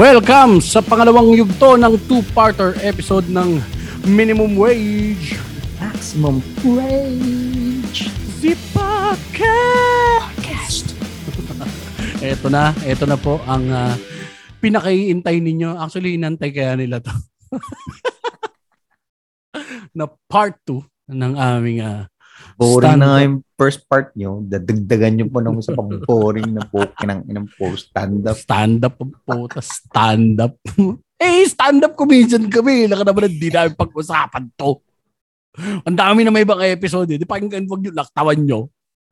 Welcome 0.00 0.64
sa 0.64 0.80
pangalawang 0.80 1.36
yugto 1.36 1.76
ng 1.76 2.00
two-parter 2.08 2.72
episode 2.80 3.28
ng 3.28 3.60
Minimum 4.08 4.56
Wage. 4.56 5.36
Maximum 5.76 6.40
Wage. 6.64 8.08
The 8.40 8.56
Podcast. 8.72 9.36
eto 12.32 12.48
na, 12.48 12.72
eto 12.88 13.04
na 13.04 13.20
po 13.20 13.44
ang 13.44 13.68
uh, 13.68 13.92
pinakaiintay 14.64 15.36
ninyo. 15.36 15.76
Actually, 15.76 16.16
inantay 16.16 16.48
kaya 16.48 16.80
nila 16.80 17.04
to. 17.04 17.12
na 20.00 20.08
part 20.32 20.56
2 20.64 20.80
ng 21.12 21.36
aming 21.36 21.84
uh, 21.84 22.08
Boring 22.56 23.00
na 23.00 23.04
nga 23.08 23.20
yung 23.24 23.40
first 23.60 23.84
part 23.84 24.16
nyo. 24.16 24.40
Dadagdagan 24.40 25.20
nyo 25.20 25.26
po 25.28 25.44
ng 25.44 25.60
isa 25.60 25.76
pang 25.76 25.92
boring 26.08 26.56
na 26.56 26.64
po 26.64 26.88
kinang 26.96 27.28
inang 27.28 27.44
po 27.44 27.68
stand-up. 27.76 28.40
Stand-up 28.40 28.96
po. 28.96 29.04
Stand-up. 29.60 30.56
eh, 31.20 31.44
stand-up 31.44 31.92
comedian 31.92 32.48
kami. 32.48 32.88
Laka 32.88 33.04
naman 33.04 33.28
hindi 33.28 33.52
namin 33.52 33.76
pag-usapan 33.76 34.48
to. 34.56 34.80
Ang 35.84 35.92
dami 35.92 36.24
na 36.24 36.32
may 36.32 36.48
ibang 36.48 36.64
episode. 36.64 37.12
Eh. 37.12 37.20
Di 37.20 37.28
pakinggan 37.28 37.68
wag 37.68 37.84
nyo, 37.84 37.92
laktawan 37.92 38.40
nyo. 38.40 38.60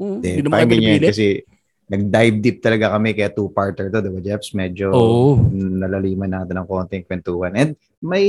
Hmm, 0.01 0.25
hindi 0.25 0.41
naman 0.41 0.65
kayo 0.65 1.13
kasi 1.13 1.45
nag-dive 1.89 2.37
deep 2.41 2.59
talaga 2.65 2.97
kami 2.97 3.13
kaya 3.13 3.29
two-parter 3.33 3.93
to, 3.93 4.01
di 4.01 4.13
ba, 4.13 4.21
Jeps? 4.25 4.57
Medyo 4.57 4.93
Oo. 4.93 5.41
nalaliman 5.53 6.41
natin 6.41 6.57
ng 6.57 6.69
konting 6.69 7.05
kwentuhan. 7.05 7.53
And 7.53 7.77
may 8.01 8.25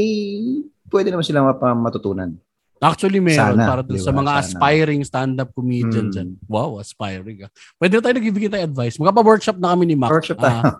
pwede 0.91 1.15
naman 1.15 1.23
silang 1.23 1.47
matutunan. 1.79 2.35
Actually, 2.79 3.19
meron 3.19 3.59
Sana, 3.59 3.67
para 3.67 3.81
dun 3.83 3.99
diba? 3.99 4.07
sa 4.07 4.13
mga 4.15 4.31
Sana. 4.31 4.39
aspiring 4.39 5.01
stand-up 5.03 5.49
comedian 5.51 6.07
hmm. 6.07 6.13
dyan. 6.15 6.29
Wow, 6.47 6.79
aspiring. 6.79 7.43
Ah. 7.43 7.51
Pwede 7.75 7.99
na 7.99 8.03
tayo 8.07 8.15
nagbibigay 8.15 8.47
tayo 8.47 8.63
advice. 8.63 8.95
Magpapa-workshop 8.95 9.59
na 9.59 9.75
kami 9.75 9.83
ni 9.91 9.95
Mac. 9.99 10.07
Workshop 10.15 10.39
tayo. 10.39 10.61
Uh, 10.63 10.75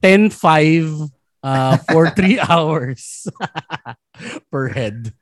10-5 0.00 1.12
uh, 1.44 1.76
for 1.92 2.08
3 2.08 2.40
hours 2.48 3.28
per 4.50 4.72
head. 4.72 5.12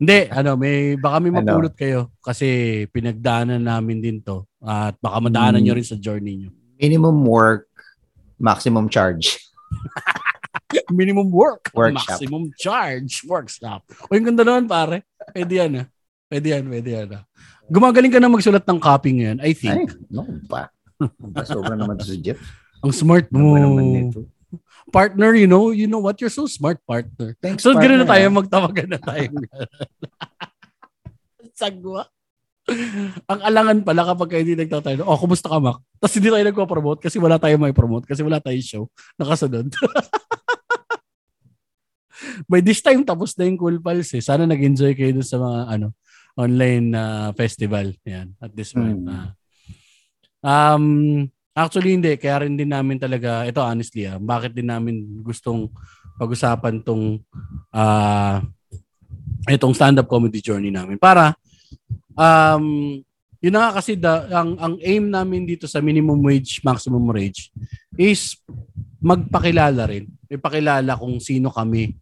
Hindi, 0.00 0.32
ano, 0.32 0.56
may, 0.56 0.96
baka 0.96 1.16
may 1.20 1.28
ano? 1.28 1.44
mapulot 1.44 1.74
kayo 1.76 2.16
kasi 2.24 2.84
pinagdaanan 2.88 3.60
namin 3.60 4.00
din 4.00 4.18
to 4.24 4.48
at 4.64 4.96
baka 4.96 5.28
madaanan 5.28 5.60
hmm. 5.60 5.66
nyo 5.68 5.74
rin 5.76 5.86
sa 5.86 6.00
journey 6.00 6.40
nyo. 6.40 6.50
Minimum 6.80 7.20
work, 7.28 7.68
maximum 8.40 8.88
charge. 8.88 9.36
minimum 10.88 11.28
work, 11.28 11.68
workshop. 11.76 12.16
maximum 12.16 12.48
charge, 12.56 13.20
workshop. 13.28 13.84
O 14.08 14.16
yung 14.16 14.32
ganda 14.32 14.40
naman 14.48 14.64
pare. 14.64 15.09
Pwede 15.32 15.52
yan 15.60 15.72
ah. 15.84 15.86
Pwede 16.30 16.46
yan, 16.54 16.64
pwede 16.70 16.90
yan 16.94 17.08
ah. 17.20 17.22
Gumagaling 17.70 18.12
ka 18.12 18.18
na 18.18 18.30
magsulat 18.30 18.64
ng 18.66 18.80
copy 18.82 19.10
ngayon, 19.20 19.38
I 19.44 19.52
think. 19.54 19.94
Ay, 19.94 20.10
no 20.10 20.26
pa. 20.50 20.72
Sobra 21.46 21.78
naman 21.78 21.96
to 22.00 22.06
si 22.06 22.18
Jeff. 22.20 22.40
Ang 22.80 22.92
smart 22.92 23.28
mo. 23.30 23.54
Partner, 24.90 25.38
you 25.38 25.46
know, 25.46 25.70
you 25.70 25.86
know 25.86 26.02
what? 26.02 26.18
You're 26.18 26.34
so 26.34 26.50
smart, 26.50 26.82
partner. 26.82 27.38
Thanks, 27.38 27.62
so, 27.62 27.70
partner. 27.70 28.02
na 28.02 28.08
tayo, 28.10 28.26
magtawagan 28.34 28.90
na 28.90 28.98
tayo. 28.98 29.30
Sagwa. 31.60 32.10
Ang 33.30 33.40
alangan 33.42 33.78
pala 33.86 34.02
kapag 34.02 34.42
hindi 34.42 34.58
nagtatayo, 34.58 35.06
oh, 35.06 35.18
kumusta 35.18 35.46
ka, 35.46 35.58
Mac? 35.62 35.78
Tapos 36.02 36.14
hindi 36.18 36.28
tayo 36.30 36.44
nagpo-promote 36.46 37.00
kasi 37.02 37.22
wala 37.22 37.38
tayo 37.38 37.54
may 37.58 37.74
promote 37.74 38.06
kasi 38.06 38.26
wala 38.26 38.42
tayong 38.42 38.66
show. 38.66 38.84
Nakasunod. 39.14 39.70
By 42.46 42.60
this 42.60 42.80
time, 42.84 43.02
tapos 43.02 43.34
na 43.36 43.48
yung 43.48 43.60
Cool 43.60 43.78
Pals 43.80 44.12
eh. 44.16 44.22
Sana 44.24 44.44
nag-enjoy 44.44 44.92
kayo 44.96 45.10
dun 45.16 45.26
sa 45.26 45.40
mga 45.40 45.60
ano 45.78 45.86
online 46.38 46.88
uh, 46.94 47.30
festival. 47.34 47.92
Yan, 48.06 48.32
at 48.38 48.52
this 48.54 48.72
point. 48.72 49.02
Mm. 49.02 49.08
Uh, 49.10 49.28
um, 50.44 50.86
actually, 51.52 51.96
hindi. 51.96 52.14
Kaya 52.16 52.46
rin 52.46 52.56
din 52.56 52.70
namin 52.70 52.96
talaga, 52.96 53.44
ito 53.44 53.60
honestly, 53.60 54.06
ah, 54.06 54.20
bakit 54.20 54.54
din 54.54 54.70
namin 54.70 55.20
gustong 55.20 55.68
pag-usapan 56.20 56.84
tong 56.84 57.20
uh, 57.72 58.38
itong 59.48 59.72
stand-up 59.72 60.08
comedy 60.08 60.44
journey 60.44 60.68
namin. 60.68 61.00
Para, 61.00 61.32
um, 62.12 63.00
yun 63.40 63.56
na 63.56 63.72
kasi 63.72 63.96
da, 63.96 64.28
ang, 64.28 64.52
ang 64.60 64.74
aim 64.84 65.08
namin 65.08 65.48
dito 65.48 65.64
sa 65.64 65.80
minimum 65.80 66.20
wage, 66.20 66.60
maximum 66.60 67.00
wage 67.08 67.48
is 67.96 68.36
magpakilala 69.00 69.88
rin. 69.88 70.12
Ipakilala 70.28 70.92
kung 71.00 71.16
sino 71.18 71.48
kami 71.48 71.96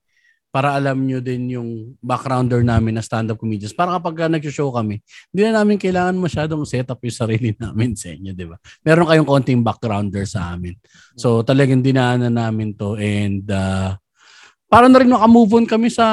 para 0.59 0.75
alam 0.75 1.07
nyo 1.07 1.23
din 1.23 1.55
yung 1.55 1.95
backgrounder 2.03 2.67
namin 2.67 2.99
na 2.99 3.03
stand-up 3.07 3.39
comedians. 3.39 3.71
Para 3.71 3.95
kapag 3.95 4.27
nag-show 4.27 4.75
kami, 4.75 4.99
hindi 5.31 5.43
na 5.47 5.63
namin 5.63 5.79
kailangan 5.79 6.19
masyadong 6.19 6.67
set 6.67 6.91
up 6.91 6.99
yung 6.99 7.15
sarili 7.15 7.55
namin 7.63 7.95
sa 7.95 8.11
inyo, 8.11 8.35
di 8.35 8.43
ba? 8.43 8.59
Meron 8.83 9.07
kayong 9.07 9.29
konting 9.31 9.63
backgrounder 9.63 10.27
sa 10.27 10.59
amin. 10.59 10.75
So 11.15 11.47
talagang 11.47 11.87
dinaanan 11.87 12.35
namin 12.35 12.75
to 12.75 12.99
and 12.99 13.47
uh, 13.55 13.95
para 14.67 14.91
na 14.91 14.99
rin 14.99 15.15
makamove 15.15 15.63
on 15.63 15.67
kami 15.71 15.95
sa 15.95 16.05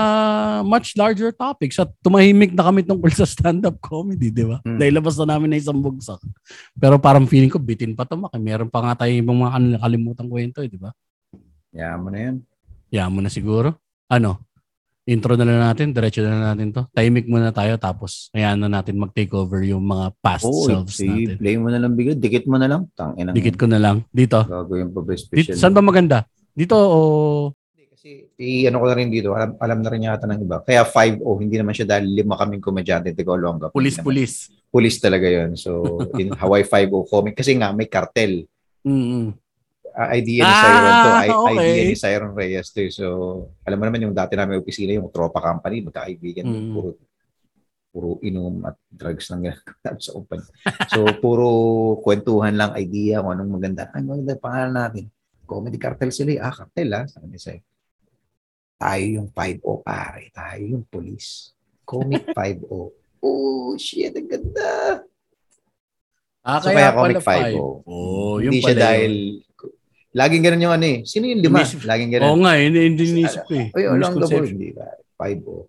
much 0.61 0.94
larger 0.94 1.34
topics 1.34 1.81
at 1.81 1.89
tumahimik 2.05 2.53
na 2.53 2.69
kami 2.69 2.85
tungkol 2.85 3.09
sa 3.17 3.25
stand-up 3.25 3.81
comedy, 3.81 4.29
di 4.29 4.45
ba? 4.45 4.61
Hmm. 4.61 4.78
Dahil 4.78 4.94
labas 4.94 5.17
na 5.25 5.34
namin 5.34 5.57
na 5.57 5.57
isang 5.57 5.81
bugsak. 5.81 6.22
Pero 6.78 7.01
parang 7.01 7.25
feeling 7.25 7.50
ko, 7.50 7.57
bitin 7.57 7.97
pa 7.97 8.05
to, 8.05 8.13
maki. 8.13 8.38
Meron 8.38 8.69
pa 8.69 8.85
nga 8.85 8.94
tayo 8.94 9.09
ibang 9.09 9.41
mga 9.41 9.81
nakalimutan 9.81 10.29
kwento, 10.29 10.61
eh, 10.61 10.69
di 10.69 10.78
ba? 10.78 10.94
Yaman 11.73 12.11
na 12.13 12.19
yan. 12.22 12.35
Yaman 12.94 13.25
na 13.25 13.34
siguro 13.34 13.81
ano, 14.09 14.45
intro 15.05 15.38
na 15.38 15.45
lang 15.45 15.61
natin, 15.61 15.93
diretso 15.93 16.25
na 16.25 16.33
lang 16.33 16.43
natin 16.57 16.67
to. 16.73 16.83
Timing 16.89 17.29
muna 17.29 17.53
tayo 17.53 17.77
tapos 17.77 18.33
kaya 18.33 18.57
na 18.57 18.66
natin 18.66 18.97
mag-take 18.97 19.29
over 19.38 19.61
yung 19.61 19.85
mga 19.85 20.17
past 20.17 20.49
oh, 20.49 20.66
selves 20.66 20.97
si 20.97 21.05
natin. 21.05 21.38
Play 21.38 21.55
mo 21.61 21.69
na 21.69 21.77
lang 21.77 21.93
bigod, 21.93 22.17
dikit 22.17 22.49
mo 22.49 22.57
na 22.57 22.66
lang. 22.66 22.89
Tangin 22.97 23.29
Dikit 23.29 23.55
ko 23.55 23.69
na 23.69 23.77
lang. 23.77 24.01
Dito. 24.09 24.41
Gagawin 24.41 24.89
pa 24.89 25.01
ba 25.05 25.13
special? 25.13 25.53
Dito, 25.53 25.61
saan 25.61 25.77
ba 25.77 25.85
maganda? 25.85 26.25
Dito 26.57 26.73
o... 26.73 26.99
Kasi 27.95 28.27
i 28.41 28.66
ano 28.66 28.81
ko 28.81 28.85
na 28.89 28.97
rin 28.97 29.13
dito, 29.13 29.33
alam, 29.38 29.53
alam 29.61 29.79
na 29.85 29.89
rin 29.93 30.09
yata 30.09 30.25
ng 30.25 30.41
iba. 30.41 30.57
Kaya 30.66 30.81
5-0, 30.81 31.22
hindi 31.37 31.55
naman 31.61 31.73
siya 31.77 31.85
dahil 31.85 32.05
lima 32.09 32.33
kaming 32.37 32.66
komedyante, 32.66 33.13
Tigo 33.13 33.37
Olonga. 33.37 33.69
Pulis, 33.69 34.01
pulis. 34.01 34.49
Pulis 34.73 34.97
talaga 34.97 35.29
yon 35.29 35.53
So, 35.53 36.01
in 36.17 36.33
Hawaii 36.41 36.66
5-0 36.66 36.89
comic. 37.05 37.37
Kasi 37.37 37.53
nga, 37.61 37.69
may 37.72 37.85
cartel. 37.85 38.49
Mm-hmm 38.81 39.44
uh, 39.95 40.09
idea 40.11 40.44
ni 40.44 40.53
Siron 40.53 40.91
to. 40.91 41.09
I- 41.09 41.31
okay. 41.31 41.56
Idea 41.56 41.83
ni 41.88 41.97
Siron 41.97 42.33
Reyes 42.35 42.67
to. 42.75 42.83
So, 42.91 43.06
alam 43.63 43.78
mo 43.79 43.83
naman 43.88 44.03
yung 44.03 44.16
dati 44.16 44.35
namin 44.35 44.59
opisina, 44.59 44.91
yung 44.94 45.09
tropa 45.09 45.39
company, 45.39 45.88
magkaibigan, 45.88 46.45
mm. 46.45 46.73
puro 46.75 46.89
puro 47.95 48.19
inom 48.28 48.59
at 48.67 48.75
drugs 48.91 49.31
lang 49.31 49.47
ginagawa 49.47 50.00
sa 50.03 50.11
company. 50.11 50.44
So, 50.91 51.00
puro 51.23 51.47
kwentuhan 52.03 52.59
lang, 52.59 52.75
idea 52.75 53.23
kung 53.23 53.39
anong 53.39 53.55
maganda. 53.55 53.88
Ay, 53.95 54.03
maganda 54.03 54.35
pangalan 54.35 54.75
natin. 54.75 55.05
Comedy 55.47 55.79
cartel 55.79 56.11
sila. 56.11 56.35
Ah, 56.44 56.51
cartel 56.51 56.91
ah. 56.91 57.07
Sabi 57.07 57.31
ni 57.31 57.39
Siron. 57.39 57.63
Tayo 58.75 59.05
yung 59.07 59.29
5-0 59.31 59.88
pare. 59.88 60.28
Tayo 60.35 60.63
yung 60.67 60.84
police. 60.91 61.55
Comic 61.88 62.28
5-0. 62.35 62.67
Oh, 63.23 63.72
shit, 63.79 64.11
ang 64.11 64.28
ganda. 64.28 65.01
Ah, 66.44 66.59
so, 66.59 66.69
kaya, 66.69 66.91
kaya 66.91 67.00
comic 67.00 67.23
5-0. 67.23 67.57
Oh, 67.88 68.38
yung 68.44 68.51
Hindi 68.51 68.59
siya 68.59 68.75
dahil 68.75 69.13
Laging 70.16 70.44
ganun 70.48 70.64
yung 70.64 70.76
ano 70.80 70.86
eh. 70.88 70.98
Sino 71.03 71.28
yung 71.28 71.44
lima? 71.44 71.59
Inisip, 71.59 71.84
Laging 71.84 72.12
ganun. 72.16 72.28
Oo 72.31 72.40
nga, 72.40 72.53
hindi, 72.56 72.80
hindi 72.88 73.03
inisip 73.03 73.44
ko 73.44 73.53
eh. 73.59 73.68
Oy, 73.76 73.84
along 73.84 74.16
the 74.24 74.28
board, 74.31 74.52
di 74.56 74.72
ba? 74.72 74.88
Five 75.20 75.44
o. 75.44 75.68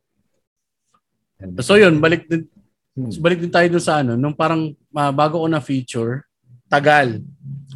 So 1.66 1.74
yun, 1.74 1.98
balik 1.98 2.30
din, 2.30 2.46
hmm. 2.94 3.10
balik 3.18 3.42
din 3.42 3.50
tayo 3.50 3.66
dun 3.66 3.82
sa 3.82 4.00
ano, 4.00 4.14
nung 4.14 4.32
parang 4.32 4.70
uh, 4.72 5.12
bago 5.12 5.42
ko 5.42 5.46
na 5.50 5.58
feature, 5.58 6.24
tagal. 6.70 7.18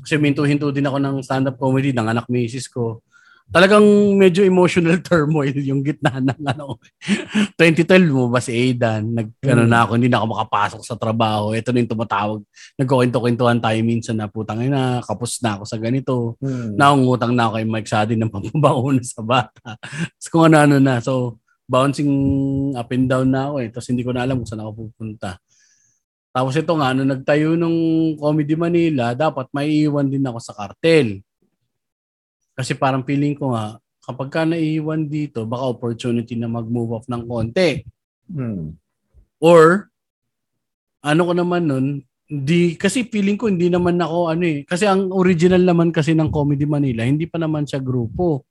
Kasi 0.01 0.15
minto-hinto 0.17 0.71
din 0.71 0.87
ako 0.87 0.97
ng 1.03 1.17
stand-up 1.27 1.59
comedy 1.59 1.91
ng 1.91 2.07
anak 2.07 2.31
misis 2.31 2.71
ko 2.71 3.03
talagang 3.51 3.83
medyo 4.15 4.47
emotional 4.47 5.03
turmoil 5.07 5.55
yung 5.59 5.83
gitna 5.83 6.23
ng 6.23 6.41
ano. 6.47 6.79
2012 7.59 8.15
mo 8.15 8.31
ba 8.31 8.39
si 8.39 8.55
Aidan. 8.55 9.11
Nag 9.11 9.29
mm. 9.43 9.51
ano 9.51 9.63
na 9.67 9.79
ako 9.85 9.91
hindi 9.99 10.07
na 10.07 10.23
ako 10.23 10.27
makapasok 10.39 10.83
sa 10.87 10.95
trabaho. 10.95 11.53
Ito 11.53 11.75
na 11.75 11.83
yung 11.83 11.93
tumatawag. 11.93 12.41
Nagkukwento-kwentuhan 12.79 13.59
tayo 13.59 13.79
minsan 13.83 14.23
na 14.23 14.31
putang 14.31 14.63
ina 14.63 15.03
kapos 15.03 15.43
na 15.43 15.59
ako 15.59 15.65
sa 15.67 15.77
ganito. 15.77 16.39
Mm. 16.41 16.79
naungutang 16.79 17.35
na 17.35 17.51
ako 17.51 17.53
kay 17.59 17.67
Mike 17.67 17.91
Sadi 17.91 18.15
ng 18.15 18.31
pambabaon 18.35 19.03
sa 19.03 19.21
bata. 19.21 19.77
So 20.23 20.31
kung 20.31 20.55
ano-ano 20.55 20.79
na. 20.79 21.03
So 21.03 21.43
bouncing 21.71 22.11
up 22.75 22.91
and 22.95 23.07
down 23.11 23.31
na 23.31 23.51
ako 23.51 23.57
eh. 23.63 23.69
Tapos 23.75 23.87
hindi 23.91 24.03
ko 24.07 24.11
na 24.15 24.23
alam 24.27 24.39
kung 24.39 24.49
saan 24.49 24.63
ako 24.63 24.91
pupunta. 24.91 25.39
Tapos 26.31 26.55
ito 26.55 26.71
nga, 26.79 26.95
nung 26.95 27.11
nagtayo 27.11 27.59
ng 27.59 27.77
Comedy 28.15 28.55
Manila, 28.55 29.19
dapat 29.19 29.51
maiiwan 29.51 30.07
din 30.07 30.23
ako 30.23 30.39
sa 30.39 30.55
kartel. 30.55 31.19
Kasi 32.61 32.77
parang 32.77 33.01
feeling 33.09 33.33
ko 33.33 33.57
nga, 33.57 33.81
kapag 34.05 34.29
ka 34.29 34.45
naiiwan 34.45 35.09
dito, 35.09 35.49
baka 35.49 35.65
opportunity 35.65 36.37
na 36.37 36.45
mag-move 36.45 37.01
off 37.01 37.09
ng 37.09 37.25
konti. 37.25 37.81
Hmm. 38.29 38.77
Or, 39.41 39.89
ano 41.01 41.23
ko 41.25 41.33
naman 41.33 41.65
nun, 41.65 41.87
di, 42.29 42.77
kasi 42.77 43.09
feeling 43.09 43.41
ko 43.41 43.49
hindi 43.49 43.73
naman 43.73 43.97
ako 43.97 44.29
ano 44.29 44.45
eh. 44.45 44.69
Kasi 44.69 44.85
ang 44.85 45.09
original 45.09 45.65
naman 45.65 45.89
kasi 45.89 46.13
ng 46.13 46.29
Comedy 46.29 46.69
Manila, 46.69 47.01
hindi 47.01 47.25
pa 47.25 47.41
naman 47.41 47.65
siya 47.65 47.81
grupo. 47.81 48.45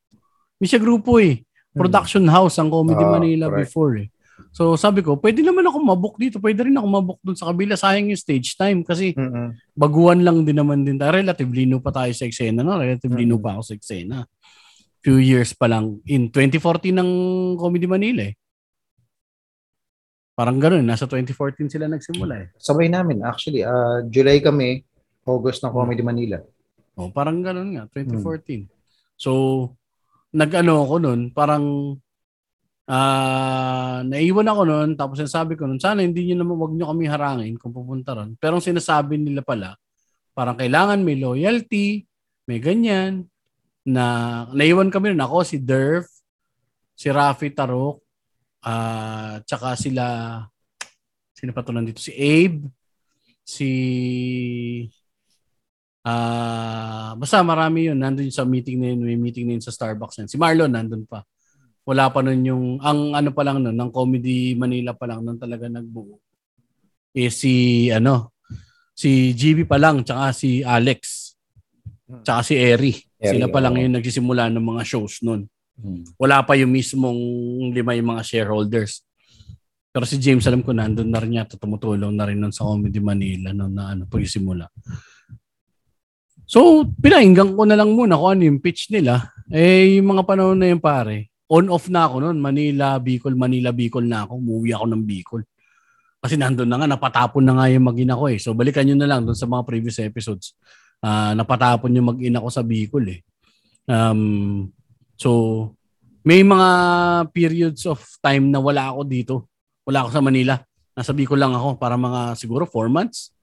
Hindi 0.58 0.68
siya 0.74 0.82
grupo 0.82 1.22
eh. 1.22 1.38
Hmm. 1.38 1.78
Production 1.86 2.26
hmm. 2.26 2.34
house 2.34 2.58
ang 2.58 2.74
Comedy 2.74 3.06
uh, 3.06 3.14
Manila 3.14 3.46
correct. 3.46 3.70
before 3.70 3.94
eh. 4.02 4.10
So 4.50 4.74
sabi 4.76 5.06
ko, 5.06 5.16
pwede 5.22 5.46
naman 5.46 5.64
ako 5.66 5.78
mabook 5.80 6.16
dito. 6.18 6.42
Pwede 6.42 6.66
rin 6.66 6.76
ako 6.76 6.88
mabook 6.90 7.20
dun 7.22 7.38
sa 7.38 7.54
kabila. 7.54 7.78
Sayang 7.78 8.10
yung 8.10 8.20
stage 8.20 8.58
time 8.58 8.82
kasi 8.82 9.14
mm-hmm. 9.14 9.78
baguhan 9.78 10.26
lang 10.26 10.42
din 10.44 10.58
naman 10.58 10.82
din 10.84 10.98
tayo. 10.98 11.14
Relatively 11.14 11.70
new 11.70 11.80
pa 11.80 11.94
tayo 11.94 12.12
sa 12.12 12.26
eksena. 12.26 12.66
No? 12.66 12.82
Relatively 12.82 13.24
mm-hmm. 13.24 13.38
new 13.38 13.40
pa 13.40 13.58
ako 13.58 13.64
sa 13.70 13.76
eksena. 13.78 14.26
few 15.00 15.16
years 15.16 15.56
pa 15.56 15.72
lang. 15.72 16.04
In 16.12 16.28
2014 16.28 16.92
ng 16.92 17.10
Comedy 17.56 17.88
Manila 17.88 18.28
eh. 18.28 18.36
Parang 20.40 20.56
ganoon, 20.56 20.88
nasa 20.88 21.04
2014 21.04 21.68
sila 21.68 21.92
nagsimula 21.92 22.34
eh. 22.40 22.48
Sabay 22.56 22.88
namin. 22.88 23.24
Actually, 23.28 23.64
uh, 23.64 24.08
July 24.08 24.40
kami, 24.40 24.88
August 25.28 25.64
ng 25.64 25.72
Comedy 25.76 26.00
Manila. 26.00 26.40
Oh, 26.96 27.12
parang 27.12 27.44
ganoon 27.44 27.76
nga, 27.76 27.84
2014. 27.92 28.24
Hmm. 28.24 28.68
So, 29.20 29.32
nag-ano 30.32 30.84
ako 30.88 30.96
noon, 31.04 31.22
parang 31.36 31.96
uh, 32.90 34.02
naiwan 34.02 34.50
ako 34.50 34.62
noon, 34.66 34.90
tapos 34.98 35.22
sinasabi 35.22 35.54
ko 35.54 35.70
noon, 35.70 35.78
sana 35.78 36.02
hindi 36.02 36.26
niyo 36.26 36.42
naman, 36.42 36.58
wag 36.58 36.74
niyo 36.74 36.90
kami 36.90 37.06
harangin 37.06 37.56
kung 37.62 37.72
pupunta 37.72 38.18
ron. 38.18 38.34
Pero 38.42 38.58
ang 38.58 38.66
sinasabi 38.66 39.22
nila 39.22 39.46
pala, 39.46 39.78
parang 40.34 40.58
kailangan 40.58 41.06
may 41.06 41.22
loyalty, 41.22 42.04
may 42.50 42.58
ganyan, 42.58 43.30
na 43.86 44.46
naiwan 44.52 44.90
kami 44.90 45.14
noon. 45.14 45.24
Ako, 45.24 45.46
si 45.46 45.62
Derf, 45.62 46.10
si 46.98 47.08
Rafi 47.14 47.54
Tarok, 47.54 48.02
uh, 48.66 49.40
tsaka 49.46 49.78
sila, 49.78 50.06
sino 51.34 51.56
pa 51.56 51.64
to 51.64 51.72
nandito? 51.72 52.04
Si 52.04 52.12
Abe, 52.12 52.68
si, 53.46 53.72
uh, 56.04 57.16
basta 57.16 57.42
marami 57.42 57.90
yun. 57.90 57.98
Nandun 57.98 58.30
sa 58.30 58.44
meeting 58.44 58.78
na 58.78 58.88
yun, 58.94 59.02
may 59.08 59.18
meeting 59.18 59.48
na 59.48 59.58
yun 59.58 59.64
sa 59.64 59.74
Starbucks. 59.74 60.22
Yan. 60.22 60.30
Si 60.30 60.36
Marlon 60.36 60.70
nandun 60.70 61.08
pa. 61.08 61.24
Wala 61.90 62.14
pa 62.14 62.22
nun 62.22 62.46
yung, 62.46 62.66
ang 62.86 63.18
ano 63.18 63.34
pa 63.34 63.42
lang 63.42 63.66
nun, 63.66 63.74
ng 63.74 63.90
Comedy 63.90 64.54
Manila 64.54 64.94
pa 64.94 65.10
lang 65.10 65.26
nun 65.26 65.42
talaga 65.42 65.66
nagbuo. 65.66 66.22
Eh 67.18 67.34
si, 67.34 67.90
ano, 67.90 68.38
si 68.94 69.34
GB 69.34 69.66
pa 69.66 69.82
lang, 69.82 70.06
tsaka 70.06 70.30
si 70.30 70.62
Alex, 70.62 71.34
tsaka 72.22 72.46
si 72.46 72.54
Eri. 72.54 72.94
Sila 73.18 73.50
pa 73.50 73.58
lang 73.58 73.82
yung 73.82 73.98
nagsisimula 73.98 74.54
ng 74.54 74.62
mga 74.62 74.84
shows 74.86 75.26
nun. 75.26 75.50
Hmm. 75.80 76.06
Wala 76.20 76.46
pa 76.46 76.54
yung 76.60 76.70
mismong 76.70 77.18
lima 77.74 77.98
yung 77.98 78.14
mga 78.14 78.24
shareholders. 78.24 79.02
Pero 79.90 80.06
si 80.06 80.22
James, 80.22 80.46
alam 80.46 80.62
ko, 80.62 80.70
nandun 80.70 81.10
na 81.10 81.18
rin 81.18 81.42
yata, 81.42 81.58
tumutulong 81.58 82.14
na 82.14 82.30
rin 82.30 82.38
nun 82.38 82.54
sa 82.54 82.70
Comedy 82.70 83.02
Manila 83.02 83.50
no, 83.50 83.66
na 83.66 83.98
ano, 83.98 84.06
pagsimula. 84.06 84.70
So, 86.46 86.86
pinainggan 87.02 87.58
ko 87.58 87.66
na 87.66 87.74
lang 87.74 87.98
muna 87.98 88.18
kung 88.18 88.38
ano 88.38 88.44
yung 88.46 88.62
pitch 88.62 88.94
nila. 88.94 89.34
Eh, 89.50 89.98
yung 89.98 90.14
mga 90.14 90.26
panahon 90.30 90.58
na 90.58 90.70
yun 90.70 90.82
pare, 90.82 91.29
on-off 91.50 91.90
na 91.90 92.06
ako 92.06 92.16
noon. 92.22 92.38
Manila, 92.38 93.02
Bicol, 93.02 93.34
Manila, 93.34 93.74
Bicol 93.74 94.06
na 94.06 94.24
ako. 94.30 94.38
Umuwi 94.38 94.70
ako 94.78 94.86
ng 94.94 95.04
Bicol. 95.04 95.42
Kasi 96.20 96.38
nandun 96.38 96.70
na 96.70 96.78
nga, 96.78 96.88
napatapon 96.88 97.42
na 97.42 97.58
nga 97.58 97.66
yung 97.74 97.90
mag-ina 97.90 98.14
ko 98.14 98.30
eh. 98.30 98.38
So, 98.38 98.54
balikan 98.54 98.86
nyo 98.86 98.96
na 99.00 99.08
lang 99.10 99.26
doon 99.26 99.38
sa 99.38 99.50
mga 99.50 99.64
previous 99.66 99.98
episodes. 100.04 100.54
Uh, 101.02 101.34
napatapon 101.34 101.96
yung 101.96 102.14
mag-ina 102.14 102.44
ko 102.44 102.52
sa 102.52 102.62
Bicol 102.62 103.08
eh. 103.08 103.20
Um, 103.90 104.70
So, 105.20 105.32
may 106.24 106.48
mga 106.48 106.70
periods 107.36 107.84
of 107.84 108.00
time 108.24 108.48
na 108.48 108.64
wala 108.64 108.88
ako 108.96 109.02
dito. 109.04 109.36
Wala 109.84 110.08
ako 110.08 110.10
sa 110.16 110.24
Manila. 110.24 110.56
Nasa 110.96 111.12
Bicol 111.12 111.36
lang 111.36 111.52
ako 111.52 111.76
para 111.76 112.00
mga 112.00 112.40
siguro 112.40 112.64
4 112.64 112.88
months, 112.88 113.36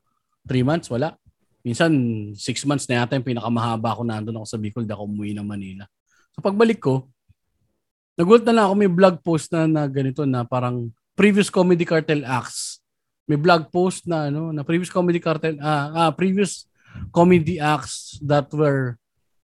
3 0.49 0.65
months, 0.65 0.89
wala. 0.89 1.13
Minsan 1.61 1.93
6 2.33 2.65
months 2.65 2.89
na 2.89 3.05
yata 3.05 3.21
yung 3.21 3.29
pinakamahaba 3.29 3.93
ako 3.93 4.09
nandun 4.09 4.41
ako 4.41 4.47
sa 4.49 4.57
Bicol, 4.57 4.89
di 4.89 4.93
ako 4.97 5.05
umuwi 5.05 5.37
ng 5.37 5.45
Manila. 5.45 5.85
So 6.33 6.41
pagbalik 6.41 6.81
ko, 6.81 7.13
nagulat 8.17 8.45
na 8.49 8.55
lang 8.57 8.65
ako 8.67 8.75
may 8.75 8.91
blog 8.91 9.17
post 9.23 9.53
na, 9.53 9.69
na 9.69 9.85
ganito 9.87 10.25
na 10.25 10.43
parang 10.43 10.89
previous 11.15 11.53
comedy 11.53 11.85
cartel 11.85 12.25
acts. 12.25 12.81
May 13.29 13.37
blog 13.37 13.69
post 13.71 14.09
na 14.09 14.33
ano, 14.33 14.51
na 14.51 14.65
previous 14.65 14.91
comedy 14.91 15.21
cartel 15.21 15.61
ah, 15.61 16.09
ah 16.09 16.11
previous 16.13 16.67
comedy 17.13 17.61
acts 17.61 18.17
that 18.25 18.49
were 18.53 18.97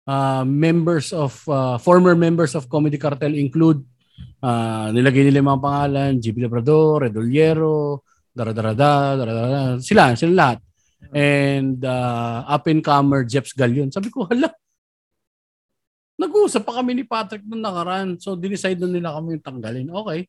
uh, 0.08 0.42
members 0.44 1.12
of 1.12 1.36
uh, 1.48 1.76
former 1.76 2.16
members 2.16 2.56
of 2.56 2.68
Comedy 2.72 2.96
Cartel 2.96 3.36
include 3.36 3.84
uh, 4.40 4.88
nilagay 4.90 5.28
nila 5.28 5.44
yung 5.44 5.50
mga 5.52 5.64
pangalan, 5.64 6.10
JP 6.16 6.36
Labrador, 6.48 7.06
Redoliero, 7.06 8.02
Daradarada, 8.32 9.20
Daradarada, 9.20 9.60
sila, 9.84 10.16
sila 10.16 10.32
lahat. 10.32 10.58
And 11.14 11.78
uh, 11.84 12.42
up 12.48 12.66
and 12.66 12.82
comer 12.82 13.22
Jeps 13.22 13.54
Galion. 13.54 13.92
Sabi 13.92 14.10
ko, 14.10 14.26
hala, 14.26 14.50
nag-uusap 16.18 16.66
pa 16.66 16.82
kami 16.82 16.98
ni 16.98 17.04
Patrick 17.06 17.46
nung 17.46 17.62
nakaraan. 17.62 18.18
So, 18.18 18.34
dinicide 18.34 18.82
na 18.82 18.90
nila 18.90 19.14
kami 19.14 19.38
yung 19.38 19.44
tanggalin. 19.46 19.88
Okay. 19.88 20.26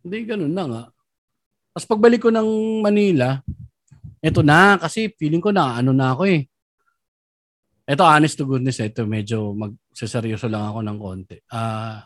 Hindi, 0.00 0.16
ganun 0.24 0.54
na 0.56 0.64
nga. 0.64 0.82
Tapos 1.76 1.86
pagbalik 1.86 2.24
ko 2.24 2.32
ng 2.32 2.80
Manila, 2.80 3.36
eto 4.24 4.40
na, 4.40 4.80
kasi 4.80 5.12
feeling 5.20 5.44
ko 5.44 5.52
na, 5.52 5.76
ano 5.76 5.92
na 5.92 6.16
ako 6.16 6.24
eh 6.24 6.48
ito 7.86 8.02
honest 8.02 8.34
to 8.34 8.50
goodness, 8.50 8.82
ito 8.82 9.06
medyo 9.06 9.54
magseseryoso 9.54 10.50
lang 10.50 10.66
ako 10.66 10.78
ng 10.82 10.98
konti. 10.98 11.38
Ah, 11.54 11.62
uh, 11.62 11.98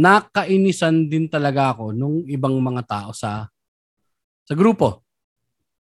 nakainisan 0.00 1.12
din 1.12 1.28
talaga 1.28 1.76
ako 1.76 1.92
nung 1.92 2.24
ibang 2.24 2.56
mga 2.56 2.82
tao 2.88 3.10
sa 3.12 3.44
sa 4.48 4.54
grupo. 4.56 5.04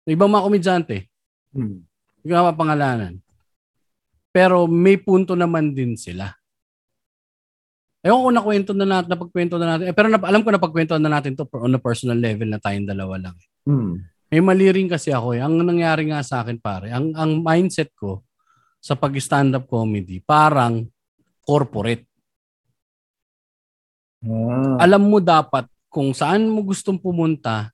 Ng 0.09 0.17
ibang 0.17 0.33
mga 0.33 0.47
komedyante. 0.49 0.97
Hmm. 1.53 1.85
Hindi 1.85 2.27
ko 2.33 2.49
mapangalanan. 2.49 3.15
Pero 4.31 4.71
may 4.71 4.99
punto 4.99 5.35
naman 5.35 5.75
din 5.75 5.99
sila. 5.99 6.31
Ewan 8.01 8.25
ko 8.25 8.31
na 8.33 8.41
kwento 8.41 8.73
na 8.73 8.87
natin, 8.89 9.09
napagkwento 9.13 9.57
na 9.61 9.77
natin. 9.77 9.85
Eh, 9.93 9.95
pero 9.95 10.09
na, 10.09 10.17
alam 10.17 10.41
ko 10.41 10.49
na 10.49 10.63
pagkwento 10.63 10.97
na 10.97 11.13
natin 11.13 11.37
to 11.37 11.45
on 11.53 11.77
a 11.77 11.81
personal 11.83 12.17
level 12.17 12.49
na 12.49 12.57
tayong 12.57 12.89
dalawa 12.89 13.21
lang. 13.21 13.37
Hmm. 13.69 14.01
May 14.33 14.41
mali 14.41 14.73
rin 14.73 14.89
kasi 14.89 15.13
ako 15.13 15.37
eh. 15.37 15.45
Ang 15.45 15.61
nangyari 15.61 16.09
nga 16.09 16.25
sa 16.25 16.41
akin 16.41 16.57
pare, 16.63 16.95
ang, 16.97 17.13
ang 17.13 17.45
mindset 17.45 17.93
ko, 17.93 18.25
sa 18.81 18.97
pag-stand-up 18.97 19.69
comedy, 19.69 20.25
parang 20.25 20.89
corporate. 21.45 22.09
Hmm. 24.25 24.81
Alam 24.81 25.13
mo 25.13 25.19
dapat 25.21 25.69
kung 25.93 26.17
saan 26.17 26.49
mo 26.49 26.65
gustong 26.65 26.97
pumunta, 26.97 27.69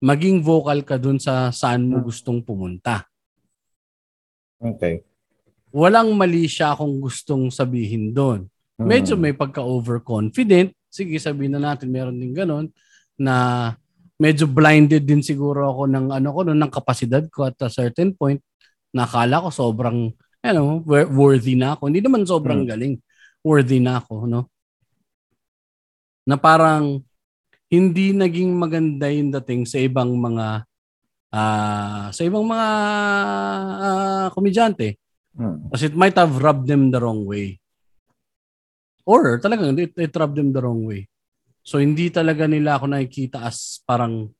maging 0.00 0.40
vocal 0.40 0.80
ka 0.88 0.96
dun 0.96 1.20
sa 1.20 1.52
saan 1.52 1.84
mo 1.84 2.00
hmm. 2.00 2.06
gustong 2.08 2.40
pumunta. 2.40 3.04
Okay. 4.56 5.04
Walang 5.74 6.14
mali 6.14 6.46
siya 6.46 6.76
kung 6.78 7.02
gustong 7.02 7.50
sabihin 7.50 8.14
doon. 8.14 8.46
Medyo 8.76 9.16
may 9.16 9.32
pagka-overconfident. 9.32 10.72
Sige, 10.92 11.16
sabihin 11.16 11.56
na 11.56 11.72
natin 11.72 11.88
meron 11.88 12.16
din 12.16 12.32
ganun 12.36 12.68
na 13.16 13.72
medyo 14.20 14.44
blinded 14.48 15.04
din 15.04 15.20
siguro 15.20 15.72
ako 15.72 15.88
ng 15.88 16.06
ano 16.12 16.28
ko 16.32 16.40
ng 16.44 16.72
kapasidad 16.72 17.24
ko 17.28 17.48
at 17.48 17.56
a 17.64 17.68
certain 17.68 18.16
point 18.16 18.40
nakala 18.96 19.44
ko 19.44 19.48
sobrang 19.52 20.12
ano, 20.46 20.80
worthy 20.86 21.58
na 21.58 21.74
ako. 21.74 21.90
Hindi 21.90 22.00
naman 22.04 22.22
sobrang 22.22 22.62
hmm. 22.62 22.70
galing. 22.70 22.94
Worthy 23.42 23.78
na 23.82 23.98
ako, 23.98 24.26
no? 24.30 24.40
Na 26.26 26.38
parang 26.38 27.02
hindi 27.66 28.14
naging 28.14 28.54
maganda 28.54 29.10
yung 29.10 29.30
dating 29.34 29.66
sa 29.66 29.78
ibang 29.82 30.10
mga 30.14 30.66
uh, 31.34 32.06
sa 32.10 32.22
ibang 32.22 32.46
mga 32.46 32.68
uh, 33.78 34.26
komedyante. 34.34 34.98
Hmm. 35.36 35.68
Kasi 35.70 35.92
it 35.92 35.96
might 35.96 36.16
have 36.16 36.32
rubbed 36.40 36.66
them 36.66 36.88
the 36.88 36.98
wrong 36.98 37.28
way. 37.28 37.60
Or 39.06 39.38
talagang 39.38 39.76
it, 39.78 39.94
it 39.94 40.12
rubbed 40.16 40.34
them 40.40 40.50
the 40.50 40.64
wrong 40.64 40.82
way. 40.88 41.06
So 41.62 41.78
hindi 41.78 42.08
talaga 42.10 42.48
nila 42.48 42.80
ako 42.80 42.90
nakikita 42.90 43.44
as 43.44 43.84
parang 43.84 44.32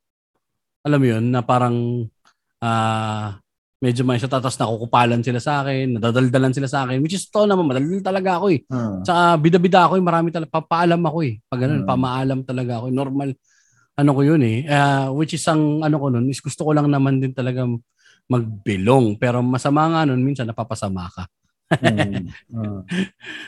alam 0.87 0.99
mo 1.03 1.07
yun, 1.07 1.25
na 1.35 1.43
parang 1.43 2.07
uh, 2.63 3.27
medyo 3.83 4.07
may 4.07 4.23
sa 4.23 4.31
tatas 4.31 4.55
nakukupalan 4.55 5.19
sila 5.21 5.43
sa 5.43 5.67
akin, 5.67 5.99
nadadaldalan 5.99 6.55
sila 6.55 6.71
sa 6.71 6.87
akin, 6.87 7.03
which 7.03 7.19
is 7.19 7.27
to 7.27 7.43
naman, 7.43 7.67
madaldal 7.67 8.01
talaga 8.07 8.39
ako 8.39 8.47
eh. 8.55 8.63
Uh. 8.71 9.03
Tsaka 9.03 9.23
bida-bida 9.43 9.91
ako 9.91 9.99
eh, 9.99 10.05
marami 10.07 10.31
talaga, 10.31 10.63
papaalam 10.63 11.03
ako 11.03 11.19
eh. 11.27 11.35
Pag 11.51 11.61
ganun, 11.67 11.83
uh. 11.83 11.89
pamaalam 11.91 12.41
talaga 12.47 12.73
ako. 12.81 12.87
Eh. 12.89 12.95
Normal, 12.95 13.29
ano 13.99 14.11
ko 14.15 14.21
yun 14.23 14.43
eh. 14.47 14.59
Uh, 14.65 15.11
which 15.19 15.35
is 15.35 15.45
ang, 15.51 15.83
ano 15.83 15.97
ko 15.99 16.07
nun, 16.09 16.31
is 16.31 16.39
gusto 16.39 16.63
ko 16.63 16.71
lang 16.71 16.87
naman 16.87 17.19
din 17.19 17.35
talaga 17.35 17.67
magbilong. 18.27 19.19
Pero 19.19 19.43
masama 19.43 19.87
nga 19.91 20.03
nun, 20.07 20.23
minsan 20.23 20.47
napapasama 20.47 21.11
ka. 21.11 21.25
mm. 21.73 22.55
uh. 22.55 22.81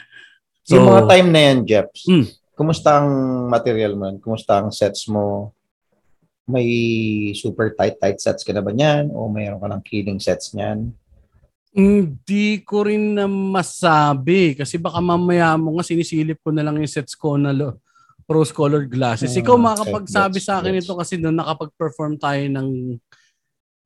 so, 0.67 0.75
yung 0.75 0.87
mga 0.91 1.03
time 1.07 1.29
na 1.31 1.41
yan, 1.51 1.59
Jeps, 1.67 2.01
mm. 2.07 2.27
kumusta 2.59 3.03
ang 3.03 3.11
material 3.51 3.95
man? 3.95 4.19
Kumusta 4.19 4.59
ang 4.59 4.75
sets 4.75 5.07
mo? 5.07 5.55
may 6.49 6.69
super 7.37 7.77
tight 7.77 8.01
tight 8.01 8.17
sets 8.19 8.41
ka 8.41 8.57
na 8.57 8.65
ba 8.65 8.73
niyan 8.73 9.13
o 9.13 9.29
mayroon 9.29 9.61
ka 9.61 9.69
ng 9.69 9.85
killing 9.85 10.19
sets 10.19 10.57
niyan? 10.57 10.97
Hindi 11.77 12.65
ko 12.65 12.89
rin 12.89 13.13
na 13.15 13.29
masabi 13.29 14.57
kasi 14.57 14.81
baka 14.81 14.99
mamaya 14.99 15.55
mo 15.61 15.77
nga 15.77 15.85
sinisilip 15.85 16.41
ko 16.41 16.49
na 16.51 16.65
lang 16.65 16.81
yung 16.81 16.89
sets 16.89 17.13
ko 17.13 17.37
na 17.37 17.53
lo, 17.53 17.85
rose 18.25 18.51
colored 18.51 18.89
glasses. 18.89 19.37
Hmm, 19.37 19.45
Ikaw 19.45 19.55
makakapagsabi 19.61 20.41
sa 20.41 20.59
akin 20.59 20.81
ito 20.81 20.97
kasi 20.97 21.21
noon 21.21 21.37
nakapag-perform 21.37 22.17
tayo 22.17 22.41
ng 22.49 22.97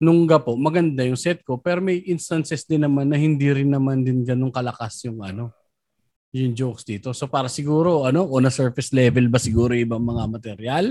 nung 0.02 0.26
gapo, 0.26 0.58
maganda 0.58 1.06
yung 1.06 1.14
set 1.14 1.46
ko 1.46 1.62
pero 1.62 1.78
may 1.78 2.02
instances 2.10 2.66
din 2.66 2.82
naman 2.82 3.06
na 3.06 3.14
hindi 3.14 3.46
rin 3.54 3.70
naman 3.70 4.02
din 4.02 4.26
ganun 4.26 4.50
kalakas 4.50 5.06
yung 5.06 5.22
ano 5.22 5.54
yung 6.34 6.56
jokes 6.56 6.82
dito. 6.82 7.14
So 7.14 7.30
para 7.30 7.46
siguro 7.46 8.08
ano, 8.08 8.26
on 8.26 8.48
a 8.48 8.50
surface 8.50 8.90
level 8.90 9.30
ba 9.30 9.38
siguro 9.38 9.76
ibang 9.78 10.02
mga 10.02 10.24
material 10.26 10.84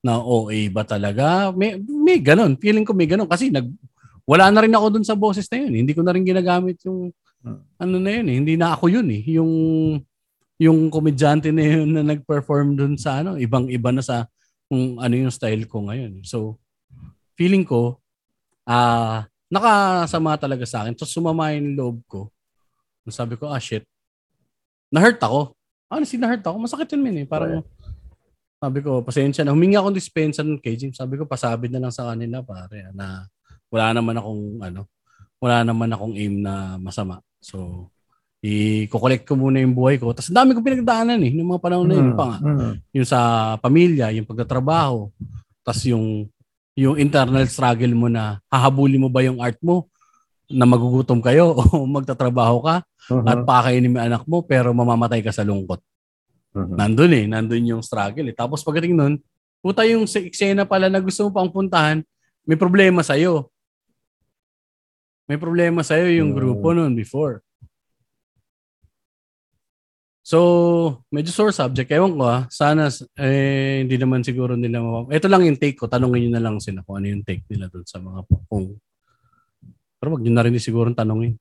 na 0.00 0.22
OA 0.22 0.72
ba 0.72 0.88
talaga? 0.88 1.52
May 1.52 1.76
may 1.84 2.16
ganun. 2.22 2.56
Feeling 2.56 2.86
ko 2.86 2.96
may 2.96 3.04
ganun 3.04 3.28
kasi 3.28 3.52
nag 3.52 3.68
wala 4.24 4.48
na 4.48 4.64
rin 4.64 4.72
ako 4.72 4.86
dun 4.98 5.06
sa 5.06 5.18
boses 5.18 5.44
na 5.52 5.66
yun. 5.66 5.84
Hindi 5.84 5.92
ko 5.92 6.00
na 6.00 6.16
rin 6.16 6.24
ginagamit 6.24 6.80
yung 6.88 7.12
ano 7.76 7.96
na 8.00 8.10
yun 8.10 8.26
eh. 8.30 8.36
Hindi 8.40 8.54
na 8.56 8.72
ako 8.72 8.88
yun 8.88 9.06
eh. 9.12 9.22
Yung 9.36 9.52
yung 10.56 10.88
komedyante 10.88 11.52
na 11.52 11.60
yun 11.60 11.92
na 11.92 12.02
nag-perform 12.06 12.72
dun 12.72 12.96
sa 12.96 13.20
ano, 13.20 13.36
ibang-iba 13.36 13.92
na 13.92 14.00
sa 14.00 14.24
kung 14.66 14.96
ano 14.96 15.14
yung 15.14 15.28
style 15.28 15.68
ko 15.68 15.84
ngayon. 15.84 16.24
So, 16.24 16.56
feeling 17.36 17.68
ko, 17.68 18.00
ah, 18.66 18.74
uh, 18.74 19.18
nakasama 19.46 20.34
talaga 20.36 20.66
sa 20.66 20.82
akin. 20.82 20.94
So, 20.98 21.06
sumama 21.06 21.54
yung 21.54 21.78
loob 21.78 21.96
ko. 22.10 22.20
Sabi 23.06 23.38
ko, 23.38 23.50
ah, 23.50 23.62
shit. 23.62 23.86
Na-hurt 24.90 25.22
ako. 25.22 25.54
Honestly, 25.86 26.18
na-hurt 26.18 26.42
ako. 26.42 26.56
Masakit 26.58 26.90
yun, 26.94 27.02
min 27.06 27.22
eh. 27.22 27.26
Parang, 27.26 27.62
sabi 28.58 28.82
ko, 28.82 29.06
pasensya 29.06 29.46
na. 29.46 29.54
Humingi 29.54 29.78
akong 29.78 29.94
dispensa 29.94 30.42
ng 30.42 30.58
Jim. 30.58 30.90
Sabi 30.90 31.14
ko, 31.14 31.22
pasabid 31.22 31.70
na 31.70 31.86
lang 31.86 31.94
sa 31.94 32.10
kanila, 32.10 32.42
pare, 32.42 32.90
na 32.90 33.30
wala 33.70 33.94
naman 33.94 34.18
akong, 34.18 34.42
ano, 34.66 34.80
wala 35.38 35.62
naman 35.62 35.90
akong 35.94 36.14
aim 36.18 36.42
na 36.42 36.74
masama. 36.82 37.22
So, 37.38 37.86
i-collect 38.42 39.26
ko 39.26 39.38
muna 39.38 39.62
yung 39.62 39.74
buhay 39.74 39.98
ko. 39.98 40.10
Tapos 40.10 40.30
dami 40.30 40.54
ko 40.54 40.62
pinagdaanan 40.62 41.18
eh, 41.22 41.32
ng 41.34 41.50
mga 41.50 41.62
panahon 41.62 41.86
na 41.88 41.96
yun 41.98 42.10
mm, 42.12 42.18
pa 42.18 42.24
nga. 42.26 42.38
Mm. 42.42 42.74
Yung 42.94 43.06
sa 43.06 43.18
pamilya, 43.58 44.06
yung 44.14 44.26
pagtatrabaho, 44.28 45.10
tapos 45.66 45.82
yung 45.86 46.30
yung 46.76 47.00
internal 47.00 47.48
struggle 47.48 47.96
mo 47.96 48.06
na 48.12 48.44
hahabulin 48.52 49.00
mo 49.00 49.08
ba 49.08 49.24
yung 49.24 49.40
art 49.40 49.56
mo 49.64 49.88
na 50.46 50.68
magugutom 50.68 51.24
kayo 51.24 51.56
o 51.72 51.88
magtatrabaho 51.88 52.60
ka 52.62 52.76
uh-huh. 52.84 53.24
at 53.24 53.40
pakainin 53.42 53.96
mo 53.96 53.98
anak 53.98 54.22
mo 54.28 54.44
pero 54.44 54.76
mamamatay 54.76 55.24
ka 55.24 55.32
sa 55.32 55.42
lungkot. 55.42 55.80
Uh-huh. 56.52 56.76
Nandun 56.76 57.16
eh, 57.16 57.24
nandun 57.24 57.64
yung 57.64 57.82
struggle 57.82 58.28
eh. 58.28 58.36
Tapos 58.36 58.60
pagdating 58.60 58.92
nun, 58.92 59.16
puta 59.64 59.88
yung 59.88 60.04
eksena 60.04 60.68
pala 60.68 60.92
na 60.92 61.00
gusto 61.00 61.26
mo 61.26 61.30
pang 61.32 61.48
puntahan, 61.48 62.04
may 62.44 62.60
problema 62.60 63.00
sa'yo. 63.00 63.48
May 65.26 65.40
problema 65.40 65.82
sa'yo 65.82 66.06
yung 66.22 66.30
grupo 66.36 66.70
nun 66.70 66.94
before. 66.94 67.42
So, 70.26 70.38
medyo 71.14 71.30
sore 71.30 71.54
subject. 71.54 71.86
Ewan 71.86 72.18
ko 72.18 72.26
ah. 72.26 72.50
Sana, 72.50 72.90
eh, 73.14 73.86
hindi 73.86 73.94
naman 73.94 74.26
siguro 74.26 74.58
nila 74.58 74.82
mapap- 74.82 75.14
Ito 75.14 75.30
lang 75.30 75.46
yung 75.46 75.54
take 75.54 75.78
ko. 75.78 75.86
Tanongin 75.86 76.26
nyo 76.26 76.32
na 76.34 76.42
lang 76.42 76.58
sila 76.58 76.82
kung 76.82 76.98
ano 76.98 77.14
yung 77.14 77.22
take 77.22 77.46
nila 77.46 77.70
doon 77.70 77.86
sa 77.86 78.02
mga 78.02 78.26
kung... 78.50 78.74
Pero 80.02 80.08
wag 80.10 80.22
nyo 80.26 80.32
na 80.34 80.42
rin 80.42 80.58
siguro 80.58 80.90
tanongin. 80.90 81.38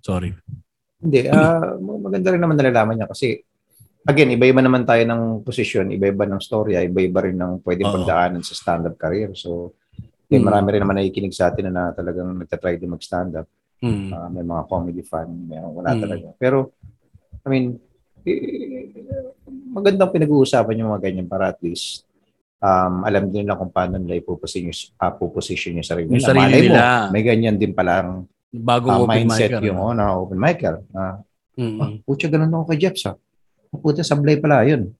Sorry. 0.00 0.32
Hindi. 0.96 1.28
Uh, 1.28 1.76
maganda 1.76 2.32
rin 2.32 2.40
naman 2.40 2.56
nalalaman 2.56 3.04
niya 3.04 3.08
kasi 3.12 3.36
again, 4.08 4.32
iba-iba 4.32 4.64
naman 4.64 4.88
tayo 4.88 5.04
ng 5.04 5.44
posisyon, 5.44 5.92
iba-iba 5.92 6.24
ng 6.24 6.40
storya, 6.40 6.80
iba-iba 6.80 7.28
rin 7.28 7.36
ng 7.36 7.60
pwedeng 7.68 7.92
pagdaanan 7.92 8.40
sa 8.40 8.56
stand-up 8.56 8.96
career. 8.96 9.36
So, 9.36 9.76
eh, 10.32 10.40
hmm. 10.40 10.48
marami 10.48 10.72
rin 10.72 10.80
naman 10.80 11.04
nakikinig 11.04 11.36
sa 11.36 11.52
atin 11.52 11.68
na, 11.68 11.72
na 11.76 11.82
talagang 11.92 12.32
nagtatry 12.32 12.80
din 12.80 12.96
mag-stand-up. 12.96 13.44
Hmm. 13.84 14.08
Uh, 14.08 14.28
may 14.32 14.44
mga 14.46 14.62
comedy 14.72 15.04
fan, 15.04 15.28
may 15.44 15.60
wala 15.60 15.92
hmm. 15.92 16.00
talaga. 16.00 16.28
Pero, 16.40 16.72
I 17.44 17.48
mean, 17.52 17.91
eh, 18.26 18.92
magandang 19.72 20.12
pinag-uusapan 20.12 20.78
yung 20.78 20.90
mga 20.94 21.02
ganyan 21.10 21.28
para 21.28 21.50
at 21.50 21.58
least 21.64 22.04
um, 22.62 23.02
alam 23.02 23.26
din 23.28 23.46
nila 23.46 23.58
kung 23.58 23.72
paano 23.72 23.98
nila 23.98 24.20
ipoposition 24.20 24.70
yung, 24.70 24.78
uh, 25.00 25.12
position 25.32 25.72
yung 25.80 25.86
sarili 25.86 26.06
nila. 26.06 26.16
Yung 26.16 26.28
sarili 26.28 26.56
nila. 26.68 26.82
Mo, 26.82 27.12
may 27.12 27.22
ganyan 27.24 27.56
din 27.58 27.72
palang 27.74 28.28
bagong 28.52 29.02
uh, 29.02 29.08
mindset 29.08 29.58
micer, 29.58 29.64
yung 29.66 29.80
oh, 29.80 29.96
na 29.96 30.14
open 30.14 30.38
micer. 30.38 30.84
Uh, 30.92 31.16
mm-hmm. 31.58 31.78
oh, 31.80 31.88
putya, 32.04 32.28
ganun 32.28 32.52
ako 32.52 32.64
kay 32.70 32.78
Jeff. 32.78 32.96
Sa. 33.00 33.16
Oh, 33.72 33.80
putya, 33.80 34.04
sablay 34.04 34.38
pala 34.38 34.62
yun. 34.62 34.92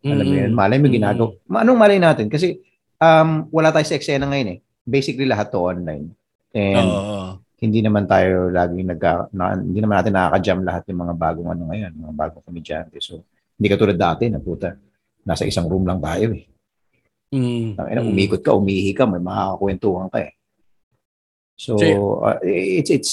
Mm-hmm. 0.00 0.12
Alam 0.14 0.24
mo 0.24 0.34
yun, 0.34 0.52
malay 0.56 0.78
mo 0.78 0.86
ginagawa. 0.88 1.28
Mm-hmm. 1.34 1.60
Anong 1.60 1.80
malay 1.80 1.98
natin? 2.00 2.26
Kasi 2.32 2.62
um, 3.02 3.50
wala 3.50 3.74
tayo 3.74 3.84
sa 3.84 3.98
eksena 3.98 4.30
ngayon 4.30 4.56
eh. 4.56 4.58
Basically 4.86 5.28
lahat 5.28 5.52
to 5.52 5.60
online. 5.60 6.16
And 6.56 6.88
oh 6.88 7.39
hindi 7.60 7.84
naman 7.84 8.08
tayo 8.08 8.48
laging 8.48 8.88
nag 8.88 9.02
na, 9.36 9.52
hindi 9.60 9.78
naman 9.84 10.00
natin 10.00 10.16
nakaka-jam 10.16 10.58
lahat 10.64 10.82
ng 10.88 11.00
mga 11.04 11.14
bagong 11.20 11.48
ano 11.52 11.62
ngayon, 11.68 11.92
mga 11.92 12.14
bagong 12.16 12.44
komedyante. 12.44 12.96
So, 13.04 13.20
hindi 13.60 13.68
katulad 13.68 14.00
dati 14.00 14.32
na 14.32 14.40
puta, 14.40 14.72
nasa 15.28 15.44
isang 15.44 15.68
room 15.68 15.84
lang 15.84 16.00
tayo 16.00 16.32
eh. 16.32 16.48
Mm. 17.30 17.76
Tangina, 17.76 18.00
mm. 18.00 18.10
umikot 18.10 18.40
ka, 18.40 18.56
umihi 18.56 18.96
ka, 18.96 19.04
may 19.04 19.20
makakakwentuhan 19.20 20.08
ka 20.08 20.18
eh. 20.24 20.32
So, 21.60 21.76
uh, 22.24 22.40
it's 22.40 22.88
it's 22.88 23.12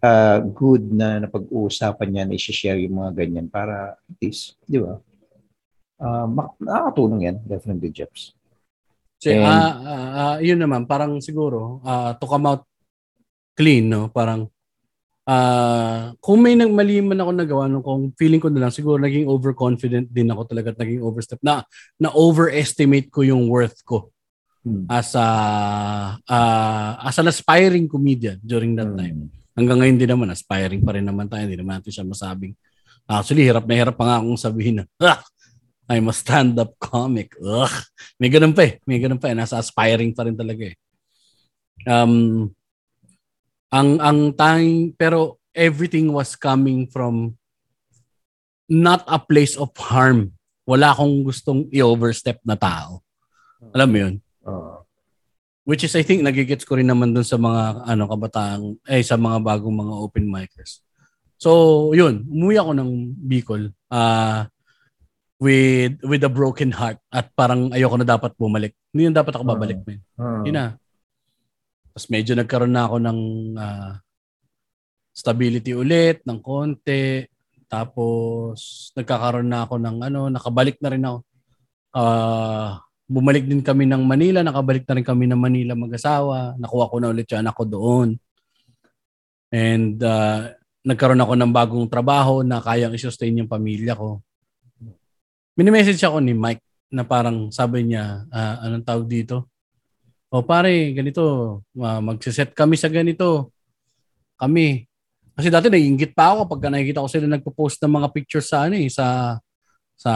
uh, 0.00 0.40
good 0.40 0.88
na 0.88 1.20
napag-uusapan 1.20 2.08
niya 2.08 2.24
na 2.24 2.34
i-share 2.40 2.80
yung 2.80 3.04
mga 3.04 3.12
ganyan 3.12 3.46
para 3.52 4.00
at 4.00 4.16
least, 4.24 4.56
di 4.64 4.80
ba? 4.80 4.96
Uh, 6.00 6.26
nakakatulong 6.56 7.20
yan, 7.28 7.36
definitely, 7.44 7.92
Jeps. 7.92 8.32
So, 9.20 9.28
And, 9.28 9.44
uh, 9.44 9.72
uh, 9.84 10.10
uh, 10.16 10.36
yun 10.40 10.56
naman, 10.56 10.88
parang 10.88 11.20
siguro, 11.20 11.84
uh, 11.84 12.16
to 12.16 12.24
come 12.24 12.48
out 12.48 12.64
clean, 13.54 13.88
no? 13.88 14.10
Parang, 14.10 14.50
uh, 15.24 16.12
kung 16.20 16.38
may 16.44 16.54
mali 16.58 17.00
man 17.00 17.22
ako 17.22 17.30
nagawa, 17.32 17.64
no, 17.70 17.80
kung 17.80 18.12
feeling 18.18 18.42
ko 18.42 18.52
na 18.52 18.68
lang, 18.68 18.74
siguro 18.74 19.00
naging 19.00 19.30
overconfident 19.30 20.10
din 20.10 20.30
ako 20.30 20.42
talaga 20.50 20.74
at 20.74 20.78
naging 20.82 21.00
overstep. 21.00 21.40
Na, 21.40 21.64
na 21.96 22.12
overestimate 22.12 23.08
ko 23.08 23.24
yung 23.24 23.48
worth 23.48 23.80
ko 23.86 24.12
hmm. 24.66 24.90
as 24.90 25.16
a, 25.16 25.28
uh, 26.18 26.90
as 27.00 27.16
an 27.16 27.30
aspiring 27.30 27.88
comedian 27.88 28.38
during 28.44 28.76
that 28.76 28.90
hmm. 28.90 29.00
time. 29.00 29.18
Hanggang 29.54 29.78
ngayon 29.80 29.98
din 30.02 30.10
naman, 30.10 30.28
aspiring 30.34 30.82
pa 30.82 30.98
rin 30.98 31.06
naman 31.06 31.30
tayo. 31.30 31.46
Hindi 31.46 31.62
naman 31.62 31.78
natin 31.78 31.94
siya 31.94 32.02
masabing. 32.02 32.58
Actually, 33.06 33.46
hirap 33.46 33.64
na 33.70 33.74
hirap 33.78 33.94
pa 33.94 34.04
nga 34.08 34.16
akong 34.18 34.34
sabihin 34.34 34.82
na, 34.82 34.84
ah, 34.98 35.22
I'm 35.86 36.08
a 36.08 36.14
stand-up 36.16 36.74
comic. 36.80 37.36
Ugh. 37.38 37.76
May 38.16 38.32
ganun 38.32 38.56
pa 38.56 38.64
eh. 38.64 38.72
May 38.88 38.98
ganun 38.98 39.20
pa 39.20 39.30
eh. 39.30 39.36
Nasa 39.36 39.60
aspiring 39.60 40.16
pa 40.16 40.24
rin 40.24 40.34
talaga 40.34 40.72
eh. 40.72 40.76
Um, 41.84 42.48
ang 43.70 44.00
ang 44.00 44.18
tanging 44.34 44.92
pero 44.96 45.38
everything 45.54 46.10
was 46.10 46.34
coming 46.34 46.88
from 46.90 47.38
not 48.68 49.04
a 49.06 49.20
place 49.20 49.54
of 49.54 49.70
harm. 49.76 50.32
Wala 50.64 50.96
akong 50.96 51.28
gustong 51.28 51.68
i-overstep 51.68 52.40
na 52.42 52.56
tao. 52.56 53.04
Alam 53.72 53.88
mo 53.88 53.96
'yun? 54.00 54.14
Uh, 54.44 54.80
Which 55.64 55.80
is 55.80 55.96
I 55.96 56.04
think 56.04 56.20
nagigets 56.20 56.68
ko 56.68 56.76
rin 56.76 56.88
naman 56.88 57.16
dun 57.16 57.24
sa 57.24 57.40
mga 57.40 57.88
ano 57.88 58.04
kabataan 58.04 58.60
eh 58.84 59.00
sa 59.00 59.16
mga 59.16 59.40
bagong 59.40 59.76
mga 59.76 59.94
open 59.96 60.26
micers. 60.28 60.84
So, 61.40 61.92
'yun, 61.96 62.24
umuwi 62.28 62.56
ako 62.60 62.72
ng 62.76 62.90
Bicol. 63.16 63.72
Uh, 63.88 64.48
with 65.44 65.98
with 66.06 66.22
a 66.24 66.32
broken 66.32 66.70
heart 66.72 66.96
at 67.10 67.28
parang 67.34 67.68
ayoko 67.74 68.00
na 68.00 68.06
dapat 68.06 68.32
bumalik. 68.38 68.72
Hindi 68.94 69.10
na 69.10 69.20
dapat 69.20 69.36
ako 69.36 69.44
babalik, 69.44 69.78
uh, 69.82 69.84
man. 69.84 70.00
Uh, 70.16 70.42
Yun 70.46 70.56
na. 70.56 70.66
Tapos 71.94 72.10
medyo 72.10 72.34
nagkaroon 72.34 72.74
na 72.74 72.90
ako 72.90 72.96
ng 72.98 73.20
uh, 73.54 73.92
stability 75.14 75.78
ulit, 75.78 76.26
ng 76.26 76.42
konti. 76.42 77.22
Tapos 77.70 78.90
nagkakaroon 78.98 79.46
na 79.46 79.62
ako 79.62 79.78
ng 79.78 79.96
ano, 80.02 80.26
nakabalik 80.26 80.82
na 80.82 80.90
rin 80.90 81.06
ako. 81.06 81.18
Uh, 81.94 82.82
bumalik 83.06 83.46
din 83.46 83.62
kami 83.62 83.86
ng 83.86 84.02
Manila, 84.02 84.42
nakabalik 84.42 84.82
na 84.90 84.98
rin 84.98 85.06
kami 85.06 85.30
ng 85.30 85.38
Manila 85.38 85.78
mag-asawa. 85.78 86.58
Nakuha 86.58 86.90
ko 86.90 86.96
na 86.98 87.14
ulit 87.14 87.30
yung 87.30 87.46
anak 87.46 87.54
ko 87.54 87.62
doon. 87.62 88.18
And 89.54 89.94
uh, 90.02 90.50
nagkaroon 90.82 91.22
ako 91.22 91.34
ng 91.38 91.52
bagong 91.54 91.86
trabaho 91.86 92.42
na 92.42 92.58
kayang 92.58 92.90
i-sustain 92.98 93.38
yung 93.38 93.46
pamilya 93.46 93.94
ko. 93.94 94.18
Mini-message 95.54 96.02
ako 96.02 96.18
ni 96.18 96.34
Mike 96.34 96.90
na 96.90 97.06
parang 97.06 97.54
sabi 97.54 97.86
niya, 97.86 98.26
uh, 98.34 98.66
anong 98.66 98.82
tawag 98.82 99.06
dito? 99.06 99.53
O 100.34 100.42
pare, 100.42 100.90
ganito, 100.90 101.22
uh, 101.78 102.00
magsiset 102.02 102.50
kami 102.58 102.74
sa 102.74 102.90
ganito. 102.90 103.54
Kami. 104.34 104.82
Kasi 105.30 105.46
dati 105.46 105.70
naiingit 105.70 106.10
pa 106.10 106.34
ako 106.34 106.50
kapag 106.50 106.74
nakikita 106.74 107.06
ko 107.06 107.08
sila 107.10 107.30
nagpo-post 107.30 107.78
ng 107.78 107.94
mga 108.02 108.08
pictures 108.10 108.50
sa 108.50 108.66
ano 108.66 108.74
eh, 108.74 108.90
sa 108.90 109.38
sa 109.94 110.12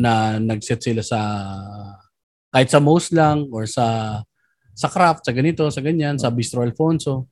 na 0.00 0.40
nagset 0.40 0.80
sila 0.80 1.04
sa 1.04 1.20
kahit 2.48 2.72
sa 2.72 2.80
most 2.80 3.12
lang 3.12 3.44
or 3.52 3.68
sa 3.68 4.16
sa 4.72 4.88
craft, 4.88 5.28
sa 5.28 5.36
ganito, 5.36 5.68
sa 5.68 5.84
ganyan, 5.84 6.16
sa 6.16 6.32
Bistro 6.32 6.64
Alfonso. 6.64 7.28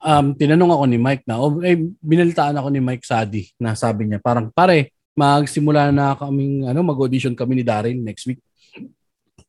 Um, 0.00 0.32
tinanong 0.32 0.80
ako 0.80 0.84
ni 0.88 0.98
Mike 0.98 1.24
na, 1.28 1.38
o, 1.44 1.60
eh, 1.60 1.76
binalitaan 2.00 2.56
ako 2.56 2.68
ni 2.72 2.80
Mike 2.80 3.04
Sadi 3.04 3.44
na 3.60 3.76
sabi 3.76 4.08
niya, 4.08 4.18
parang 4.18 4.48
pare, 4.48 4.96
magsimula 5.12 5.92
na 5.92 6.16
kaming, 6.16 6.66
ano, 6.66 6.80
mag-audition 6.82 7.36
kami 7.36 7.60
ni 7.60 7.64
Daryl 7.66 8.00
next 8.00 8.26
week 8.26 8.40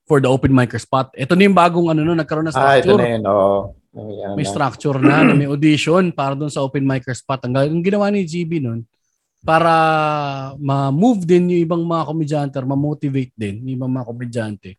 for 0.08 0.24
the 0.24 0.30
open 0.32 0.56
micer 0.56 0.80
spot. 0.80 1.12
Ito 1.14 1.36
na 1.36 1.46
yung 1.46 1.58
bagong 1.58 1.92
ano 1.92 2.02
no, 2.02 2.16
nagkaroon 2.16 2.48
na 2.48 2.56
structure. 2.56 2.72
Ah, 2.72 2.82
ito 2.82 2.96
na 2.96 3.08
yun, 3.12 3.24
oo. 3.28 3.76
Oh. 3.98 4.36
may 4.38 4.46
structure 4.46 5.02
na, 5.02 5.26
na, 5.26 5.34
may 5.34 5.50
audition 5.54 6.14
para 6.14 6.38
doon 6.38 6.54
sa 6.54 6.64
open 6.64 6.86
micer 6.86 7.18
spot. 7.18 7.44
Ang, 7.46 7.60
ang 7.60 7.82
ginawa 7.84 8.08
ni 8.08 8.24
GB 8.24 8.64
noon, 8.64 8.88
para 9.44 9.74
ma-move 10.58 11.28
din 11.28 11.54
yung 11.54 11.64
ibang 11.68 11.84
mga 11.86 12.04
komedyante 12.10 12.56
or 12.58 12.66
ma-motivate 12.66 13.34
din 13.38 13.62
yung 13.64 13.76
ibang 13.80 13.92
mga 13.94 14.08
komedyante 14.10 14.72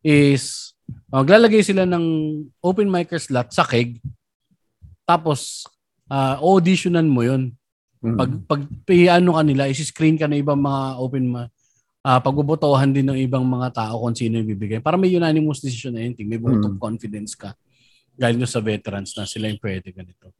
is 0.00 0.72
maglalagay 1.12 1.60
sila 1.60 1.84
ng 1.84 2.04
open 2.64 2.88
micer 2.88 3.20
slot 3.20 3.52
sa 3.52 3.62
keg 3.68 4.00
tapos 5.06 5.70
uh, 6.10 6.36
auditionan 6.42 7.06
mo 7.06 7.22
yun. 7.22 7.54
Mm-hmm. 8.02 8.18
Pag 8.18 8.30
pag 8.50 8.60
ano 9.22 9.30
kanila, 9.38 9.70
i-screen 9.70 10.18
ka 10.18 10.26
ng 10.26 10.42
ibang 10.42 10.58
mga 10.58 10.82
open 10.98 11.24
ma- 11.30 11.50
uh, 12.06 12.20
pagbobotohan 12.22 12.94
din 12.94 13.10
ng 13.10 13.18
ibang 13.18 13.42
mga 13.42 13.74
tao 13.74 14.06
kung 14.06 14.14
sino 14.14 14.38
yung 14.38 14.46
bibigay. 14.54 14.78
Para 14.78 14.94
may 14.94 15.10
unanimous 15.10 15.58
decision 15.58 15.98
na 15.98 16.06
yun, 16.06 16.14
may 16.22 16.38
vote 16.38 16.62
mm. 16.62 16.68
of 16.70 16.74
confidence 16.78 17.34
ka. 17.34 17.50
Galing 18.14 18.46
sa 18.46 18.62
veterans 18.62 19.10
na 19.18 19.26
sila 19.26 19.50
yung 19.50 19.58
pwede 19.58 19.90
ganito. 19.90 20.30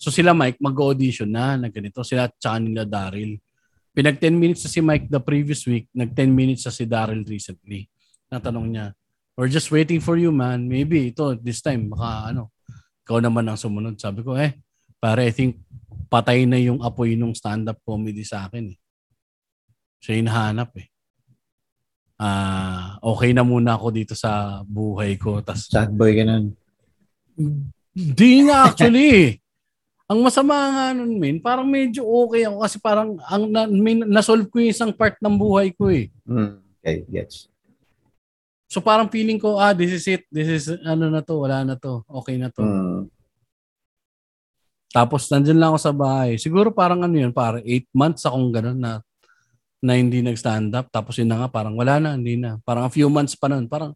So 0.00 0.10
sila 0.10 0.34
Mike 0.34 0.58
mag-audition 0.58 1.28
na 1.30 1.54
na 1.60 1.68
ganito. 1.68 2.00
Sila 2.02 2.26
tsaka 2.26 2.58
nila 2.58 2.88
Daryl. 2.88 3.38
Pinag 3.92 4.16
10 4.18 4.34
minutes 4.34 4.64
sa 4.64 4.72
si 4.72 4.80
Mike 4.80 5.12
the 5.12 5.20
previous 5.20 5.68
week, 5.68 5.86
nag 5.92 6.16
10 6.16 6.32
minutes 6.32 6.64
sa 6.64 6.72
si 6.72 6.88
Daryl 6.88 7.22
recently. 7.28 7.86
Natanong 8.32 8.72
niya, 8.72 8.96
we're 9.36 9.52
just 9.52 9.68
waiting 9.68 10.00
for 10.00 10.16
you 10.16 10.32
man. 10.32 10.64
Maybe 10.64 11.12
ito, 11.12 11.36
this 11.36 11.60
time, 11.60 11.92
baka 11.92 12.32
ano, 12.32 12.50
ikaw 13.04 13.20
naman 13.20 13.46
ang 13.46 13.60
sumunod. 13.60 14.00
Sabi 14.00 14.24
ko, 14.24 14.32
eh, 14.32 14.56
pare, 14.96 15.28
I 15.28 15.32
think 15.36 15.60
patay 16.08 16.48
na 16.48 16.56
yung 16.56 16.80
apoy 16.80 17.14
nung 17.14 17.36
stand-up 17.36 17.78
comedy 17.84 18.24
sa 18.24 18.48
akin. 18.48 18.72
Eh. 18.72 18.78
Siya 20.00 20.18
yung 20.18 20.28
nahanap 20.32 20.72
eh. 20.80 20.91
Ah, 22.22 23.02
uh, 23.02 23.18
okay 23.18 23.34
na 23.34 23.42
muna 23.42 23.74
ako 23.74 23.90
dito 23.90 24.14
sa 24.14 24.62
buhay 24.62 25.18
ko. 25.18 25.42
Tas, 25.42 25.66
Sad 25.66 25.90
boy 25.90 26.14
ka 26.14 26.22
nun. 26.22 26.54
Hindi 27.90 28.46
nga 28.46 28.70
actually. 28.70 29.42
ang 30.12 30.20
masama 30.20 30.54
nga 30.68 30.86
nun, 30.92 31.16
min, 31.16 31.40
parang 31.40 31.64
medyo 31.64 32.04
okay 32.04 32.44
ako 32.44 32.56
kasi 32.60 32.76
parang 32.76 33.16
ang 33.24 33.48
na, 33.48 33.64
may, 33.64 33.96
nasolve 33.96 34.44
ko 34.52 34.60
yung 34.60 34.68
isang 34.68 34.92
part 34.92 35.16
ng 35.24 35.34
buhay 35.40 35.72
ko 35.72 35.88
eh. 35.88 36.12
Mm, 36.28 36.60
okay, 36.78 37.08
yes. 37.08 37.48
So 38.68 38.84
parang 38.84 39.08
feeling 39.08 39.40
ko, 39.40 39.56
ah, 39.56 39.72
this 39.72 39.88
is 39.88 40.04
it. 40.04 40.28
This 40.28 40.48
is, 40.48 40.64
ano 40.84 41.08
na 41.08 41.24
to, 41.24 41.40
wala 41.40 41.64
na 41.64 41.76
to. 41.80 42.04
Okay 42.08 42.36
na 42.36 42.52
to. 42.52 42.60
Mm. 42.60 43.08
Tapos 44.92 45.24
nandyan 45.32 45.56
lang 45.56 45.72
ako 45.72 45.80
sa 45.80 45.96
bahay. 45.96 46.36
Siguro 46.36 46.68
parang 46.68 47.00
ano 47.00 47.16
yun, 47.16 47.32
parang 47.32 47.64
8 47.64 47.88
months 47.96 48.28
akong 48.28 48.52
gano'n 48.52 48.76
na 48.76 49.00
na 49.82 49.98
hindi 49.98 50.22
nag-stand 50.22 50.70
up. 50.78 50.86
Tapos 50.94 51.18
yun 51.18 51.28
na 51.28 51.42
nga, 51.42 51.48
parang 51.50 51.74
wala 51.74 51.98
na, 51.98 52.14
hindi 52.14 52.38
na. 52.38 52.62
Parang 52.62 52.86
a 52.86 52.92
few 52.94 53.10
months 53.10 53.34
pa 53.34 53.50
nun. 53.50 53.66
Parang 53.66 53.92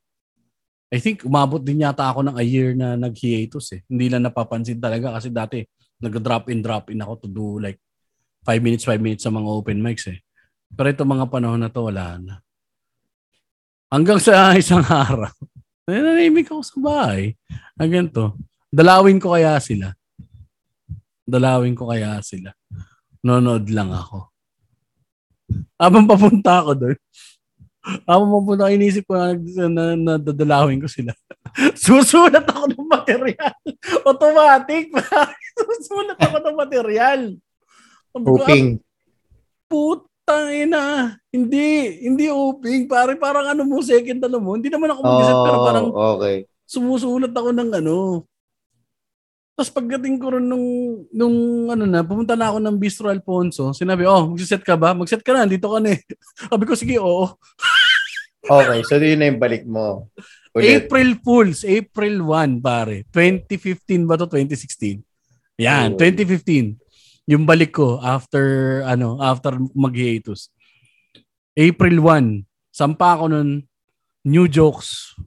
I 0.91 1.03
think 1.03 1.27
umabot 1.27 1.59
din 1.59 1.83
yata 1.83 2.07
ako 2.07 2.27
ng 2.27 2.37
a 2.39 2.45
year 2.47 2.75
na 2.75 2.95
nag-hiatus 2.95 3.75
eh. 3.75 3.81
Hindi 3.91 4.07
lang 4.07 4.27
napapansin 4.27 4.79
talaga 4.79 5.19
kasi 5.19 5.35
dati 5.35 5.63
nag-drop 5.99 6.47
in, 6.53 6.61
drop 6.63 6.91
in 6.95 7.03
ako 7.03 7.27
to 7.27 7.29
do 7.31 7.47
like 7.59 7.79
5 8.47 8.63
minutes, 8.63 8.87
5 8.87 9.03
minutes 9.03 9.27
sa 9.27 9.35
mga 9.35 9.49
open 9.51 9.83
mics 9.83 10.07
eh. 10.11 10.23
Pero 10.71 10.87
ito 10.91 11.03
mga 11.03 11.27
panahon 11.27 11.59
na 11.59 11.71
to, 11.71 11.91
wala 11.91 12.19
na. 12.23 12.35
Hanggang 13.91 14.23
sa 14.23 14.51
isang 14.61 14.87
araw, 14.87 15.31
nananimik 15.87 16.51
ako 16.51 16.63
sa 16.63 16.77
bahay. 16.79 17.35
Hanggang 17.75 18.07
to. 18.07 18.35
Dalawin 18.71 19.19
ko 19.19 19.35
kaya 19.35 19.59
sila. 19.59 19.91
Dalawin 21.27 21.75
ko 21.75 21.91
kaya 21.91 22.23
sila. 22.23 22.55
Nonood 23.27 23.67
lang 23.75 23.91
ako. 23.91 24.36
Habang 25.77 26.05
papunta 26.09 26.65
ako 26.65 26.73
doon, 26.75 26.99
ako 28.03 28.23
mapunta, 28.27 28.75
inisip 28.75 29.07
ko 29.07 29.15
na, 29.15 29.31
na, 29.71 29.85
na 29.95 30.15
dadalawin 30.19 30.83
ko 30.83 30.91
sila. 30.91 31.15
Susulat 31.79 32.43
ako 32.43 32.75
ng 32.75 32.89
material. 32.91 33.55
Automatic. 34.03 34.91
Susulat 35.59 36.19
ako 36.19 36.37
ng 36.43 36.57
material. 36.59 37.21
Hoping. 38.11 38.83
Putang 39.71 40.51
ina. 40.51 41.15
Hindi. 41.31 42.03
Hindi 42.03 42.27
hoping. 42.27 42.91
Pare, 42.91 43.15
parang 43.15 43.55
ano 43.55 43.63
mo, 43.63 43.79
second 43.79 44.19
ano 44.19 44.43
mo. 44.43 44.59
Hindi 44.59 44.67
naman 44.67 44.91
ako 44.91 45.01
mag-isip, 45.07 45.37
oh, 45.39 45.45
pero 45.47 45.59
parang 45.63 45.87
okay. 45.95 46.37
sumusulat 46.67 47.31
ako 47.31 47.55
ng 47.55 47.71
ano. 47.71 48.27
Tapos 49.57 49.73
pagdating 49.73 50.21
ko 50.21 50.37
rin 50.37 50.45
nung, 50.45 50.69
nung 51.09 51.37
ano 51.73 51.89
na, 51.89 52.05
pumunta 52.05 52.37
na 52.37 52.53
ako 52.53 52.61
ng 52.61 52.77
Bistro 52.77 53.09
Alfonso, 53.09 53.73
sinabi, 53.73 54.05
oh, 54.05 54.37
magsiset 54.37 54.61
ka 54.61 54.77
ba? 54.77 54.93
Magset 54.93 55.25
ka 55.25 55.33
na, 55.33 55.49
dito 55.49 55.73
ka 55.73 55.81
na 55.81 55.97
eh. 55.97 56.01
Sabi 56.53 56.65
ko, 56.69 56.77
sige, 56.77 57.01
oo. 57.01 57.25
Okay, 58.47 58.79
so 58.87 58.95
yun 59.03 59.19
na 59.19 59.27
yung 59.27 59.43
balik 59.43 59.67
mo. 59.67 60.07
Ulit. 60.55 60.87
April 60.87 61.19
Fools, 61.19 61.67
April 61.67 62.23
1, 62.23 62.63
pare. 62.63 63.03
2015 63.11 64.07
ba 64.07 64.15
to 64.15 64.31
2016? 64.31 65.03
Yan, 65.59 65.93
oh. 65.93 65.99
2015. 65.99 66.79
Yung 67.27 67.43
balik 67.43 67.75
ko 67.75 67.99
after 67.99 68.87
ano, 68.87 69.19
after 69.19 69.59
mag-hiatus. 69.75 70.55
April 71.59 71.99
1, 71.99 72.47
sampa 72.71 73.19
ako 73.19 73.35
nun 73.35 73.67
new 74.23 74.47
jokes. 74.47 75.19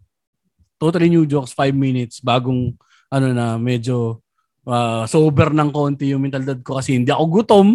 Totally 0.80 1.12
new 1.12 1.27
jokes, 1.27 1.51
5 1.51 1.75
minutes 1.75 2.23
bagong 2.23 2.71
ano 3.12 3.27
na 3.36 3.60
medyo 3.60 4.21
uh, 4.69 5.03
sober 5.10 5.49
ng 5.49 5.73
konti 5.73 6.13
yung 6.13 6.21
mental 6.21 6.45
dad 6.45 6.62
ko 6.62 6.77
kasi 6.77 6.93
hindi 6.93 7.10
ako 7.10 7.25
gutom. 7.41 7.67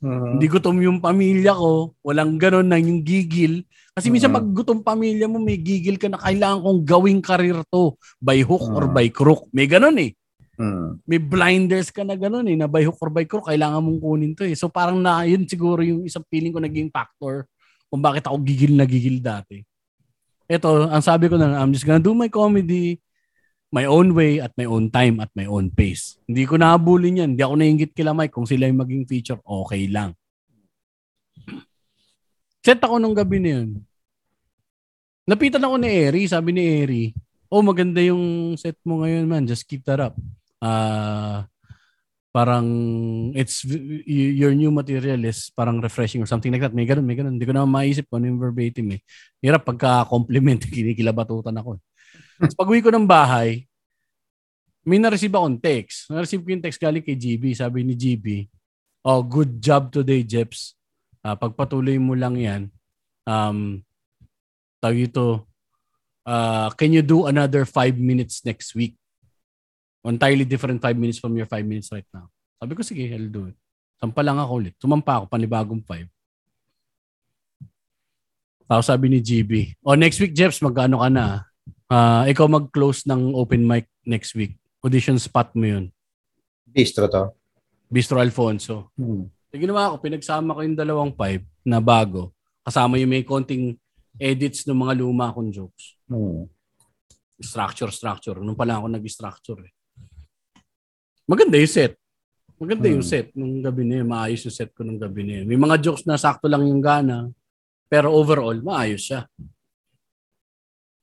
Uh-huh. 0.00 0.34
Hindi 0.34 0.46
gutom 0.50 0.80
yung 0.82 0.98
pamilya 0.98 1.54
ko. 1.54 1.94
Walang 2.02 2.40
ganon 2.40 2.66
na 2.66 2.80
yung 2.80 3.06
gigil. 3.06 3.62
Kasi 3.94 4.08
minsan 4.10 4.32
pag 4.32 4.48
gutom 4.48 4.82
pamilya 4.82 5.28
mo, 5.30 5.38
may 5.38 5.60
gigil 5.60 6.00
ka 6.00 6.08
na 6.08 6.18
kailangan 6.18 6.64
kong 6.64 6.80
gawing 6.88 7.20
karir 7.20 7.60
to 7.68 7.94
by 8.18 8.40
hook 8.42 8.64
uh-huh. 8.64 8.80
or 8.80 8.84
by 8.90 9.06
crook. 9.12 9.46
May 9.54 9.70
ganon 9.70 9.96
eh. 10.00 10.16
Uh-huh. 10.60 10.96
May 11.08 11.20
blinders 11.20 11.88
ka 11.88 12.04
na 12.04 12.16
ganon 12.16 12.48
eh, 12.48 12.56
na 12.56 12.68
by 12.68 12.84
hook 12.84 13.00
or 13.00 13.12
by 13.12 13.24
crook, 13.24 13.48
kailangan 13.48 13.80
mong 13.80 14.00
kunin 14.00 14.32
to 14.36 14.44
eh. 14.44 14.56
So 14.56 14.68
parang 14.68 15.00
na, 15.00 15.24
yun 15.24 15.48
siguro 15.48 15.80
yung 15.80 16.04
isang 16.04 16.24
feeling 16.28 16.52
ko 16.52 16.60
naging 16.60 16.92
factor 16.92 17.48
kung 17.88 18.00
bakit 18.04 18.28
ako 18.28 18.40
gigil 18.44 18.76
na 18.76 18.84
gigil 18.84 19.20
dati. 19.20 19.60
Ito, 20.50 20.90
ang 20.90 21.04
sabi 21.04 21.30
ko 21.30 21.38
na, 21.38 21.62
I'm 21.62 21.70
just 21.70 21.86
gonna 21.86 22.02
do 22.02 22.12
my 22.12 22.26
comedy, 22.26 22.98
my 23.70 23.86
own 23.86 24.12
way 24.18 24.42
at 24.42 24.50
my 24.58 24.66
own 24.66 24.90
time 24.90 25.22
at 25.22 25.30
my 25.38 25.46
own 25.46 25.70
pace. 25.70 26.18
Hindi 26.26 26.42
ko 26.42 26.58
nahabulin 26.58 27.22
yan. 27.22 27.28
Hindi 27.34 27.42
ako 27.46 27.54
nainggit 27.54 27.92
kila 27.94 28.10
Mike. 28.10 28.34
Kung 28.34 28.46
sila 28.46 28.66
yung 28.66 28.82
maging 28.82 29.06
feature, 29.06 29.38
okay 29.46 29.86
lang. 29.86 30.14
Set 32.60 32.82
ako 32.82 32.98
nung 32.98 33.14
gabi 33.14 33.38
na 33.38 33.50
yun. 33.62 33.68
Napitan 35.24 35.62
ako 35.62 35.78
ni 35.78 35.88
Eri. 35.88 36.22
Sabi 36.26 36.50
ni 36.50 36.62
Eri, 36.82 37.04
oh 37.46 37.62
maganda 37.62 38.02
yung 38.02 38.54
set 38.58 38.76
mo 38.82 39.06
ngayon 39.06 39.24
man. 39.30 39.46
Just 39.46 39.64
keep 39.70 39.86
that 39.86 40.02
up. 40.02 40.18
Uh, 40.60 41.46
parang 42.30 42.66
it's 43.34 43.66
your 44.06 44.54
new 44.54 44.70
material 44.70 45.18
is 45.26 45.50
parang 45.50 45.82
refreshing 45.82 46.22
or 46.22 46.28
something 46.30 46.50
like 46.50 46.62
that. 46.62 46.74
May 46.74 46.86
ganun, 46.90 47.06
may 47.06 47.14
ganun. 47.14 47.38
Hindi 47.38 47.46
ko 47.46 47.54
na 47.54 47.66
maisip 47.66 48.10
kung 48.10 48.22
ano 48.22 48.34
yung 48.34 48.42
verbatim 48.42 48.98
eh. 48.98 49.00
Hirap 49.38 49.62
pagka-compliment, 49.62 50.66
kinikilabatutan 50.74 51.54
ako. 51.54 51.78
Eh. 51.78 51.89
So, 52.40 52.56
pag 52.56 52.70
uwi 52.72 52.80
ko 52.80 52.88
ng 52.88 53.04
bahay, 53.04 53.68
may 54.80 54.96
na-receive 54.96 55.36
akong 55.36 55.60
text. 55.60 56.08
Na-receive 56.08 56.40
ko 56.40 56.48
yung 56.48 56.64
text 56.64 56.80
galing 56.80 57.04
kay 57.04 57.12
GB. 57.12 57.52
Sabi 57.52 57.84
ni 57.84 57.92
GB, 57.92 58.48
oh, 59.04 59.20
good 59.20 59.60
job 59.60 59.92
today, 59.92 60.24
Jeps. 60.24 60.72
Uh, 61.20 61.36
pagpatuloy 61.36 62.00
mo 62.00 62.16
lang 62.16 62.40
yan, 62.40 62.62
um, 63.28 63.84
tawag 64.80 65.12
ito, 65.12 65.44
uh, 66.24 66.72
can 66.80 66.96
you 66.96 67.04
do 67.04 67.28
another 67.28 67.68
five 67.68 68.00
minutes 68.00 68.40
next 68.40 68.72
week? 68.72 68.96
Entirely 70.00 70.48
different 70.48 70.80
five 70.80 70.96
minutes 70.96 71.20
from 71.20 71.36
your 71.36 71.44
five 71.44 71.68
minutes 71.68 71.92
right 71.92 72.08
now. 72.08 72.32
Sabi 72.56 72.72
ko, 72.72 72.80
sige, 72.80 73.04
I'll 73.12 73.28
do 73.28 73.52
it. 73.52 73.56
Sampa 74.00 74.24
lang 74.24 74.40
ako 74.40 74.64
ulit. 74.64 74.74
Sumampa 74.80 75.20
ako, 75.20 75.24
panibagong 75.28 75.84
five. 75.84 76.08
Tapos 78.64 78.88
sabi 78.88 79.12
ni 79.12 79.20
GB, 79.20 79.76
oh, 79.84 79.92
next 79.92 80.16
week, 80.24 80.32
Jeps, 80.32 80.64
magkano 80.64 81.04
ka 81.04 81.12
na? 81.12 81.49
Uh, 81.90 82.22
ikaw 82.30 82.46
mag-close 82.46 83.02
ng 83.10 83.34
open 83.34 83.66
mic 83.66 83.90
next 84.06 84.38
week. 84.38 84.54
Audition 84.78 85.18
spot 85.18 85.50
mo 85.58 85.66
yun. 85.66 85.84
Bistro 86.62 87.10
to? 87.10 87.34
Bistro 87.90 88.22
Alfonso. 88.22 88.94
Hmm. 88.94 89.26
So, 89.50 89.58
ginawa 89.58 89.90
ko, 89.90 89.98
pinagsama 89.98 90.54
ko 90.54 90.62
yung 90.62 90.78
dalawang 90.78 91.10
pipe 91.10 91.42
na 91.66 91.82
bago. 91.82 92.30
Kasama 92.62 92.94
yung 92.94 93.10
may 93.10 93.26
konting 93.26 93.74
edits 94.22 94.62
ng 94.70 94.78
mga 94.78 95.02
luma 95.02 95.34
kong 95.34 95.50
jokes. 95.50 95.98
Hmm. 96.06 96.46
Structure, 97.42 97.90
structure. 97.90 98.38
Nung 98.38 98.54
pala 98.54 98.78
ako 98.78 98.86
nag-structure 98.86 99.60
eh. 99.66 99.72
Maganda 101.26 101.58
yung 101.58 101.74
set. 101.74 101.98
Maganda 102.54 102.86
hmm. 102.86 102.94
yung 102.94 103.06
set 103.06 103.34
nung 103.34 103.58
gabi 103.58 103.82
na 103.82 103.94
yun. 103.98 104.06
Maayos 104.06 104.46
yung 104.46 104.54
set 104.54 104.70
ko 104.70 104.86
nung 104.86 105.02
gabi 105.02 105.26
na 105.26 105.42
yun. 105.42 105.46
May 105.50 105.58
mga 105.58 105.82
jokes 105.82 106.06
na 106.06 106.14
sakto 106.14 106.46
lang 106.46 106.62
yung 106.70 106.78
gana. 106.78 107.26
Pero 107.90 108.14
overall, 108.14 108.54
maayos 108.62 109.10
siya 109.10 109.26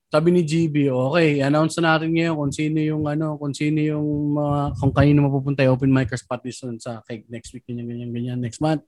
sabi 0.08 0.28
ni 0.32 0.40
GB, 0.40 0.88
okay, 0.88 1.44
announce 1.44 1.76
na 1.76 1.96
natin 1.96 2.16
ngayon 2.16 2.34
kung 2.40 2.52
sino 2.52 2.80
yung 2.80 3.04
ano, 3.04 3.36
kung 3.36 3.52
sino 3.52 3.76
yung 3.76 4.40
uh, 4.40 4.72
kung 4.80 4.88
kanino 4.88 5.28
mapupunta 5.28 5.60
yung 5.60 5.76
open 5.76 5.92
mic 5.92 6.08
or 6.08 6.16
spot 6.16 6.40
listen 6.40 6.80
sa 6.80 7.04
kay 7.04 7.28
next 7.28 7.52
week 7.52 7.68
ganyan 7.68 7.84
ganyan 7.84 8.08
ganyan 8.08 8.40
next 8.40 8.64
month. 8.64 8.80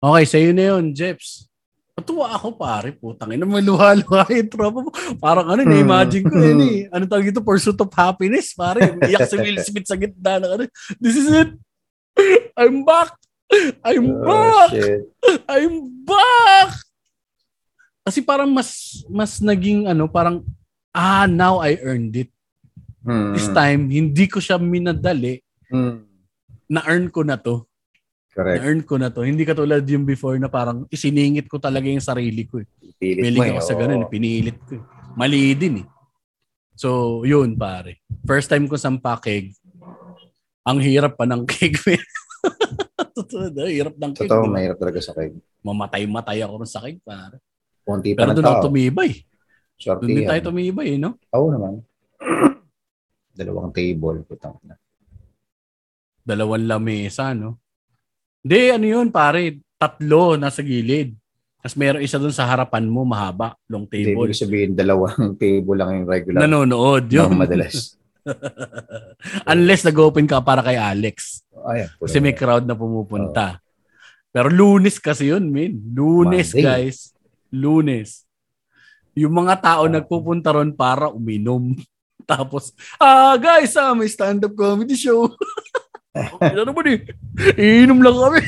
Okay, 0.00 0.24
sa'yo 0.24 0.50
na 0.56 0.64
yun, 0.72 0.96
Jeps. 0.96 1.50
Natuwa 1.98 2.30
ako 2.30 2.54
pare, 2.54 2.94
putang 2.94 3.34
ina, 3.34 3.42
may 3.42 3.60
luha-luha 3.60 4.30
yung 4.30 4.48
tropa 4.48 4.80
mo. 4.86 4.90
Parang 5.18 5.50
ano, 5.50 5.66
na-imagine 5.66 6.24
ko 6.30 6.38
yun 6.38 6.60
eh. 6.62 6.78
Ano 6.94 7.10
tawag 7.10 7.34
ito? 7.34 7.42
Pursuit 7.42 7.76
of 7.76 7.90
happiness, 7.90 8.54
pare. 8.54 8.94
Iyak 9.02 9.26
si 9.26 9.36
Will 9.36 9.58
Smith 9.60 9.90
sa 9.90 9.98
gitna 9.98 10.38
ng 10.38 10.50
ano. 10.54 10.64
This 11.02 11.18
is 11.18 11.26
it. 11.26 11.50
I'm 12.54 12.86
back. 12.86 13.12
I'm 13.82 14.08
oh, 14.14 14.24
back. 14.24 14.70
Shit. 14.72 15.02
I'm 15.50 15.74
back. 16.06 16.87
Kasi 18.08 18.24
parang 18.24 18.48
mas 18.48 19.04
mas 19.12 19.36
naging 19.36 19.84
ano, 19.84 20.08
parang 20.08 20.40
ah, 20.96 21.28
now 21.28 21.60
I 21.60 21.76
earned 21.84 22.16
it. 22.16 22.32
Hmm. 23.04 23.36
This 23.36 23.52
time 23.52 23.92
hindi 23.92 24.24
ko 24.24 24.40
siya 24.40 24.56
minadali. 24.56 25.44
Hmm. 25.68 26.08
Na-earn 26.72 27.12
ko 27.12 27.20
na 27.20 27.36
to. 27.36 27.68
Correct. 28.32 28.64
Na-earn 28.64 28.80
ko 28.88 28.96
na 28.96 29.12
to. 29.12 29.28
Hindi 29.28 29.44
katulad 29.44 29.84
yung 29.84 30.08
before 30.08 30.40
na 30.40 30.48
parang 30.48 30.88
isiningit 30.88 31.52
ko 31.52 31.60
talaga 31.60 31.84
yung 31.84 32.00
sarili 32.00 32.48
ko. 32.48 32.64
Eh. 32.64 32.68
Pilit 32.96 33.28
Miling 33.28 33.52
ako 33.52 33.60
sa 33.60 33.76
ganun, 33.76 34.04
oh. 34.04 34.08
pinilit 34.08 34.56
ko. 34.64 34.80
Eh. 34.80 34.82
Mali 35.12 35.52
din 35.52 35.84
eh. 35.84 35.86
So, 36.78 37.20
yun 37.28 37.60
pare. 37.60 38.00
First 38.24 38.48
time 38.48 38.64
ko 38.70 38.80
sa 38.80 38.88
pakig, 38.96 39.52
Ang 40.64 40.80
hirap 40.80 41.16
pa 41.16 41.28
ng 41.28 41.44
cake. 41.52 41.80
Totoo 43.16 43.52
na, 43.52 43.68
hirap 43.68 43.96
ng 44.00 44.12
cake. 44.16 44.28
Totoo, 44.28 44.48
mahirap 44.48 44.76
talaga 44.80 45.00
sa 45.00 45.12
cake. 45.12 45.36
Mamatay-matay 45.60 46.40
ako 46.44 46.64
sa 46.64 46.80
cake, 46.84 47.04
pare. 47.04 47.40
Kunti 47.88 48.12
pa 48.12 48.28
Pero 48.28 48.36
doon 48.36 48.44
ako 48.44 48.68
tumibay. 48.68 49.10
Shorty 49.80 50.04
Doon 50.04 50.12
din 50.12 50.28
tayo 50.28 50.40
tumibay, 50.52 51.00
no? 51.00 51.16
Oo 51.32 51.48
naman. 51.48 51.80
Dalawang 53.38 53.72
table. 53.72 54.28
Putang 54.28 54.60
na. 54.68 54.76
Dalawang 56.20 56.68
lamesa, 56.68 57.32
no? 57.32 57.56
Hindi, 58.44 58.60
ano 58.76 58.84
yun, 58.84 59.08
pare? 59.08 59.64
Tatlo 59.80 60.36
nasa 60.36 60.60
gilid. 60.60 61.16
Tapos 61.64 61.74
meron 61.80 62.04
isa 62.04 62.20
doon 62.20 62.34
sa 62.34 62.44
harapan 62.44 62.84
mo, 62.84 63.08
mahaba, 63.08 63.56
long 63.72 63.88
Hindi, 63.88 64.12
table. 64.12 64.28
ibig 64.28 64.36
sabihin, 64.36 64.70
dalawang 64.76 65.34
table 65.40 65.78
lang 65.80 66.04
yung 66.04 66.06
regular. 66.12 66.44
Nanonood 66.44 67.08
yun. 67.08 67.32
madalas. 67.32 67.96
Unless 69.52 69.88
nag-open 69.88 70.28
ka 70.28 70.44
para 70.44 70.60
kay 70.60 70.76
Alex. 70.76 71.40
Ayan. 71.64 71.88
Kasi 71.96 72.20
may 72.20 72.36
crowd 72.36 72.68
na 72.68 72.76
pumupunta. 72.76 73.64
Pero 74.28 74.52
lunes 74.52 75.00
kasi 75.00 75.32
yun, 75.32 75.48
min. 75.48 75.80
Lunes, 75.96 76.52
Monday. 76.52 76.62
guys. 76.62 77.16
Lunes. 77.52 78.24
Yung 79.18 79.34
mga 79.34 79.58
tao 79.58 79.82
Ah. 79.88 79.92
nagpupunta 79.92 80.54
ron 80.54 80.70
para 80.70 81.10
uminom. 81.10 81.74
Tapos, 82.30 82.70
ah, 83.00 83.34
guys, 83.40 83.74
ah, 83.74 83.96
may 83.96 84.06
stand-up 84.06 84.52
comedy 84.54 84.94
show. 84.94 85.32
okay, 86.12 86.54
ano 86.62 86.70
ba 86.76 86.82
eh? 86.86 87.00
Iinom 87.56 87.98
lang 88.04 88.16
kami. 88.16 88.40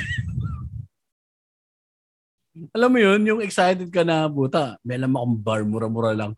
Alam 2.76 2.90
mo 2.92 2.98
yun, 3.00 3.20
yung 3.24 3.40
excited 3.40 3.88
ka 3.88 4.04
na, 4.04 4.28
buta, 4.28 4.76
may 4.84 5.00
alam 5.00 5.16
akong 5.16 5.36
bar, 5.40 5.62
mura-mura 5.64 6.12
lang. 6.12 6.36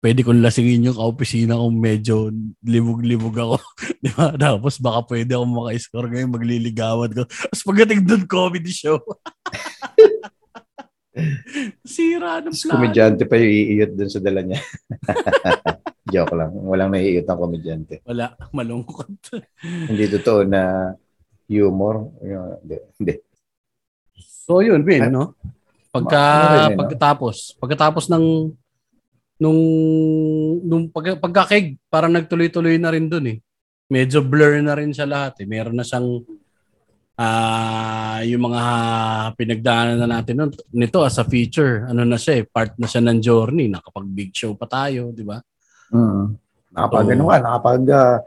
Pwede 0.00 0.24
kong 0.24 0.40
lasingin 0.40 0.88
yung 0.88 0.96
kaopisina 0.96 1.60
kung 1.60 1.76
medyo 1.76 2.32
libog-libog 2.64 3.36
ako. 3.36 3.56
Di 4.02 4.10
ba? 4.16 4.32
Tapos 4.34 4.80
baka 4.80 5.12
pwede 5.12 5.36
akong 5.36 5.52
maka-score 5.52 6.08
ngayon, 6.08 6.32
magliligawan 6.32 7.10
ko. 7.12 7.22
Tapos 7.28 7.62
pagdating 7.62 8.08
doon, 8.08 8.24
comedy 8.24 8.72
show. 8.72 8.96
Sira 11.82 12.38
ng 12.38 12.54
plano. 12.54 12.74
komedyante 12.78 13.26
pa 13.26 13.34
yung 13.34 13.50
iiyot 13.50 13.92
dun 13.98 14.10
sa 14.10 14.22
dala 14.22 14.40
niya. 14.46 14.60
Joke 16.12 16.34
lang. 16.34 16.54
Walang 16.54 16.90
naiiyot 16.94 17.26
ang 17.26 17.40
komedyante. 17.40 17.94
Wala, 18.06 18.34
malungkot. 18.54 19.42
Hindi 19.62 20.04
totoo 20.18 20.46
na 20.46 20.94
humor. 21.50 22.14
Hindi. 22.22 22.76
Hindi. 22.98 23.14
So 24.18 24.62
yun, 24.62 24.82
Vin, 24.86 25.10
no? 25.10 25.34
Pagka, 25.90 26.22
ano 26.22 26.46
rin, 26.46 26.62
eh, 26.62 26.74
no? 26.74 26.78
pagkatapos, 26.86 27.36
pagkatapos 27.58 28.04
ng 28.10 28.26
nung 29.40 29.60
nung 30.62 30.84
pag, 30.92 31.18
pagkakig, 31.18 31.80
parang 31.90 32.14
nagtuloy-tuloy 32.14 32.78
na 32.78 32.94
rin 32.94 33.10
dun 33.10 33.26
eh. 33.26 33.38
Medyo 33.90 34.22
blur 34.22 34.62
na 34.62 34.78
rin 34.78 34.94
siya 34.94 35.08
lahat 35.08 35.42
eh. 35.42 35.46
Meron 35.50 35.74
na 35.74 35.82
siyang 35.82 36.22
ah 37.20 38.24
yung 38.24 38.48
mga 38.48 38.62
pinagdaanan 39.36 40.00
na 40.00 40.08
natin 40.08 40.34
nun, 40.40 40.50
nito 40.72 41.04
as 41.04 41.20
a 41.20 41.24
feature, 41.28 41.84
ano 41.84 42.08
na 42.08 42.16
siya 42.16 42.40
eh, 42.40 42.44
part 42.48 42.72
na 42.80 42.88
siya 42.88 43.04
ng 43.04 43.20
journey, 43.20 43.68
nakapag 43.68 44.08
big 44.08 44.32
show 44.32 44.56
pa 44.56 44.64
tayo, 44.64 45.12
di 45.12 45.20
ba? 45.20 45.36
Mm. 45.92 46.32
Nakapag 46.72 47.04
So- 47.04 47.12
ano 47.12 47.24
ka, 47.28 47.36
nakapag 47.44 47.82
uh, 47.92 48.18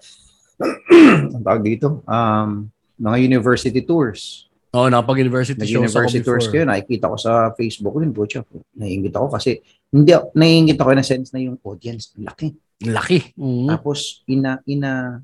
ang 1.33 1.43
tawag 1.43 1.63
dito, 1.65 2.05
um, 2.05 2.69
mga 3.01 3.17
university 3.25 3.81
tours. 3.81 4.45
Oo, 4.77 4.89
nakapag 4.89 5.25
university 5.25 5.57
shows 5.65 5.89
ako 5.89 6.05
Nag-university 6.05 6.21
tours 6.21 6.45
kayo, 6.53 6.63
nakikita 6.69 7.09
ko 7.09 7.17
sa 7.17 7.49
Facebook 7.57 7.97
yun, 7.97 8.13
Butch. 8.13 8.37
Naiingit 8.77 9.13
ako 9.17 9.33
kasi, 9.33 9.57
hindi, 9.89 10.13
naiingit 10.37 10.77
ako 10.77 10.89
in 10.93 11.01
a 11.01 11.05
sense 11.05 11.33
na 11.33 11.41
yung 11.41 11.57
audience, 11.65 12.13
laki. 12.17 12.53
Laki. 12.85 13.33
Mhm. 13.37 13.73
Tapos, 13.73 14.21
ina, 14.29 14.61
ina, 14.69 15.17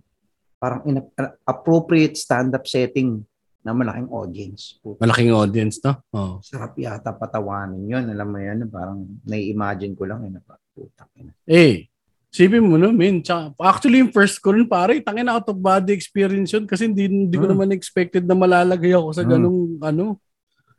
parang 0.58 0.82
ina, 0.90 1.06
appropriate 1.46 2.18
stand-up 2.18 2.66
setting 2.66 3.29
na 3.60 3.76
malaking 3.76 4.08
audience. 4.10 4.80
Puta, 4.80 5.04
Malaking 5.04 5.36
audience, 5.36 5.76
no? 5.84 6.00
Oo. 6.16 6.34
Sarap 6.40 6.80
yata 6.80 7.12
patawanin 7.12 7.84
yun. 7.86 8.06
Alam 8.08 8.28
mo 8.28 8.40
yan, 8.40 8.64
parang 8.72 9.04
nai-imagine 9.28 9.94
ko 9.94 10.08
lang. 10.08 10.24
Eh, 10.24 10.32
na, 10.32 10.40
parang, 10.40 10.64
putak, 10.72 11.10
ina. 11.20 11.36
Eh, 11.44 11.92
sipin 12.32 12.64
mo 12.64 12.80
no, 12.80 12.96
min. 12.96 13.20
Tsaka, 13.20 13.52
actually, 13.60 14.00
yung 14.00 14.16
first 14.16 14.40
ko 14.40 14.56
rin, 14.56 14.64
pare, 14.64 15.04
tangin 15.04 15.28
na 15.28 15.36
out 15.36 15.50
of 15.52 15.60
body 15.60 15.92
experience 15.92 16.56
yun 16.56 16.64
kasi 16.64 16.88
hindi, 16.88 17.12
hindi 17.12 17.36
ko 17.36 17.52
Hmm. 17.52 17.54
naman 17.60 17.76
expected 17.76 18.24
na 18.24 18.36
malalagay 18.36 18.96
ako 18.96 19.12
sa 19.12 19.28
Hmm. 19.28 19.32
ganung, 19.36 19.60
ano, 19.84 20.06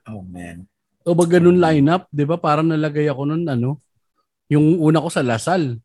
Oh, 0.08 0.24
man. 0.24 0.64
o 1.04 1.12
ba 1.12 1.24
ganun 1.28 1.60
lineup, 1.60 2.08
di 2.08 2.24
ba? 2.24 2.40
Parang 2.40 2.64
nalagay 2.64 3.04
ako 3.06 3.28
nun, 3.28 3.44
ano, 3.44 3.76
yung 4.48 4.80
una 4.80 4.98
ko 4.98 5.12
sa 5.12 5.20
Lasal. 5.20 5.76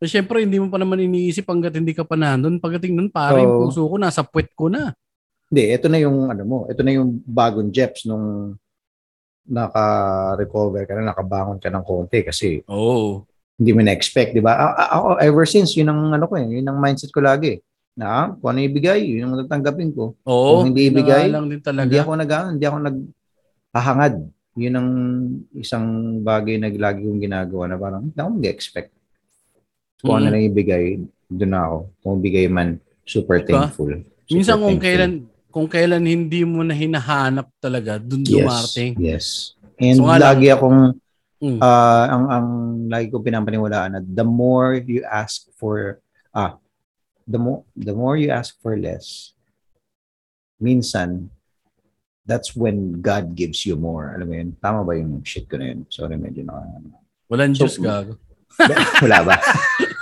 So, 0.00 0.08
syempre, 0.10 0.42
hindi 0.42 0.58
mo 0.58 0.72
pa 0.72 0.80
naman 0.80 0.98
iniisip 1.00 1.46
hanggat 1.46 1.76
hindi 1.76 1.94
ka 1.94 2.02
pa 2.02 2.16
nandun. 2.18 2.58
Pagdating 2.58 2.96
nun, 2.96 3.08
pare, 3.08 3.44
yung 3.44 3.60
Oo. 3.60 3.62
puso 3.68 3.86
ko, 3.86 3.94
nasa 3.94 4.24
puwet 4.24 4.50
ko 4.56 4.66
na. 4.72 4.90
Hindi, 5.54 5.70
ito 5.70 5.86
na 5.86 6.02
yung 6.02 6.34
ano 6.34 6.42
mo, 6.42 6.58
ito 6.66 6.82
na 6.82 6.90
yung 6.90 7.22
bagong 7.22 7.70
Jeps 7.70 8.10
nung 8.10 8.58
naka-recover 9.46 10.82
ka 10.82 10.98
na, 10.98 11.14
nakabangon 11.14 11.62
ka 11.62 11.70
ng 11.70 11.86
konti 11.86 12.26
kasi 12.26 12.58
Oo. 12.66 13.22
hindi 13.54 13.70
mo 13.70 13.86
na-expect, 13.86 14.34
di 14.34 14.42
ba? 14.42 14.74
Ako, 14.90 15.22
ever 15.22 15.46
since, 15.46 15.78
yun 15.78 15.94
ang 15.94 16.10
ano 16.10 16.26
ko 16.26 16.34
eh, 16.34 16.58
yun 16.58 16.66
ang 16.66 16.82
mindset 16.82 17.14
ko 17.14 17.22
lagi. 17.22 17.62
Na 17.94 18.06
ah, 18.10 18.26
kung 18.34 18.50
ano 18.50 18.66
ibigay, 18.66 19.06
yun 19.06 19.30
ang 19.30 19.46
tatanggapin 19.46 19.94
ko. 19.94 20.18
Oo. 20.26 20.58
Kung 20.58 20.74
hindi 20.74 20.90
ibigay, 20.90 21.30
lang 21.30 21.46
din 21.46 21.62
talaga. 21.62 21.86
Hindi 21.86 22.02
ako 22.02 22.10
nag 22.18 22.30
hindi 22.58 22.64
ako 22.66 22.78
nag 22.82 22.96
hahangad. 23.70 24.14
Yun 24.58 24.74
ang 24.74 24.90
isang 25.54 25.86
bagay 26.18 26.58
na 26.58 26.74
lagi 26.74 27.06
kong 27.06 27.22
ginagawa 27.22 27.70
na 27.70 27.78
parang 27.78 28.10
hindi 28.10 28.18
ako 28.18 28.30
mag-expect. 28.42 28.90
Kung 30.02 30.18
ano 30.18 30.26
Mhm. 30.26 30.32
lang 30.34 30.42
ibigay, 30.50 30.84
doon 31.30 31.54
ako. 31.54 31.76
Kung 32.02 32.12
ibigay 32.18 32.46
man, 32.50 32.82
super 33.06 33.38
Diba? 33.38 33.70
thankful. 33.70 34.02
Super 34.26 34.34
Minsan 34.34 34.58
kung 34.58 34.74
thankful. 34.74 34.82
kailan, 34.82 35.12
kung 35.54 35.70
kailan 35.70 36.02
hindi 36.02 36.42
mo 36.42 36.60
na 36.60 36.74
hinahanap 36.74 37.46
talaga, 37.56 37.94
dun 37.96 38.26
yes, 38.26 38.34
dumarating. 38.34 38.92
Yes. 38.98 39.26
And 39.78 39.96
So 39.96 40.04
nga 40.04 40.18
lang- 40.18 40.26
lagi 40.34 40.46
akong 40.50 40.80
Mm. 41.38 41.60
ah, 41.60 42.06
ang 42.08 42.24
ang 42.26 42.46
lagi 42.88 43.06
ko 43.06 43.20
pinapaniwalaan 43.20 43.90
na 43.92 44.00
the 44.00 44.24
more 44.24 44.80
you 44.80 45.04
ask 45.04 45.44
for 45.52 46.00
ah 46.32 46.56
the 47.22 47.36
more 47.36 47.60
the 47.76 47.92
more 47.92 48.16
you 48.16 48.32
ask 48.32 48.56
for 48.58 48.74
less 48.74 49.36
minsan 50.56 51.28
that's 52.24 52.56
when 52.56 52.96
God 52.96 53.36
gives 53.36 53.68
you 53.68 53.76
more 53.76 54.16
alam 54.16 54.24
mo 54.24 54.34
yun 54.34 54.56
tama 54.56 54.80
ba 54.82 54.96
yung 54.96 55.20
shit 55.20 55.44
ko 55.44 55.60
na 55.60 55.74
yun 55.74 55.84
sorry 55.86 56.16
medyo 56.16 56.48
na 56.48 56.64
Walang 57.28 57.52
So, 57.52 57.68
Diyos 57.68 57.76
gago. 57.76 58.16
wala 59.04 59.18
ba 59.26 59.36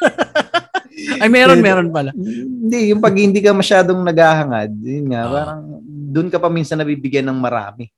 Ay, 1.19 1.29
meron, 1.29 1.59
meron 1.61 1.89
pala. 1.89 2.11
hindi 2.15 2.95
yung 2.95 3.01
pag 3.01 3.13
hindi 3.13 3.41
ka 3.41 3.53
masyadong 3.53 4.01
naghahangad 4.01 4.71
yun 4.79 5.11
nga 5.11 5.21
Ah. 5.23 5.31
parang 5.31 5.61
doon 5.85 6.29
ka 6.29 6.37
pa 6.37 6.49
minsan 6.49 6.79
nabibigyan 6.79 7.27
ng 7.27 7.37
marami 7.37 7.91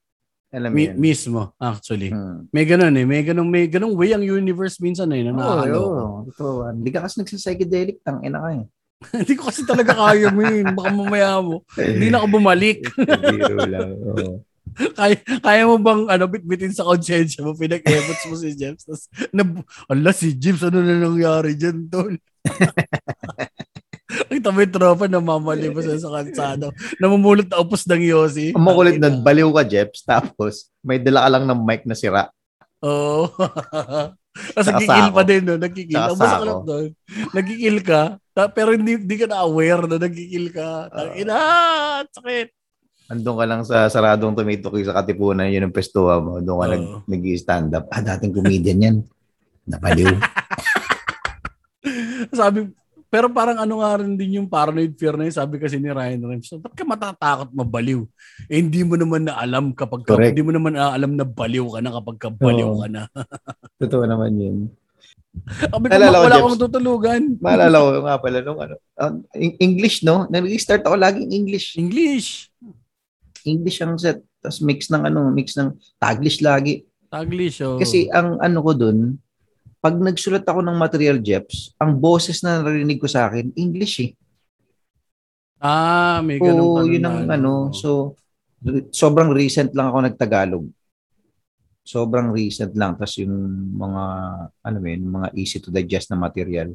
alam 0.48 0.70
mo 0.70 0.79
Mi- 0.79 0.94
mismo, 1.11 1.50
actually. 1.59 2.14
Hmm. 2.14 2.46
May 2.55 2.62
ganun 2.62 2.94
eh. 2.94 3.03
May 3.03 3.27
ganun, 3.27 3.50
may 3.50 3.66
ganung 3.66 3.98
way 3.98 4.14
ang 4.14 4.22
universe 4.22 4.79
minsan 4.79 5.11
eh. 5.11 5.27
Na 5.27 5.35
Oo, 5.35 5.37
nakakalo. 5.37 5.79
oo. 5.83 6.07
Totoo. 6.31 6.70
Hindi 6.70 6.90
ka 6.94 7.03
kasi 7.03 7.18
nagsa-psychedelic, 7.18 7.98
tang 8.07 8.22
ina 8.22 8.38
ka 8.38 8.50
eh. 8.55 8.64
Hindi 9.18 9.35
ko 9.35 9.50
kasi 9.50 9.66
talaga 9.66 9.98
kaya 9.98 10.31
mo 10.31 10.46
yun. 10.46 10.70
Baka 10.70 10.94
mamaya 10.94 11.42
mo. 11.42 11.66
Hindi 11.74 12.07
na 12.07 12.22
ako 12.22 12.38
bumalik. 12.38 12.87
Biro 13.35 13.66
lang. 13.66 13.90
Oo. 14.07 14.46
Kaya, 14.98 15.16
kaya 15.40 15.62
mo 15.66 15.76
bang 15.78 16.02
ano, 16.10 16.24
bitbitin 16.26 16.74
sa 16.74 16.87
konsensya 16.87 17.42
mo, 17.46 17.54
pinag-efforts 17.54 18.24
mo 18.26 18.34
si 18.38 18.54
James. 18.54 18.82
Tapos, 18.82 19.06
na, 19.30 19.42
ala 19.90 20.10
si 20.10 20.34
James, 20.34 20.62
ano 20.62 20.82
na 20.82 20.98
nangyari 20.98 21.54
dyan, 21.54 21.87
tol? 21.88 22.14
Ang 24.30 24.44
tabi 24.44 24.68
tropa 24.68 25.08
na 25.08 25.18
mamali 25.18 25.72
pa 25.72 25.80
sa 25.80 25.96
sa 25.98 26.12
kalsada. 26.12 26.70
Namumulot 27.02 27.48
na 27.48 27.58
upos 27.58 27.82
ng 27.88 28.04
Yossi. 28.04 28.52
Ang 28.54 28.62
makulit 28.62 29.00
na 29.00 29.10
baliw 29.10 29.50
ka, 29.50 29.64
Jeps. 29.66 30.04
Tapos, 30.06 30.70
may 30.84 31.00
dala 31.00 31.26
ka 31.26 31.28
lang 31.34 31.44
ng 31.48 31.60
mic 31.64 31.82
na 31.88 31.96
sira. 31.96 32.30
Oo. 32.84 33.32
Tapos 34.34 34.66
Saka 34.66 34.82
nagkikil 34.82 35.08
pa 35.14 35.22
din, 35.22 35.42
no? 35.46 35.54
Nagkikil. 35.54 35.94
Ang 35.94 36.18
masakit 36.18 36.50
sako. 36.50 36.66
doon. 36.66 36.88
Nagkikil 37.30 37.76
ka, 37.87 38.02
pero 38.50 38.74
hindi, 38.74 38.98
hindi 38.98 39.16
ka 39.16 39.26
na-aware 39.30 39.87
na 39.87 39.96
nagkikil 40.02 40.46
ka. 40.50 40.90
Tangina, 40.90 41.38
sakit. 42.10 42.48
Andun 43.14 43.38
ka 43.38 43.46
lang 43.46 43.62
sa 43.62 43.87
saradong 43.87 44.35
tomato 44.35 44.74
key 44.74 44.83
sa 44.83 44.98
Katipunan, 44.98 45.46
yun 45.46 45.70
ang 45.70 45.74
pestuha 45.74 46.18
mo. 46.18 46.42
Doon 46.42 46.59
ka 46.59 46.66
Oo. 46.66 46.72
nag, 46.74 46.85
nag-stand 47.07 47.70
up. 47.79 47.87
Ah, 47.94 48.03
dating 48.03 48.35
comedian 48.35 48.83
yan. 48.83 48.96
Nabaliw. 49.70 50.11
Sabi, 52.35 52.66
pero 53.07 53.31
parang 53.31 53.62
ano 53.62 53.79
nga 53.79 54.03
rin 54.03 54.18
din 54.18 54.42
yung 54.42 54.50
paranoid 54.50 54.98
fear 54.98 55.14
na 55.14 55.31
yun. 55.31 55.37
Sabi 55.38 55.62
kasi 55.62 55.79
ni 55.79 55.87
Ryan 55.87 56.27
Rems, 56.27 56.50
so, 56.50 56.59
ba't 56.59 56.74
ka 56.74 56.83
matatakot 56.83 57.55
mabaliw? 57.55 58.03
Eh, 58.50 58.59
hindi 58.59 58.83
mo 58.83 58.98
naman 58.98 59.31
na 59.31 59.38
alam 59.38 59.70
kapag 59.70 60.03
ka, 60.03 60.18
hindi 60.18 60.42
mo 60.42 60.50
naman 60.50 60.74
na 60.74 60.90
alam 60.90 61.14
na 61.14 61.22
baliw 61.22 61.70
ka 61.70 61.79
na 61.79 61.94
kapag 61.94 62.16
ka 62.18 62.29
baliw 62.35 62.74
ka 62.83 62.87
na. 62.90 63.03
Totoo 63.87 64.03
naman 64.11 64.35
yun. 64.35 64.59
Sabi 65.70 65.87
ko, 65.87 65.94
wala 65.94 66.27
Jeps. 66.27 66.42
akong 66.42 66.61
tutulugan. 66.66 67.22
Maalala 67.38 67.77
ko 67.79 67.88
nga 68.03 68.18
pala 68.18 68.38
nung 68.42 68.59
ano. 68.59 68.74
Eng- 69.35 69.59
English, 69.62 70.03
no? 70.03 70.27
Nag-start 70.27 70.83
ako 70.83 70.98
laging 70.98 71.31
English. 71.31 71.79
English. 71.79 72.50
English 73.44 73.78
ang 73.85 74.00
set. 74.00 74.24
Tapos 74.40 74.61
mix 74.64 74.88
ng 74.88 75.04
ano, 75.04 75.28
mix 75.30 75.57
ng 75.57 75.72
Taglish 76.00 76.40
lagi. 76.44 76.85
Taglish, 77.12 77.62
oh. 77.62 77.78
Kasi 77.78 78.11
ang 78.11 78.40
ano 78.40 78.59
ko 78.61 78.72
dun, 78.74 79.16
pag 79.85 80.00
nagsulat 80.00 80.48
ako 80.48 80.64
ng 80.64 80.80
material, 80.80 81.20
Jeps, 81.20 81.76
ang 81.76 82.00
boses 82.00 82.40
na 82.40 82.64
narinig 82.64 82.96
ko 82.96 83.04
sa 83.04 83.28
akin, 83.28 83.52
English 83.52 84.00
eh. 84.00 84.11
Ah, 85.61 86.24
may 86.24 86.40
ganun 86.40 86.85
so, 86.85 86.88
yun 86.88 87.04
ang 87.04 87.28
ano. 87.28 87.52
So, 87.72 87.88
sobrang 88.92 89.33
recent 89.33 89.76
lang 89.76 89.92
ako 89.92 89.98
nagtagalog. 90.04 90.64
Sobrang 91.85 92.33
recent 92.33 92.72
lang. 92.76 92.96
Tapos 92.96 93.20
yung 93.20 93.37
mga, 93.76 94.02
ano 94.64 94.76
yun, 94.80 95.04
mga 95.04 95.28
easy 95.37 95.61
to 95.61 95.68
digest 95.68 96.09
na 96.09 96.16
material. 96.16 96.72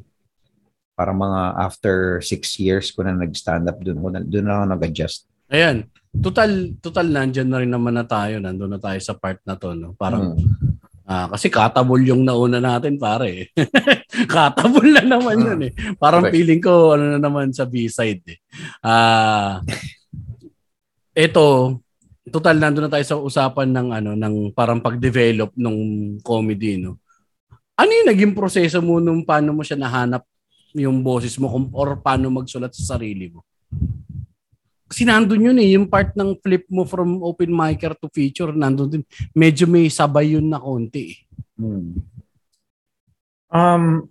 Para 0.93 1.09
mga 1.13 1.41
after 1.65 2.21
six 2.21 2.61
years 2.61 2.93
ko 2.93 3.01
na 3.01 3.17
nag-stand 3.17 3.65
up 3.65 3.81
doon. 3.81 4.25
Doon 4.29 4.45
na 4.45 4.61
ako 4.61 4.65
nag-adjust. 4.73 5.25
Ayan. 5.49 5.89
Total, 6.09 6.73
total 6.81 7.07
nandyan 7.13 7.49
na 7.53 7.61
rin 7.61 7.69
naman 7.69 7.93
na 7.93 8.05
tayo. 8.05 8.41
Nandun 8.41 8.73
na 8.73 8.81
tayo 8.81 8.97
sa 8.97 9.13
part 9.13 9.37
na 9.45 9.53
to. 9.53 9.77
No? 9.77 9.93
Parang, 9.93 10.33
hmm. 10.33 10.69
Ah, 11.09 11.25
kasi 11.25 11.49
katabol 11.49 12.05
yung 12.05 12.21
nauna 12.21 12.61
natin, 12.61 13.01
pare. 13.01 13.49
katabol 14.29 14.93
na 14.93 15.01
naman 15.01 15.41
yun 15.41 15.61
eh. 15.65 15.73
Parang 15.97 16.29
okay. 16.29 16.37
feeling 16.37 16.61
ko 16.61 16.93
ano 16.93 17.17
na 17.17 17.17
naman 17.17 17.49
sa 17.49 17.65
B-side 17.65 18.21
eh. 18.29 18.37
Ah, 18.85 19.65
ito, 21.17 21.81
total 22.29 22.61
nandoon 22.61 22.85
na 22.85 22.93
tayo 22.93 23.05
sa 23.09 23.17
usapan 23.17 23.73
ng 23.73 23.87
ano 23.89 24.11
ng 24.13 24.35
parang 24.53 24.77
pag-develop 24.77 25.57
ng 25.57 25.77
comedy 26.21 26.77
no. 26.77 27.01
Ano 27.73 27.89
yung 27.89 28.09
naging 28.13 28.37
proseso 28.37 28.77
mo 28.77 29.01
nung 29.01 29.25
paano 29.25 29.49
mo 29.49 29.65
siya 29.65 29.81
nahanap 29.81 30.21
yung 30.77 31.01
boses 31.01 31.33
mo 31.41 31.49
or 31.73 31.97
paano 31.97 32.29
magsulat 32.29 32.69
sa 32.77 32.93
sarili 32.93 33.33
mo? 33.33 33.41
Kasi 34.89 35.05
nandun 35.05 35.53
yun 35.53 35.61
eh, 35.61 35.77
yung 35.77 35.85
part 35.85 36.17
ng 36.17 36.33
flip 36.41 36.65
mo 36.65 36.81
from 36.81 37.21
open 37.21 37.53
micer 37.53 37.93
to 37.93 38.09
feature, 38.09 38.49
nandun 38.49 38.89
din. 38.89 39.03
Medyo 39.37 39.69
may 39.69 39.85
sabay 39.85 40.33
yun 40.33 40.49
na 40.49 40.57
konti 40.57 41.13
eh. 41.13 41.15
Hmm. 41.61 42.01
Um, 43.49 44.09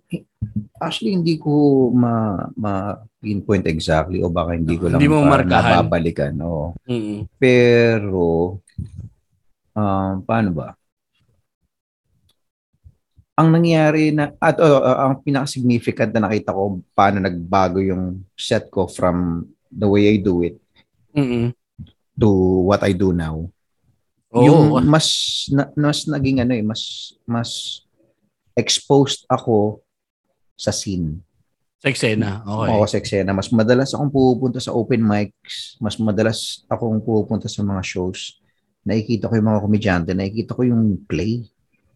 actually, 0.79 1.15
hindi 1.15 1.35
ko 1.35 1.87
ma, 1.91 2.47
ma 2.55 2.95
pinpoint 3.19 3.67
exactly 3.67 4.23
o 4.23 4.31
baka 4.31 4.55
hindi 4.55 4.79
ko 4.79 4.87
lang 4.87 4.99
hindi 4.99 5.11
mo 5.11 5.23
markahan. 5.23 5.83
nababalikan. 5.83 6.31
No. 6.35 6.75
Mm-hmm. 6.87 7.19
Pero, 7.35 8.59
um, 9.75 10.13
paano 10.23 10.49
ba? 10.55 10.69
Ang 13.39 13.55
nangyari 13.55 14.11
na, 14.11 14.35
at 14.39 14.59
uh, 14.59 14.79
uh, 14.83 14.97
ang 15.07 15.23
pinaka-significant 15.23 16.11
na 16.15 16.27
nakita 16.27 16.51
ko 16.51 16.83
paano 16.91 17.23
nagbago 17.23 17.79
yung 17.79 18.27
set 18.35 18.67
ko 18.67 18.87
from 18.87 19.47
the 19.71 19.87
way 19.87 20.15
I 20.15 20.19
do 20.19 20.43
it 20.43 20.59
mm 21.15 21.53
to 22.19 22.27
what 22.67 22.83
I 22.83 22.91
do 22.91 23.15
now. 23.15 23.47
Oh. 24.29 24.43
Yung 24.43 24.61
mas 24.85 25.07
na, 25.49 25.71
mas 25.73 26.05
naging 26.05 26.43
ano 26.43 26.53
eh, 26.53 26.61
mas 26.61 27.15
mas 27.23 27.81
exposed 28.53 29.23
ako 29.31 29.79
sa 30.59 30.75
scene. 30.75 31.23
Sa 31.79 31.87
eksena, 31.87 32.43
okay. 32.43 32.69
Oo, 32.75 32.83
sa 32.83 32.99
eksena. 32.99 33.31
Mas 33.31 33.47
madalas 33.55 33.95
akong 33.95 34.11
pupunta 34.11 34.59
sa 34.59 34.75
open 34.75 34.99
mics, 34.99 35.79
mas 35.79 35.95
madalas 35.95 36.67
akong 36.67 36.99
pupunta 36.99 37.47
sa 37.47 37.63
mga 37.63 37.79
shows. 37.87 38.35
Nakikita 38.83 39.31
ko 39.31 39.39
yung 39.39 39.49
mga 39.55 39.63
komedyante, 39.63 40.11
nakikita 40.11 40.59
ko 40.59 40.67
yung 40.67 40.99
play, 41.07 41.47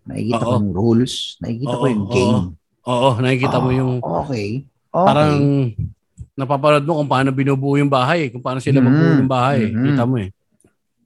nakikita 0.08 0.40
Oo. 0.40 0.48
ko 0.48 0.54
yung 0.56 0.72
rules, 0.72 1.36
nakikita 1.44 1.76
Oo, 1.76 1.82
ko 1.84 1.86
yung 1.92 2.06
game. 2.08 2.40
Oo, 2.88 2.92
Oo 2.96 3.10
nakikita 3.20 3.58
mo 3.60 3.70
yung... 3.76 3.94
Okay. 4.00 4.16
okay. 4.24 4.50
Parang 4.94 5.36
napapanood 6.34 6.86
mo 6.86 7.02
kung 7.02 7.10
paano 7.10 7.30
binubuo 7.30 7.78
yung 7.78 7.92
bahay, 7.92 8.34
kung 8.34 8.42
paano 8.42 8.58
sila 8.58 8.82
mm-hmm. 8.82 8.94
magbuo 8.94 9.14
ng 9.22 9.32
bahay. 9.32 9.62
Mm-hmm. 9.70 9.86
Kita 9.94 10.04
mo 10.06 10.16
eh. 10.18 10.30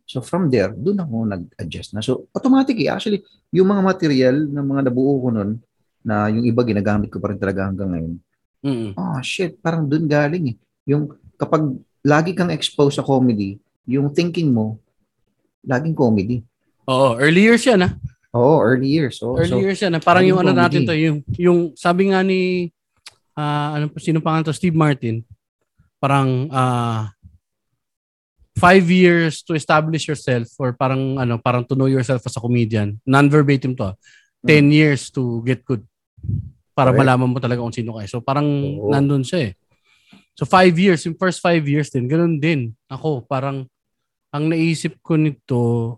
So 0.08 0.24
from 0.24 0.48
there, 0.48 0.72
doon 0.72 1.04
ako 1.04 1.16
nag-adjust 1.28 1.92
na. 1.92 2.00
So 2.00 2.32
automatic 2.32 2.80
eh. 2.80 2.88
Actually, 2.88 3.28
yung 3.52 3.68
mga 3.68 3.84
material 3.84 4.36
na 4.48 4.64
mga 4.64 4.88
nabuo 4.88 5.20
ko 5.20 5.28
noon, 5.36 5.60
na 6.08 6.32
yung 6.32 6.48
iba 6.48 6.64
ginagamit 6.64 7.12
ko 7.12 7.20
pa 7.20 7.36
rin 7.36 7.40
talaga 7.40 7.68
hanggang 7.68 7.92
ngayon. 7.92 8.14
Mm-hmm. 8.64 8.92
Oh 8.96 9.20
shit, 9.20 9.60
parang 9.60 9.84
doon 9.84 10.08
galing 10.08 10.56
eh. 10.56 10.58
Yung 10.88 11.12
kapag 11.36 11.68
lagi 12.00 12.32
kang 12.32 12.48
exposed 12.48 12.96
sa 12.96 13.04
comedy, 13.04 13.60
yung 13.84 14.08
thinking 14.16 14.56
mo, 14.56 14.80
laging 15.68 15.92
comedy. 15.92 16.40
Oo, 16.88 17.20
early 17.20 17.44
years 17.44 17.68
yan 17.68 17.84
ah. 17.84 17.92
Oo, 18.32 18.64
early 18.64 18.88
years. 18.88 19.20
Oh, 19.20 19.36
early 19.36 19.52
so, 19.52 19.60
years 19.60 19.80
yan. 19.84 20.00
Ah. 20.00 20.04
Parang 20.04 20.24
yung 20.24 20.40
ano 20.40 20.56
natin 20.56 20.88
to, 20.88 20.96
yung, 20.96 21.20
yung 21.36 21.60
sabi 21.76 22.16
nga 22.16 22.24
ni 22.24 22.72
uh, 23.38 23.70
ano 23.78 23.86
po 23.94 24.02
sino 24.02 24.20
pangalan 24.20 24.50
to? 24.50 24.58
Steve 24.58 24.74
Martin. 24.74 25.22
Parang 26.02 26.50
uh, 26.50 27.06
five 28.58 28.86
years 28.90 29.46
to 29.46 29.54
establish 29.54 30.10
yourself 30.10 30.50
or 30.58 30.74
parang 30.74 31.22
ano 31.22 31.38
parang 31.38 31.62
to 31.62 31.78
know 31.78 31.86
yourself 31.86 32.26
as 32.26 32.34
a 32.34 32.42
comedian. 32.42 32.98
Non-verbatim 33.06 33.78
to. 33.78 33.94
10 34.46 34.66
hmm. 34.66 34.74
years 34.74 35.14
to 35.14 35.46
get 35.46 35.62
good. 35.62 35.86
Para 36.74 36.94
okay. 36.94 37.00
malaman 37.06 37.30
mo 37.30 37.38
talaga 37.38 37.62
kung 37.62 37.74
sino 37.74 37.98
ka 37.98 38.06
so 38.10 38.22
parang 38.22 38.46
Oo. 38.46 38.90
nandun 38.90 39.22
siya 39.22 39.50
eh. 39.50 39.54
So 40.38 40.46
five 40.46 40.78
years 40.78 41.02
yung 41.10 41.18
first 41.18 41.42
five 41.42 41.62
years 41.66 41.94
din 41.94 42.10
ganun 42.10 42.42
din. 42.42 42.74
Ako 42.90 43.26
parang 43.26 43.66
ang 44.30 44.44
naisip 44.50 44.98
ko 45.02 45.18
nito 45.18 45.98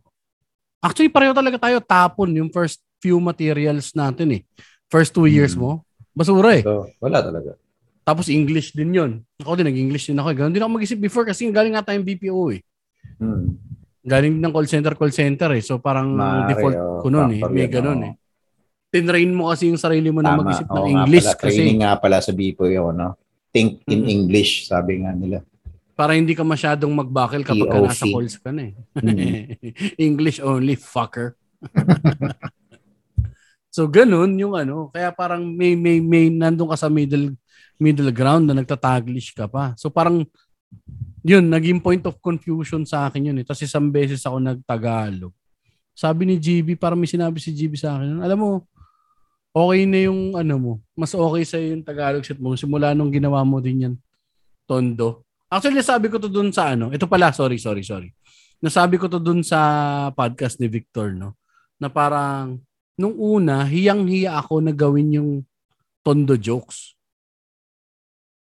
actually 0.80 1.12
pareho 1.12 1.36
talaga 1.36 1.60
tayo. 1.60 1.84
Tapon 1.84 2.32
yung 2.32 2.52
first 2.52 2.80
few 3.04 3.20
materials 3.20 3.92
natin 3.96 4.40
eh. 4.40 4.42
First 4.88 5.12
two 5.12 5.28
years 5.28 5.56
hmm. 5.56 5.64
mo 5.64 5.72
Basura 6.20 6.52
eh. 6.60 6.64
So, 6.68 6.92
wala 7.00 7.24
talaga. 7.24 7.56
Tapos 8.04 8.28
English 8.28 8.76
din 8.76 8.92
yon. 8.92 9.12
Ako 9.40 9.56
din, 9.56 9.72
nag-English 9.72 10.12
din 10.12 10.20
ako. 10.20 10.36
Ganun 10.36 10.52
din 10.52 10.60
ako 10.60 10.72
mag-isip 10.76 11.00
before 11.00 11.24
kasi 11.24 11.48
galing 11.48 11.80
nga 11.80 11.88
tayong 11.88 12.04
BPO 12.04 12.60
eh. 12.60 12.60
Hmm. 13.16 13.56
Galing 14.04 14.36
ng 14.36 14.52
call 14.52 14.68
center, 14.68 15.00
call 15.00 15.16
center 15.16 15.56
eh. 15.56 15.64
So 15.64 15.80
parang 15.80 16.12
Mare, 16.12 16.52
default 16.52 16.76
oh, 16.76 17.00
ko 17.00 17.08
noon 17.08 17.40
eh. 17.40 17.42
May 17.48 17.72
ganun 17.72 18.04
oh. 18.04 18.08
eh. 18.12 18.14
Tinrain 18.90 19.32
mo 19.32 19.54
kasi 19.54 19.70
yung 19.70 19.80
sarili 19.80 20.10
mo 20.12 20.20
Tama. 20.20 20.36
na 20.36 20.40
mag-isip 20.44 20.68
ng 20.68 20.88
English. 20.92 21.30
Pala, 21.30 21.40
kasi, 21.40 21.56
training 21.56 21.80
nga 21.86 21.94
pala 22.02 22.18
sa 22.20 22.32
BPO 22.34 22.66
yun, 22.68 22.96
no? 22.98 23.16
Think 23.54 23.86
in 23.88 24.04
mm-hmm. 24.04 24.10
English, 24.12 24.52
sabi 24.68 25.06
nga 25.06 25.14
nila. 25.14 25.46
Para 25.94 26.18
hindi 26.18 26.34
ka 26.34 26.42
masyadong 26.42 26.90
magbakil 26.90 27.46
kapag 27.46 27.70
ka 27.70 27.80
nasa 27.80 28.06
calls 28.10 28.36
ka 28.42 28.50
na 28.50 28.74
eh. 28.74 28.74
Mm-hmm. 28.98 29.98
English 30.10 30.42
only, 30.42 30.74
fucker. 30.74 31.38
So 33.70 33.86
ganun 33.86 34.34
yung 34.38 34.58
ano, 34.58 34.90
kaya 34.90 35.14
parang 35.14 35.46
may 35.46 35.78
may 35.78 36.02
may 36.02 36.34
nandun 36.34 36.74
ka 36.74 36.78
sa 36.78 36.90
middle 36.90 37.38
middle 37.78 38.10
ground 38.12 38.50
na 38.50 38.58
nagtataglish 38.58 39.34
ka 39.38 39.46
pa. 39.46 39.78
So 39.78 39.94
parang 39.94 40.26
yun, 41.22 41.46
naging 41.52 41.84
point 41.84 42.02
of 42.08 42.18
confusion 42.20 42.84
sa 42.88 43.08
akin 43.08 43.32
yun 43.34 43.38
eh. 43.40 43.46
Tapos 43.46 43.62
isang 43.64 43.92
beses 43.92 44.24
ako 44.26 44.40
nagtagalog. 44.40 45.34
Sabi 45.94 46.24
ni 46.24 46.36
GB, 46.40 46.80
parang 46.80 46.96
may 46.96 47.12
sinabi 47.12 47.44
si 47.44 47.52
GB 47.52 47.76
sa 47.76 48.00
akin, 48.00 48.24
alam 48.24 48.40
mo, 48.40 48.50
okay 49.52 49.84
na 49.84 50.00
yung 50.08 50.38
ano 50.38 50.56
mo. 50.56 50.74
Mas 50.96 51.12
okay 51.12 51.44
sa 51.44 51.58
yung 51.60 51.84
Tagalog 51.84 52.24
shit 52.24 52.40
mo 52.40 52.56
simula 52.56 52.96
nung 52.96 53.12
ginawa 53.12 53.44
mo 53.44 53.60
din 53.60 53.84
yan. 53.84 53.96
Tondo. 54.70 55.26
Actually, 55.50 55.82
sabi 55.82 56.08
ko 56.14 56.22
to 56.22 56.30
dun 56.30 56.54
sa 56.54 56.78
ano. 56.78 56.94
Ito 56.94 57.10
pala, 57.10 57.34
sorry, 57.34 57.58
sorry, 57.58 57.82
sorry. 57.82 58.14
Nasabi 58.62 59.02
ko 59.02 59.10
to 59.10 59.18
dun 59.18 59.42
sa 59.42 59.60
podcast 60.14 60.62
ni 60.62 60.70
Victor, 60.70 61.12
no? 61.18 61.34
Na 61.82 61.90
parang 61.90 62.62
nung 63.00 63.16
una, 63.16 63.64
hiyang-hiya 63.64 64.36
ako 64.44 64.60
na 64.60 64.76
gawin 64.76 65.16
yung 65.16 65.32
tondo 66.04 66.36
jokes. 66.36 67.00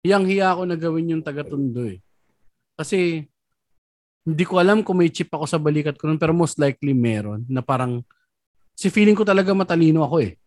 Hiyang-hiya 0.08 0.56
ako 0.56 0.62
na 0.64 0.80
gawin 0.80 1.12
yung 1.12 1.24
taga-tondo 1.24 1.84
eh. 1.84 2.00
Kasi 2.80 3.28
hindi 4.24 4.44
ko 4.48 4.64
alam 4.64 4.88
kung 4.88 5.04
may 5.04 5.12
chip 5.12 5.28
ako 5.28 5.44
sa 5.44 5.60
balikat 5.60 6.00
ko 6.00 6.08
nun, 6.08 6.16
pero 6.16 6.32
most 6.32 6.56
likely 6.56 6.96
meron 6.96 7.44
na 7.52 7.60
parang 7.60 8.00
si 8.72 8.88
feeling 8.88 9.20
ko 9.20 9.28
talaga 9.28 9.52
matalino 9.52 10.08
ako 10.08 10.24
eh. 10.24 10.40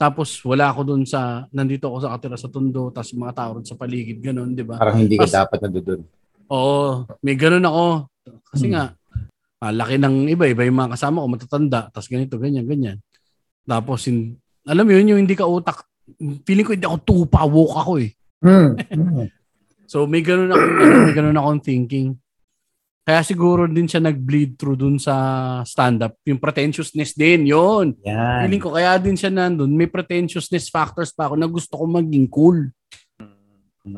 Tapos 0.00 0.40
wala 0.42 0.72
ako 0.72 0.80
dun 0.96 1.04
sa, 1.04 1.44
nandito 1.52 1.92
ako 1.92 2.08
sa 2.08 2.12
katira 2.16 2.40
sa 2.40 2.48
tondo, 2.48 2.88
tapos 2.88 3.12
mga 3.12 3.34
tao 3.36 3.50
sa 3.62 3.76
paligid, 3.76 4.18
ganun, 4.18 4.56
di 4.56 4.64
ba? 4.64 4.80
Parang 4.80 4.96
hindi 4.96 5.20
ka 5.20 5.28
dapat 5.28 5.60
nandoon. 5.60 6.00
Oo, 6.48 7.04
may 7.20 7.36
ganun 7.36 7.68
ako. 7.68 7.86
Kasi 8.48 8.66
hmm. 8.66 8.72
nga, 8.74 8.84
ah, 9.62 9.70
laki 9.70 9.94
ng 10.02 10.26
iba, 10.34 10.50
iba 10.50 10.66
yung 10.66 10.78
mga 10.82 10.98
kasama 10.98 11.22
ko, 11.22 11.28
matatanda, 11.30 11.80
tapos 11.94 12.10
ganito, 12.10 12.34
ganyan, 12.42 12.66
ganyan. 12.66 12.98
Tapos, 13.62 14.10
in, 14.10 14.34
alam 14.66 14.82
mo 14.82 14.90
yun, 14.90 15.14
yung 15.14 15.20
hindi 15.22 15.38
ka 15.38 15.46
utak, 15.46 15.86
feeling 16.42 16.66
ko 16.66 16.74
hindi 16.74 16.88
ako 16.90 16.98
tupa, 17.06 17.46
woke 17.46 17.78
ako 17.78 17.92
eh. 18.02 18.10
Mm. 18.42 19.30
so, 19.92 20.10
may 20.10 20.18
ganun 20.26 20.50
ako, 20.50 20.64
may 21.06 21.14
ganun 21.14 21.38
akong 21.38 21.62
thinking. 21.62 22.18
Kaya 23.02 23.26
siguro 23.26 23.66
din 23.66 23.90
siya 23.90 23.98
nag-bleed 23.98 24.54
through 24.54 24.78
dun 24.78 24.94
sa 24.94 25.14
stand-up. 25.66 26.14
Yung 26.22 26.38
pretentiousness 26.38 27.18
din, 27.18 27.50
yon 27.50 27.98
Yan. 28.06 28.46
Feeling 28.46 28.62
ko, 28.62 28.70
kaya 28.78 28.94
din 29.02 29.18
siya 29.18 29.26
nandun. 29.26 29.74
May 29.74 29.90
pretentiousness 29.90 30.70
factors 30.70 31.10
pa 31.10 31.26
ako 31.26 31.34
na 31.34 31.50
gusto 31.50 31.74
ko 31.74 31.84
maging 31.90 32.30
cool. 32.30 32.70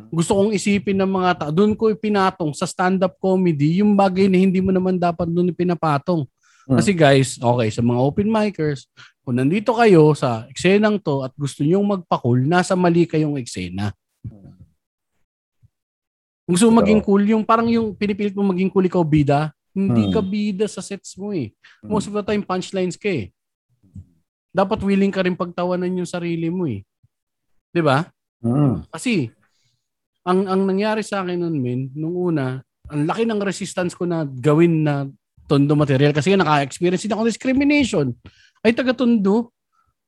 Gusto 0.08 0.32
kong 0.32 0.56
isipin 0.56 0.96
ng 0.96 1.12
mga 1.12 1.30
tao. 1.36 1.50
Doon 1.52 1.76
ko 1.76 1.92
ipinatong 1.92 2.56
sa 2.56 2.64
stand-up 2.64 3.20
comedy 3.20 3.84
yung 3.84 3.92
bagay 3.92 4.32
na 4.32 4.40
hindi 4.40 4.64
mo 4.64 4.72
naman 4.72 4.96
dapat 4.96 5.28
doon 5.28 5.52
ipinapatong. 5.52 6.24
Hmm. 6.64 6.80
Kasi 6.80 6.96
guys, 6.96 7.36
okay, 7.36 7.68
sa 7.68 7.84
mga 7.84 8.00
open 8.00 8.28
micers, 8.32 8.88
kung 9.20 9.36
nandito 9.36 9.76
kayo 9.76 10.16
sa 10.16 10.48
eksenang 10.48 10.96
to 10.96 11.20
at 11.20 11.32
gusto 11.36 11.60
nyong 11.60 11.84
magpa-cool, 11.84 12.40
nasa 12.48 12.72
mali 12.72 13.04
kayong 13.04 13.36
eksena. 13.36 13.92
Gusto 16.44 16.68
mo 16.68 16.80
maging 16.80 17.00
cool, 17.04 17.24
yung 17.24 17.44
parang 17.44 17.68
yung 17.68 17.92
pinipilit 17.96 18.36
mo 18.36 18.44
maging 18.52 18.68
cool 18.72 18.84
ikaw 18.84 19.04
bida, 19.04 19.52
hindi 19.76 20.08
hmm. 20.08 20.12
ka 20.12 20.20
bida 20.20 20.66
sa 20.68 20.80
sets 20.80 21.16
mo 21.16 21.32
eh. 21.32 21.52
Most 21.84 22.08
of 22.08 22.16
the 22.16 22.24
time 22.24 22.44
punchlines 22.44 22.96
ka 22.96 23.08
eh. 23.08 23.32
Dapat 24.54 24.80
willing 24.86 25.12
ka 25.12 25.24
rin 25.24 25.34
pagtawanan 25.34 25.92
yung 25.98 26.06
sarili 26.06 26.46
mo 26.46 26.68
eh. 26.68 26.86
'Di 27.74 27.82
ba? 27.82 28.06
Hmm. 28.38 28.86
Kasi 28.92 29.34
ang 30.24 30.48
ang 30.48 30.62
nangyari 30.64 31.04
sa 31.04 31.20
akin 31.20 31.36
noon, 31.36 31.56
men, 31.60 31.80
nung 31.92 32.16
una, 32.16 32.64
ang 32.88 33.02
laki 33.04 33.28
ng 33.28 33.40
resistance 33.44 33.92
ko 33.92 34.08
na 34.08 34.24
gawin 34.24 34.84
na 34.84 35.04
tondo 35.44 35.76
material 35.76 36.16
kasi 36.16 36.32
naka-experience 36.32 37.04
din 37.04 37.12
ako 37.12 37.28
discrimination. 37.28 38.12
Ay 38.64 38.72
taga 38.72 38.96
tondo. 38.96 39.52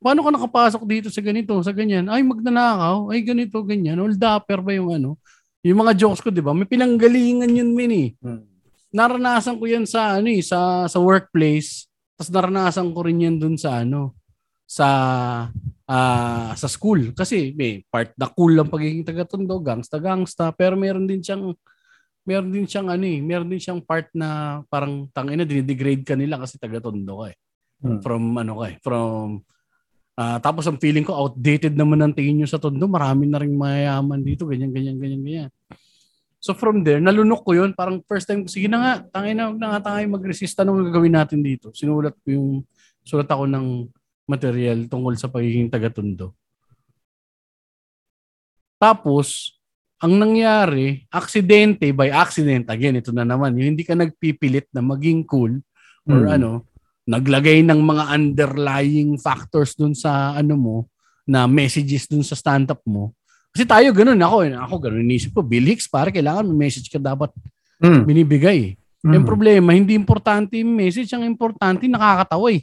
Paano 0.01 0.25
ka 0.25 0.31
nakapasok 0.33 0.83
dito 0.85 1.09
sa 1.09 1.21
ganito, 1.25 1.57
sa 1.65 1.73
ganyan? 1.73 2.09
Ay 2.09 2.25
magnanakaw, 2.25 3.13
ay 3.13 3.21
ganito, 3.25 3.61
ganyan. 3.65 4.01
Old 4.01 4.17
dapper 4.17 4.61
ba 4.61 4.73
yung 4.73 4.93
ano? 4.93 5.21
Yung 5.65 5.81
mga 5.83 5.97
jokes 5.97 6.21
ko, 6.25 6.29
'di 6.33 6.45
ba? 6.45 6.53
May 6.57 6.69
pinanggalingan 6.69 7.53
yun, 7.53 7.73
men 7.77 7.93
eh. 7.93 8.09
Hmm. 8.21 8.45
Naranasan 8.93 9.61
ko 9.61 9.65
yan 9.69 9.85
sa 9.85 10.21
ano 10.21 10.29
eh, 10.33 10.41
sa 10.41 10.89
sa 10.89 10.99
workplace. 11.01 11.89
Tapos 12.17 12.33
naranasan 12.33 12.93
ko 12.97 13.05
rin 13.05 13.25
yan 13.25 13.37
dun 13.37 13.61
sa 13.61 13.85
ano, 13.85 14.17
sa 14.67 14.89
uh, 15.87 16.51
sa 16.59 16.69
school 16.69 17.15
kasi 17.15 17.55
may 17.55 17.87
part 17.87 18.11
na 18.19 18.27
cool 18.27 18.59
lang 18.59 18.67
pagiging 18.67 19.07
taga-tondo, 19.07 19.63
gangsta 19.63 20.03
gangsta, 20.03 20.51
pero 20.51 20.75
meron 20.75 21.07
din 21.07 21.23
siyang 21.23 21.55
meron 22.27 22.51
din 22.51 22.67
siyang 22.67 22.91
ano 22.91 23.07
eh, 23.07 23.23
meron 23.23 23.47
din 23.47 23.63
siyang 23.63 23.79
part 23.81 24.11
na 24.11 24.61
parang 24.67 25.07
tangina 25.15 25.47
dinidegrade 25.47 26.03
ka 26.03 26.19
nila 26.19 26.43
kasi 26.43 26.59
taga-tondo 26.59 27.23
ka 27.23 27.27
eh. 27.31 27.39
Hmm. 27.87 28.03
From 28.03 28.35
ano 28.35 28.53
ka 28.59 28.67
eh, 28.75 28.77
from 28.83 29.47
uh, 30.19 30.39
tapos 30.43 30.67
ang 30.67 30.83
feeling 30.83 31.07
ko 31.07 31.15
outdated 31.15 31.79
naman 31.79 32.03
ang 32.03 32.13
tingin 32.13 32.43
niyo 32.43 32.51
sa 32.51 32.59
tondo, 32.59 32.91
marami 32.91 33.31
na 33.31 33.39
ring 33.39 33.55
mayayaman 33.55 34.21
dito, 34.27 34.45
ganyan 34.51 34.75
ganyan 34.75 34.99
ganyan 34.99 35.23
ganyan. 35.23 35.51
So 36.47 36.55
from 36.55 36.87
there, 36.87 37.03
nalunok 37.03 37.43
ko 37.43 37.59
yun. 37.59 37.75
Parang 37.75 37.99
first 38.07 38.31
time 38.31 38.47
sige 38.47 38.71
na 38.71 38.79
nga, 38.79 38.93
tangin 39.19 39.35
na, 39.35 39.51
na 39.51 39.67
nga 39.75 39.91
tayo 39.91 40.07
mag-resist. 40.15 40.55
Anong 40.63 40.95
gagawin 40.95 41.19
natin 41.19 41.43
dito? 41.43 41.75
Sinulat 41.75 42.15
ko 42.23 42.29
yung, 42.31 42.49
sulat 43.03 43.27
ako 43.27 43.51
ng 43.51 43.67
material 44.27 44.91
tungkol 44.91 45.15
sa 45.15 45.31
pagiging 45.31 45.71
taga-tondo. 45.71 46.35
Tapos, 48.77 49.57
ang 49.97 50.21
nangyari, 50.21 51.09
aksidente 51.09 51.89
by 51.97 52.13
accident, 52.13 52.69
again, 52.69 53.01
ito 53.01 53.15
na 53.15 53.25
naman, 53.25 53.57
yung 53.57 53.73
hindi 53.73 53.87
ka 53.87 53.97
nagpipilit 53.97 54.69
na 54.77 54.85
maging 54.85 55.25
cool 55.25 55.57
or 56.05 56.29
hmm. 56.29 56.37
ano, 56.37 56.51
naglagay 57.09 57.63
ng 57.65 57.81
mga 57.81 58.05
underlying 58.13 59.17
factors 59.17 59.73
dun 59.79 59.97
sa 59.97 60.37
ano 60.37 60.55
mo, 60.59 60.77
na 61.27 61.49
messages 61.51 62.07
dun 62.07 62.23
sa 62.23 62.39
stand-up 62.39 62.79
mo. 62.87 63.11
Kasi 63.51 63.67
tayo 63.67 63.89
ganun, 63.91 64.21
ako, 64.21 64.47
ako 64.53 64.75
ganun, 64.79 65.03
inisip 65.03 65.33
ko, 65.33 65.41
Bill 65.41 65.65
Hicks, 65.73 65.89
pare, 65.89 66.13
kailangan 66.13 66.47
may 66.47 66.69
message 66.69 66.93
ka 66.93 67.01
dapat 67.01 67.33
mm. 67.81 68.03
binibigay. 68.05 68.77
Mm. 69.01 69.13
Yung 69.17 69.27
problema, 69.27 69.73
hindi 69.73 69.97
importante 69.97 70.61
yung 70.61 70.77
message, 70.77 71.11
ang 71.17 71.25
importante, 71.25 71.89
nakakatawa 71.89 72.53
eh. 72.53 72.63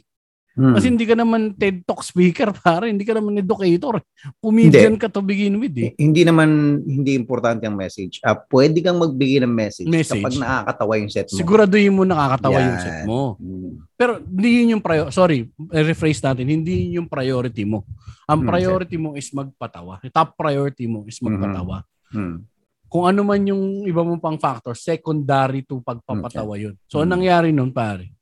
Hmm. 0.54 0.70
Kasi 0.78 0.86
hindi 0.86 1.02
ka 1.02 1.18
naman 1.18 1.58
TED 1.58 1.82
Talk 1.82 2.06
speaker, 2.06 2.54
pare. 2.62 2.86
Hindi 2.86 3.02
ka 3.02 3.18
naman 3.18 3.42
educator. 3.42 3.98
Comedian 4.38 4.94
hindi. 4.94 5.02
ka 5.02 5.10
to 5.10 5.18
begin 5.18 5.58
with. 5.58 5.74
Eh. 5.74 5.90
Hindi 5.98 6.22
naman, 6.22 6.78
hindi 6.86 7.18
importante 7.18 7.66
ang 7.66 7.74
message. 7.74 8.22
Uh, 8.22 8.38
pwede 8.54 8.78
kang 8.78 9.02
magbigay 9.02 9.42
ng 9.42 9.50
message, 9.50 9.90
message 9.90 10.22
kapag 10.22 10.38
nakakatawa 10.38 10.92
yung 11.02 11.10
set 11.10 11.26
mo. 11.26 11.38
Siguraduhin 11.42 11.94
mo 11.94 12.02
nakakatawa 12.06 12.58
Yan. 12.62 12.66
yung 12.70 12.78
set 12.78 12.98
mo. 13.02 13.20
Hmm. 13.42 13.82
Pero 13.98 14.12
hindi 14.22 14.48
yun 14.62 14.78
yung 14.78 14.82
priority. 14.82 15.10
Sorry, 15.10 15.38
rephrase 15.58 16.22
natin. 16.22 16.46
Hindi 16.46 16.72
yun 16.86 17.02
yung 17.02 17.08
priority 17.10 17.66
mo. 17.66 17.82
Ang 18.30 18.46
hmm, 18.46 18.50
priority 18.54 18.96
mo 18.96 19.18
is 19.18 19.26
magpatawa. 19.34 19.98
Top 20.14 20.38
priority 20.38 20.86
mo 20.86 21.02
is 21.02 21.18
magpatawa. 21.18 21.82
Hmm. 22.14 22.14
Hmm. 22.14 22.38
Kung 22.86 23.10
ano 23.10 23.26
man 23.26 23.42
yung 23.42 23.90
iba 23.90 24.06
mong 24.06 24.22
pang 24.22 24.38
factor, 24.38 24.78
secondary 24.78 25.66
to 25.66 25.82
pagpapatawa 25.82 26.54
yun. 26.54 26.78
So, 26.86 27.02
hmm. 27.02 27.10
anong 27.10 27.12
nangyari 27.18 27.48
nun, 27.50 27.74
pare? 27.74 28.14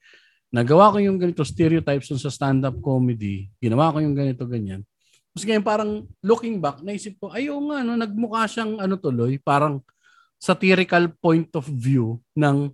Nagawa 0.52 0.92
ko 0.92 1.00
yung 1.00 1.16
ganito 1.16 1.42
stereotypes 1.42 2.12
sa 2.20 2.28
stand-up 2.28 2.76
comedy, 2.84 3.48
ginawa 3.56 3.90
ko 3.90 4.04
yung 4.04 4.12
ganito, 4.12 4.44
ganyan. 4.44 4.84
Tapos 5.32 5.48
ngayon 5.48 5.64
parang 5.64 5.90
looking 6.20 6.60
back, 6.60 6.84
naisip 6.84 7.16
ko, 7.16 7.32
ayaw 7.32 7.56
nga, 7.72 7.80
no, 7.80 7.96
nagmukha 7.96 8.44
siyang 8.44 8.76
ano 8.76 9.00
tuloy, 9.00 9.40
parang 9.40 9.80
satirical 10.36 11.08
point 11.16 11.48
of 11.56 11.64
view 11.64 12.20
ng 12.36 12.68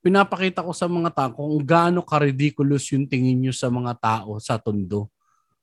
pinapakita 0.00 0.64
ko 0.64 0.72
sa 0.72 0.88
mga 0.88 1.12
tao 1.12 1.30
kung 1.36 1.60
gaano 1.60 2.00
ka-ridiculous 2.00 2.94
yung 2.96 3.04
tingin 3.04 3.44
nyo 3.44 3.52
sa 3.52 3.68
mga 3.68 3.92
tao 4.00 4.40
sa 4.40 4.56
tondo. 4.56 5.12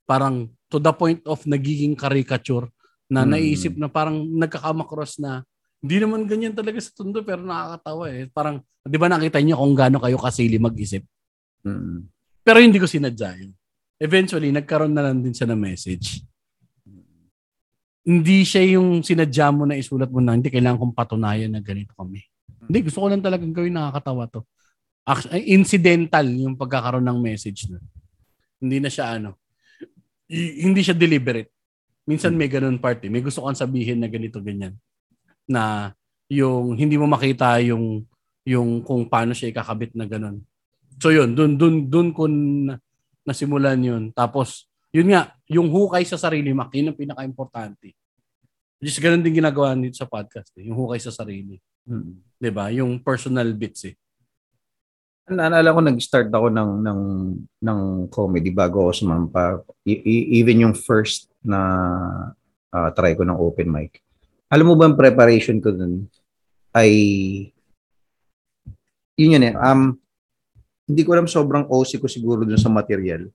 Parang 0.06 0.52
to 0.70 0.78
the 0.78 0.94
point 0.94 1.24
of 1.26 1.42
nagiging 1.50 1.98
caricature 1.98 2.70
na 3.10 3.26
hmm. 3.26 3.32
naisip 3.34 3.74
na 3.80 3.90
parang 3.90 4.22
nagkakamakross 4.38 5.18
na 5.18 5.42
hindi 5.82 5.98
naman 5.98 6.30
ganyan 6.30 6.54
talaga 6.54 6.78
sa 6.78 6.94
tondo 6.94 7.26
pero 7.26 7.42
nakakatawa 7.42 8.06
eh. 8.12 8.28
Parang, 8.30 8.62
di 8.86 8.98
ba 9.00 9.08
nakita 9.10 9.40
niyo 9.42 9.58
kung 9.58 9.74
gaano 9.74 9.98
kayo 9.98 10.20
kasili 10.20 10.62
mag-isip? 10.62 11.08
Mm-hmm. 11.64 12.00
Pero 12.44 12.58
hindi 12.60 12.78
ko 12.78 12.88
sinadya 12.88 13.40
yun. 13.40 13.52
Eventually, 14.00 14.52
nagkaroon 14.52 14.92
na 14.92 15.08
lang 15.08 15.24
din 15.24 15.32
siya 15.32 15.48
ng 15.48 15.60
message. 15.60 16.24
Hindi 18.04 18.44
siya 18.44 18.76
yung 18.76 19.00
sinadya 19.00 19.48
mo 19.56 19.64
na 19.64 19.80
isulat 19.80 20.12
mo 20.12 20.20
na 20.20 20.36
hindi 20.36 20.52
kailangan 20.52 20.76
kong 20.76 20.96
patunayan 20.96 21.56
na 21.56 21.64
ganito 21.64 21.96
kami. 21.96 22.20
Hindi, 22.68 22.80
gusto 22.84 23.00
ko 23.00 23.08
lang 23.08 23.24
talagang 23.24 23.56
gawin 23.56 23.72
nakakatawa 23.72 24.28
to. 24.28 24.44
Incidental 25.48 26.28
yung 26.28 26.60
pagkakaroon 26.60 27.04
ng 27.08 27.20
message 27.24 27.72
na. 27.72 27.80
Hindi 28.60 28.84
na 28.84 28.92
siya 28.92 29.20
ano. 29.20 29.40
hindi 30.34 30.84
siya 30.84 30.96
deliberate. 30.96 31.52
Minsan 32.04 32.36
may 32.36 32.52
ganun 32.52 32.80
party. 32.80 33.08
May 33.08 33.24
gusto 33.24 33.44
kang 33.48 33.56
sabihin 33.56 34.04
na 34.04 34.12
ganito, 34.12 34.44
ganyan. 34.44 34.76
Na 35.48 35.96
yung 36.28 36.76
hindi 36.76 37.00
mo 37.00 37.08
makita 37.08 37.60
yung 37.64 38.04
yung 38.44 38.84
kung 38.84 39.08
paano 39.08 39.32
siya 39.32 39.52
ikakabit 39.52 39.96
na 39.96 40.04
ganun. 40.04 40.44
So 41.04 41.12
yun, 41.12 41.36
dun, 41.36 41.60
dun, 41.60 41.92
dun 41.92 42.16
ko 42.16 42.32
nasimulan 43.28 43.76
yun. 43.84 44.16
Tapos, 44.16 44.72
yun 44.96 45.12
nga, 45.12 45.36
yung 45.52 45.68
hukay 45.68 46.08
sa 46.08 46.16
sarili, 46.16 46.56
Mac, 46.56 46.72
yun 46.72 46.96
ang 46.96 47.00
pinaka-importante. 47.00 47.92
Just 48.80 49.04
ganun 49.04 49.20
din 49.20 49.36
ginagawa 49.36 49.76
nito 49.76 50.00
sa 50.00 50.08
podcast, 50.08 50.56
eh, 50.56 50.72
yung 50.72 50.80
hukay 50.80 51.04
sa 51.04 51.12
sarili. 51.12 51.60
Hmm. 51.84 52.24
'Di 52.40 52.52
ba? 52.52 52.72
Yung 52.72 53.00
personal 53.00 53.52
bits 53.56 53.92
eh. 53.92 53.96
Naalala 55.28 55.72
ko 55.76 55.80
nag-start 55.80 56.28
ako 56.32 56.48
ng 56.52 56.72
ng 56.84 57.02
ng 57.64 57.80
comedy 58.12 58.52
bago 58.52 58.88
ako 58.88 59.04
sumampa. 59.04 59.64
E- 59.88 60.04
even 60.40 60.68
yung 60.68 60.76
first 60.76 61.32
na 61.40 61.60
uh, 62.76 62.90
try 62.92 63.16
ko 63.16 63.24
ng 63.24 63.40
open 63.40 63.72
mic. 63.72 64.04
Alam 64.52 64.72
mo 64.72 64.76
ba 64.76 64.92
ang 64.92 65.00
preparation 65.00 65.64
ko 65.64 65.72
dun 65.72 66.12
ay 66.76 66.92
yun 69.16 69.40
yun 69.40 69.48
eh. 69.48 69.56
Um, 69.56 70.03
hindi 70.88 71.02
ko 71.04 71.16
alam 71.16 71.28
sobrang 71.30 71.68
OC 71.72 72.04
ko 72.04 72.08
siguro 72.12 72.44
dun 72.44 72.60
sa 72.60 72.72
material. 72.72 73.28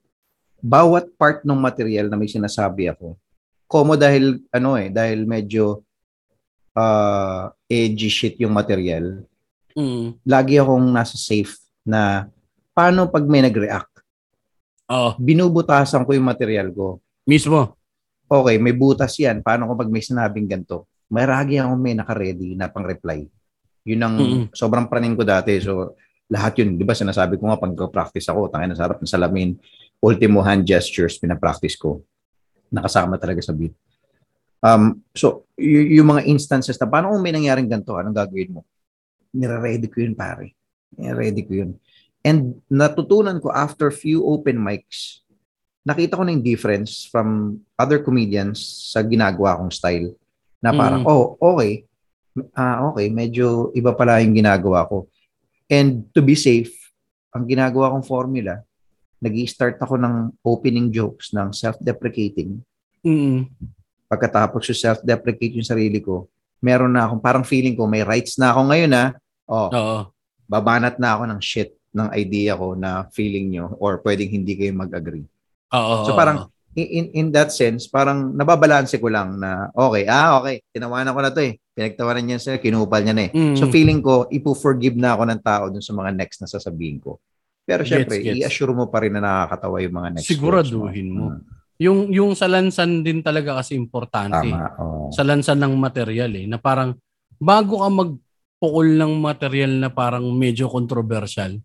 Bawat 0.59 1.09
part 1.15 1.41
ng 1.47 1.55
material 1.55 2.11
na 2.11 2.19
may 2.19 2.27
sinasabi 2.27 2.91
ako, 2.91 3.15
komo 3.69 3.95
dahil 3.95 4.43
ano 4.51 4.75
eh, 4.75 4.91
dahil 4.91 5.23
medyo 5.23 5.81
uh, 6.75 7.49
edgy 7.65 8.09
shit 8.11 8.35
yung 8.41 8.53
material. 8.53 9.23
Mm. 9.73 10.19
Lagi 10.25 10.59
akong 10.59 10.89
nasa 10.91 11.15
safe 11.15 11.55
na 11.85 12.27
paano 12.75 13.07
pag 13.07 13.23
may 13.25 13.45
nag-react. 13.45 14.03
Oh. 14.89 15.13
Binubutasan 15.21 16.03
ko 16.03 16.17
yung 16.17 16.25
material 16.25 16.73
ko. 16.73 16.97
Mismo. 17.29 17.77
Okay, 18.29 18.57
may 18.61 18.73
butas 18.73 19.13
yan. 19.17 19.41
Paano 19.45 19.69
kung 19.69 19.79
pag 19.79 19.89
may 19.89 20.01
sinabing 20.01 20.49
ganito? 20.49 20.89
May 21.09 21.25
ragi 21.25 21.57
ako 21.57 21.73
may 21.77 21.97
naka-ready 21.97 22.53
na 22.53 22.69
pang-reply. 22.69 23.25
Yun 23.89 24.01
ang 24.05 24.15
mm-hmm. 24.17 24.45
sobrang 24.53 24.85
praning 24.85 25.17
ko 25.17 25.25
dati. 25.25 25.57
So, 25.61 25.97
lahat 26.29 26.61
yun, 26.61 26.77
di 26.77 26.85
ba 26.85 26.93
sinasabi 26.93 27.41
ko 27.41 27.49
nga 27.49 27.57
pag 27.57 27.73
practice 27.89 28.29
ako, 28.29 28.53
tangin 28.53 28.71
na 28.71 28.77
sa 28.77 28.85
harap 28.85 29.01
ng 29.01 29.09
salamin, 29.09 29.57
ultimo 29.97 30.45
hand 30.45 30.61
gestures, 30.61 31.17
pinapractice 31.17 31.73
ko. 31.75 32.05
Nakasama 32.69 33.17
talaga 33.17 33.41
sa 33.41 33.51
beat. 33.51 33.73
Um, 34.61 35.01
so, 35.17 35.49
y- 35.57 35.97
yung 35.97 36.13
mga 36.13 36.29
instances 36.29 36.77
na, 36.77 36.85
paano 36.85 37.09
kung 37.09 37.25
may 37.25 37.33
nangyaring 37.33 37.65
ganito, 37.65 37.97
anong 37.97 38.13
gagawin 38.13 38.61
mo? 38.61 38.61
Nire-ready 39.33 39.89
ko 39.89 40.05
yun, 40.05 40.13
pare. 40.13 40.53
Nire-ready 40.93 41.41
ko 41.49 41.53
yun. 41.65 41.71
And 42.21 42.61
natutunan 42.69 43.41
ko 43.41 43.49
after 43.49 43.89
few 43.89 44.21
open 44.21 44.61
mics, 44.61 45.25
nakita 45.81 46.13
ko 46.13 46.21
na 46.21 46.35
yung 46.37 46.45
difference 46.45 47.09
from 47.09 47.57
other 47.73 48.05
comedians 48.05 48.61
sa 48.93 49.01
ginagawa 49.01 49.57
kong 49.57 49.73
style. 49.73 50.13
Na 50.61 50.75
parang, 50.77 51.01
mm. 51.01 51.09
oh, 51.09 51.41
okay. 51.41 51.89
Ah, 52.53 52.85
uh, 52.85 52.93
okay, 52.93 53.09
medyo 53.09 53.73
iba 53.73 53.97
pala 53.97 54.21
yung 54.21 54.37
ginagawa 54.37 54.85
ko 54.85 55.09
And 55.69 56.09
to 56.17 56.25
be 56.25 56.33
safe, 56.33 56.73
ang 57.29 57.45
ginagawa 57.45 57.93
kong 57.93 58.05
formula, 58.05 58.65
nag 59.21 59.33
start 59.45 59.77
ako 59.77 60.01
ng 60.01 60.33
opening 60.41 60.89
jokes 60.89 61.29
ng 61.29 61.53
self-deprecating. 61.53 62.57
Mm. 63.05 63.45
Pagkatapos 64.09 64.65
yung 64.73 64.81
self-deprecate 64.81 65.53
yung 65.53 65.67
sarili 65.67 66.01
ko, 66.01 66.25
meron 66.59 66.97
na 66.97 67.05
akong, 67.05 67.21
parang 67.21 67.45
feeling 67.45 67.77
ko, 67.77 67.85
may 67.85 68.01
rights 68.01 68.41
na 68.41 68.49
ako 68.49 68.73
ngayon 68.73 68.91
ha. 68.97 69.05
Oh, 69.49 69.69
Oo. 69.69 69.97
babanat 70.49 70.97
na 70.97 71.17
ako 71.17 71.23
ng 71.29 71.41
shit 71.41 71.77
ng 71.93 72.09
idea 72.13 72.53
ko 72.53 72.77
na 72.77 73.05
feeling 73.13 73.49
nyo 73.49 73.73
or 73.81 74.01
pwedeng 74.01 74.29
hindi 74.29 74.53
kayo 74.57 74.73
mag-agree. 74.73 75.25
Oo. 75.73 76.05
So 76.05 76.13
parang 76.17 76.49
in, 76.73 77.09
in 77.13 77.27
that 77.33 77.49
sense, 77.49 77.89
parang 77.89 78.33
nababalanse 78.33 78.97
ko 79.01 79.09
lang 79.09 79.41
na 79.41 79.73
okay, 79.73 80.05
ah 80.05 80.37
okay, 80.41 80.61
tinawanan 80.69 81.13
ko 81.13 81.21
na 81.21 81.33
to 81.33 81.41
eh. 81.41 81.57
Pinagtawanan 81.79 82.27
niya 82.27 82.39
siya, 82.43 82.59
kinupal 82.59 82.99
niya 83.07 83.15
na 83.15 83.23
eh. 83.23 83.31
Mm. 83.31 83.55
So 83.55 83.71
feeling 83.71 84.03
ko, 84.03 84.27
ipo-forgive 84.27 84.99
na 84.99 85.15
ako 85.15 85.23
ng 85.31 85.39
tao 85.39 85.63
dun 85.71 85.79
sa 85.79 85.95
mga 85.95 86.11
next 86.11 86.43
na 86.43 86.51
sasabihin 86.51 86.99
ko. 86.99 87.23
Pero 87.63 87.87
syempre, 87.87 88.19
gets, 88.19 88.35
gets. 88.35 88.39
i-assure 88.43 88.75
mo 88.75 88.91
pa 88.91 88.99
rin 88.99 89.15
na 89.15 89.23
nakakatawa 89.23 89.79
yung 89.79 89.95
mga 89.95 90.09
next 90.19 90.27
Siguraduhin 90.27 91.07
mo. 91.07 91.25
Hmm. 91.31 91.41
Yung 91.79 92.11
yung 92.11 92.35
sa 92.35 92.51
lansan 92.51 92.99
din 92.99 93.23
talaga 93.23 93.63
kasi 93.63 93.79
importante. 93.79 94.43
Tama. 94.43 94.75
Oh. 94.75 95.07
Sa 95.15 95.23
lansan 95.23 95.63
ng 95.63 95.79
material 95.79 96.35
eh 96.35 96.43
na 96.51 96.59
parang 96.59 96.91
bago 97.39 97.79
ka 97.79 97.87
magpukol 97.87 98.99
ng 98.99 99.13
material 99.15 99.71
na 99.79 99.87
parang 99.87 100.27
medyo 100.35 100.67
controversial. 100.67 101.55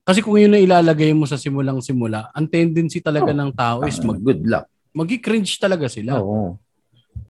Kasi 0.00 0.24
kung 0.24 0.40
yun 0.40 0.56
na 0.56 0.64
ilalagay 0.64 1.12
mo 1.12 1.28
sa 1.28 1.36
simulang 1.36 1.84
simula, 1.84 2.32
ang 2.32 2.48
tendency 2.48 3.04
talaga 3.04 3.36
oh, 3.36 3.36
ng 3.36 3.52
tao 3.52 3.78
is 3.84 4.00
mag 4.00 4.16
good 4.24 4.40
luck. 4.48 4.64
Magi-cringe 4.96 5.60
talaga 5.60 5.92
sila. 5.92 6.16
Oo. 6.16 6.56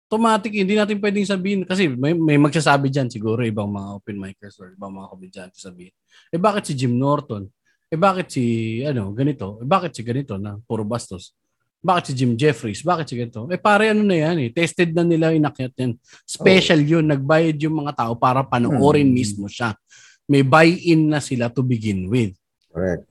Automatic, 0.08 0.56
hindi 0.56 0.72
natin 0.72 0.96
pwedeng 1.04 1.28
sabihin 1.28 1.68
kasi 1.68 1.84
may, 1.84 2.16
may 2.16 2.40
magsasabi 2.40 2.88
diyan 2.88 3.12
siguro 3.12 3.44
ibang 3.44 3.68
mga 3.68 4.00
open 4.00 4.16
micers 4.16 4.56
or 4.56 4.72
ibang 4.72 4.96
mga 4.96 5.12
komedyante 5.12 5.60
sabihin. 5.60 5.92
Eh 6.32 6.40
bakit 6.40 6.72
si 6.72 6.72
Jim 6.72 6.96
Norton? 6.96 7.44
Eh 7.92 8.00
bakit 8.00 8.32
si 8.32 8.44
ano, 8.88 9.12
ganito? 9.12 9.60
Eh 9.60 9.68
bakit 9.68 9.92
si 9.92 10.00
ganito 10.00 10.40
na 10.40 10.56
puro 10.64 10.80
bastos? 10.80 11.36
Bakit 11.84 12.04
si 12.08 12.12
Jim 12.16 12.40
Jeffries? 12.40 12.80
Bakit 12.80 13.04
si 13.04 13.14
ganito? 13.20 13.52
Eh 13.52 13.60
pare 13.60 13.92
ano 13.92 14.00
na 14.00 14.16
yan 14.16 14.48
eh. 14.48 14.48
Tested 14.48 14.96
na 14.96 15.04
nila 15.04 15.28
inakyat 15.36 15.76
yan. 15.76 15.92
Special 16.24 16.80
oh. 16.80 16.88
yun. 16.96 17.04
Nagbayad 17.04 17.60
yung 17.60 17.84
mga 17.84 17.92
tao 17.92 18.16
para 18.16 18.40
panoorin 18.40 19.12
hmm. 19.12 19.12
mismo 19.12 19.44
siya. 19.44 19.76
May 20.24 20.40
buy-in 20.40 21.04
na 21.04 21.20
sila 21.20 21.52
to 21.52 21.60
begin 21.60 22.08
with. 22.08 22.32
Correct. 22.72 23.04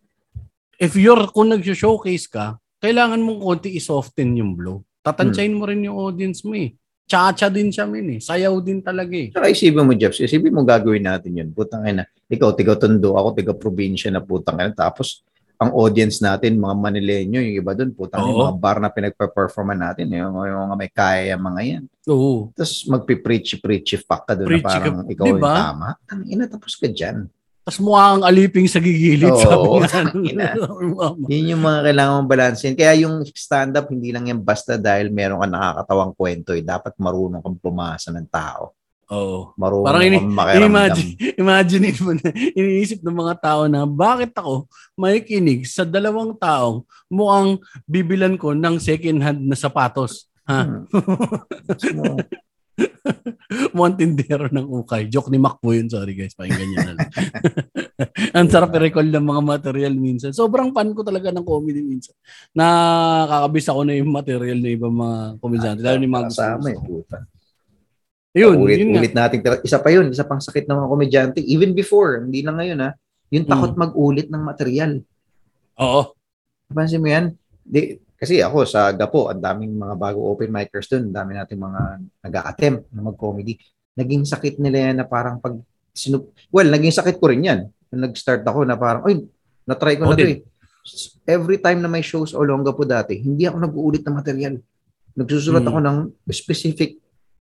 If 0.82 0.98
you're, 0.98 1.30
kung 1.30 1.54
nag-showcase 1.54 2.26
ka, 2.26 2.58
kailangan 2.82 3.22
mong 3.22 3.38
konti 3.38 3.78
i-soften 3.78 4.34
yung 4.34 4.58
blow. 4.58 4.82
Tatansyahin 5.06 5.54
hmm. 5.54 5.62
mo 5.62 5.64
rin 5.70 5.86
yung 5.86 5.98
audience 6.02 6.41
mo 6.41 6.58
eh. 6.58 6.74
Cha-cha 7.08 7.47
din 7.47 7.72
siya 7.72 7.88
min 7.88 8.16
eh. 8.16 8.20
Sayaw 8.20 8.60
din 8.60 8.84
talaga 8.84 9.16
eh. 9.16 9.32
Saka 9.32 9.47
isipin 9.47 9.88
mo, 9.88 9.95
Jeff, 9.95 10.12
isipin 10.20 10.51
mo 10.51 10.68
gagawin 10.68 11.08
natin 11.08 11.39
yun. 11.39 11.49
Putang 11.55 11.88
ina. 11.88 12.03
Ikaw, 12.28 12.51
tiga 12.51 12.76
tondo, 12.76 13.16
ako 13.16 13.32
tiga 13.32 13.55
probinsya 13.55 14.12
na 14.12 14.20
putang 14.20 14.60
ina. 14.60 14.76
Tapos, 14.76 15.24
ang 15.58 15.74
audience 15.74 16.22
natin, 16.22 16.62
mga 16.62 16.76
Manileño, 16.78 17.41
yung 17.41 17.58
iba 17.58 17.74
doon, 17.74 17.89
putang 17.95 18.22
yung 18.30 18.45
mga 18.45 18.55
bar 18.62 18.78
na 18.78 18.93
pinagpe-performan 18.93 19.80
natin, 19.80 20.05
yung, 20.14 20.36
yung 20.36 20.70
mga 20.70 20.76
may 20.78 20.91
kaya 20.93 21.34
mga 21.34 21.62
yan. 21.66 21.84
Oo. 22.12 22.53
Tapos 22.53 22.86
magpipreachy-preachy 22.86 23.97
fuck 24.05 24.30
ka 24.30 24.38
doon 24.38 24.53
na 24.53 24.62
parang 24.62 25.01
ka, 25.01 25.10
ikaw 25.10 25.26
diba? 25.26 25.34
yung 25.34 25.41
tama. 25.41 25.88
Ang 26.14 26.22
ina, 26.30 26.45
tapos 26.45 26.78
ka 26.78 26.86
dyan. 26.86 27.26
Tapos 27.68 27.84
mukha 27.84 28.15
kang 28.15 28.24
aliping 28.24 28.63
sa 28.72 28.80
gigilid. 28.80 29.28
Oo, 29.28 29.84
sabi 29.84 30.32
nga. 30.39 30.55
Yun 31.36 31.51
yung 31.51 31.59
mga 31.59 31.80
kailangan 31.84 32.13
mong 32.15 32.32
balansin. 32.32 32.80
Kaya 32.80 32.95
yung 33.03 33.28
stand-up, 33.28 33.91
hindi 33.91 34.15
lang 34.15 34.32
yan 34.32 34.39
basta 34.39 34.80
dahil 34.80 35.11
meron 35.11 35.43
ka 35.43 35.51
nakakatawang 35.51 36.15
kwento. 36.15 36.55
Eh. 36.55 36.63
Dapat 36.63 36.95
marunong 36.95 37.43
kang 37.43 37.59
pumasa 37.59 38.07
ng 38.15 38.24
tao. 38.32 38.72
Oo. 39.11 39.51
Marunong 39.59 39.84
Parang 39.84 39.99
ini- 39.99 40.24
imagine, 40.63 41.11
imagine 41.36 41.91
mo 41.99 42.15
na, 42.15 42.32
iniisip 42.32 43.03
ng 43.03 43.18
mga 43.20 43.36
tao 43.36 43.68
na 43.68 43.84
bakit 43.84 44.32
ako 44.32 44.63
makikinig 44.95 45.68
sa 45.68 45.84
dalawang 45.84 46.39
taong 46.39 46.88
mukhang 47.11 47.59
bibilan 47.84 48.39
ko 48.39 48.55
ng 48.55 48.80
second 48.80 49.20
hand 49.20 49.43
na 49.43 49.59
sapatos. 49.59 50.32
Ha? 50.47 50.63
Hmm. 50.63 50.88
Montindero 53.78 54.51
ng 54.51 54.67
ukay. 54.67 55.07
Joke 55.07 55.32
ni 55.32 55.39
Mac 55.39 55.57
po 55.63 55.71
yun. 55.73 55.88
Sorry 55.88 56.13
guys. 56.13 56.36
Pakinggan 56.36 56.67
nyo 56.67 56.80
na 56.84 56.93
lang. 56.97 57.09
Ang 58.38 58.47
sarap 58.51 58.75
i-recall 58.78 59.09
ng 59.09 59.25
mga 59.25 59.41
material 59.41 59.93
minsan. 59.97 60.32
Sobrang 60.36 60.69
fan 60.75 60.93
ko 60.93 61.01
talaga 61.01 61.34
ng 61.34 61.45
comedy 61.45 61.82
minsan. 61.82 62.13
Nakakabis 62.53 63.67
ako 63.71 63.82
na 63.88 63.93
yung 63.97 64.11
material 64.13 64.59
ng 64.61 64.73
ibang 64.78 64.93
mga 64.93 65.17
komedyante. 65.41 65.82
Lalo 65.82 65.97
ni 65.97 66.09
mga 66.09 66.30
Kasama 66.30 66.67
eh. 66.69 66.78
Puta. 66.78 67.17
Yun, 68.38 68.55
ulit, 68.61 68.78
yun 68.78 68.93
ulit 68.93 69.13
natin. 69.17 69.41
Isa 69.65 69.82
pa 69.82 69.89
yun, 69.89 70.13
isa 70.13 70.21
pang 70.21 70.38
sakit 70.38 70.69
ng 70.69 70.78
mga 70.78 70.89
komedyante. 70.93 71.39
Even 71.41 71.73
before, 71.73 72.21
hindi 72.21 72.45
na 72.45 72.53
ngayon 72.53 72.80
ha. 72.86 72.91
Yung 73.34 73.49
hmm. 73.49 73.51
takot 73.51 73.73
mm. 73.73 73.80
mag-ulit 73.82 74.28
ng 74.30 74.43
material. 74.45 74.91
Oo. 75.82 76.01
Pansin 76.69 77.01
mo 77.01 77.09
yan? 77.09 77.34
Di, 77.65 77.97
kasi 78.18 78.41
ako 78.41 78.65
sa 78.65 78.89
Gapo, 78.97 79.30
ang 79.30 79.38
daming 79.38 79.78
mga 79.78 79.93
bago 79.93 80.26
open 80.26 80.49
micers. 80.49 80.89
Ang 80.89 81.13
dami 81.13 81.38
nating 81.38 81.61
mga 81.61 81.82
nag-a-attempt 82.26 82.89
na 82.89 83.05
mag-comedy. 83.05 83.61
Naging 83.93 84.26
sakit 84.26 84.57
nila 84.57 84.89
yan 84.89 84.95
na 84.97 85.05
parang 85.05 85.38
pag 85.38 85.53
sinup... 85.93 86.34
Well, 86.49 86.65
naging 86.65 86.97
sakit 86.97 87.22
ko 87.22 87.30
rin 87.30 87.45
yan. 87.45 87.70
Nung 87.93 88.09
nag-start 88.09 88.41
ako 88.41 88.65
na 88.65 88.74
parang, 88.74 89.05
ay, 89.05 89.22
na-try 89.70 90.01
ko 90.01 90.09
oh, 90.09 90.11
na 90.13 90.18
to 90.18 90.34
eh. 90.34 90.41
Every 91.30 91.61
time 91.61 91.78
na 91.78 91.89
may 91.89 92.01
shows 92.01 92.34
o 92.34 92.41
longga 92.41 92.74
po 92.74 92.89
dati, 92.89 93.22
hindi 93.22 93.45
ako 93.45 93.57
nag-uulit 93.70 94.01
ng 94.01 94.15
material. 94.18 94.55
Nagsusulat 95.13 95.61
mm. 95.61 95.70
ako 95.70 95.80
ng 95.86 95.97
specific 96.34 96.97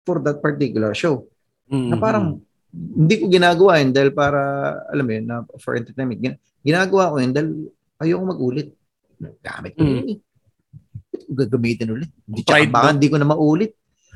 for 0.07 0.23
that 0.23 0.39
particular 0.39 0.95
show. 0.95 1.27
Mm-hmm. 1.67 1.89
Na 1.91 1.95
parang 1.99 2.39
hindi 2.71 3.15
ko 3.19 3.27
ginagawa 3.27 3.83
yun 3.83 3.91
dahil 3.91 4.15
para, 4.15 4.39
alam 4.87 5.03
mo 5.03 5.11
yun, 5.11 5.25
na 5.27 5.43
for 5.59 5.75
entertainment. 5.75 6.39
Ginagawa 6.63 7.11
ko 7.11 7.15
yun 7.19 7.31
dahil 7.35 7.49
ayoko 7.99 8.23
mag-ulit. 8.23 8.71
Gamit 9.19 9.75
ko 9.75 9.83
mm. 9.83 9.91
yun 9.91 10.07
eh. 10.15 10.19
Gagamitin 11.27 11.93
ulit. 11.93 12.09
Hindi, 12.25 12.41
tsaka, 12.45 12.69
baka 12.71 12.89
hindi 12.95 13.07
ko 13.11 13.17
na 13.19 13.27
maulit. 13.27 13.71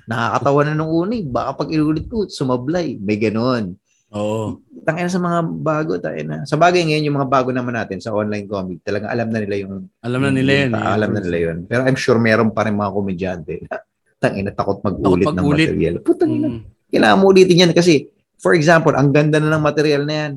Nakakatawa 0.05 0.59
na 0.65 0.77
nung 0.77 0.93
una. 0.93 1.17
Baka 1.25 1.65
pag 1.65 1.69
inulit 1.73 2.05
ko, 2.05 2.29
sumablay. 2.29 3.01
May 3.01 3.17
ganon. 3.17 3.77
Oo. 4.15 4.61
Tangina 4.85 5.09
sa 5.09 5.19
mga 5.19 5.39
bago 5.65 5.97
tayo 5.97 6.21
na. 6.23 6.45
Sa 6.45 6.55
bagay 6.55 6.85
ngayon, 6.85 7.05
yung 7.09 7.17
mga 7.19 7.31
bago 7.31 7.49
naman 7.49 7.73
natin 7.73 7.99
sa 7.99 8.13
online 8.13 8.45
comic, 8.45 8.85
talagang 8.85 9.09
alam 9.11 9.27
na 9.33 9.39
nila 9.41 9.55
yung... 9.65 9.89
Alam 10.05 10.19
na 10.23 10.31
nila 10.31 10.51
yun. 10.65 10.71
Eh. 10.71 10.85
Alam 10.93 11.09
na 11.11 11.19
nila 11.19 11.37
yun. 11.41 11.57
Pero 11.65 11.81
I'm 11.83 11.97
sure 11.97 12.21
meron 12.21 12.53
pa 12.53 12.69
rin 12.69 12.77
mga 12.77 12.93
komedyante 12.93 13.53
tangina 14.25 14.51
takot 14.55 14.79
mag-ulit 14.81 15.27
takot 15.27 15.37
mag-ulit. 15.37 15.67
ng 15.67 15.75
material. 15.75 15.95
Putang 16.01 16.31
ina. 16.31 16.47
Mm. 16.49 16.61
Kailangan 16.89 17.17
mo 17.19 17.25
ulitin 17.29 17.61
yan 17.67 17.71
kasi 17.75 18.07
for 18.39 18.53
example, 18.55 18.93
ang 18.95 19.11
ganda 19.11 19.37
na 19.37 19.53
ng 19.57 19.63
material 19.63 20.03
na 20.07 20.15
yan. 20.15 20.33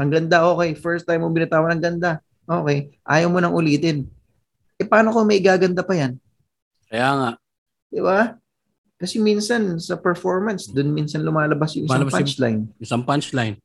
Ang 0.00 0.10
ganda, 0.10 0.48
okay. 0.48 0.72
First 0.74 1.04
time 1.04 1.22
mo 1.22 1.30
binitawan 1.30 1.70
ang 1.70 1.82
ganda. 1.82 2.10
Okay. 2.44 2.98
Ayaw 3.04 3.28
mo 3.28 3.38
nang 3.40 3.54
ulitin. 3.56 4.08
Eh 4.78 4.86
paano 4.86 5.14
kung 5.14 5.26
may 5.26 5.38
gaganda 5.38 5.86
pa 5.86 5.94
yan? 5.94 6.18
Kaya 6.90 7.08
nga. 7.14 7.30
Di 7.90 8.02
ba? 8.02 8.34
Kasi 8.98 9.18
minsan 9.22 9.78
sa 9.78 9.98
performance, 9.98 10.70
dun 10.70 10.94
minsan 10.94 11.22
lumalabas 11.22 11.74
yung 11.78 11.86
isang 11.86 12.10
punchline. 12.10 12.60
Yung 12.78 12.82
isang 12.82 13.02
punchline. 13.02 13.56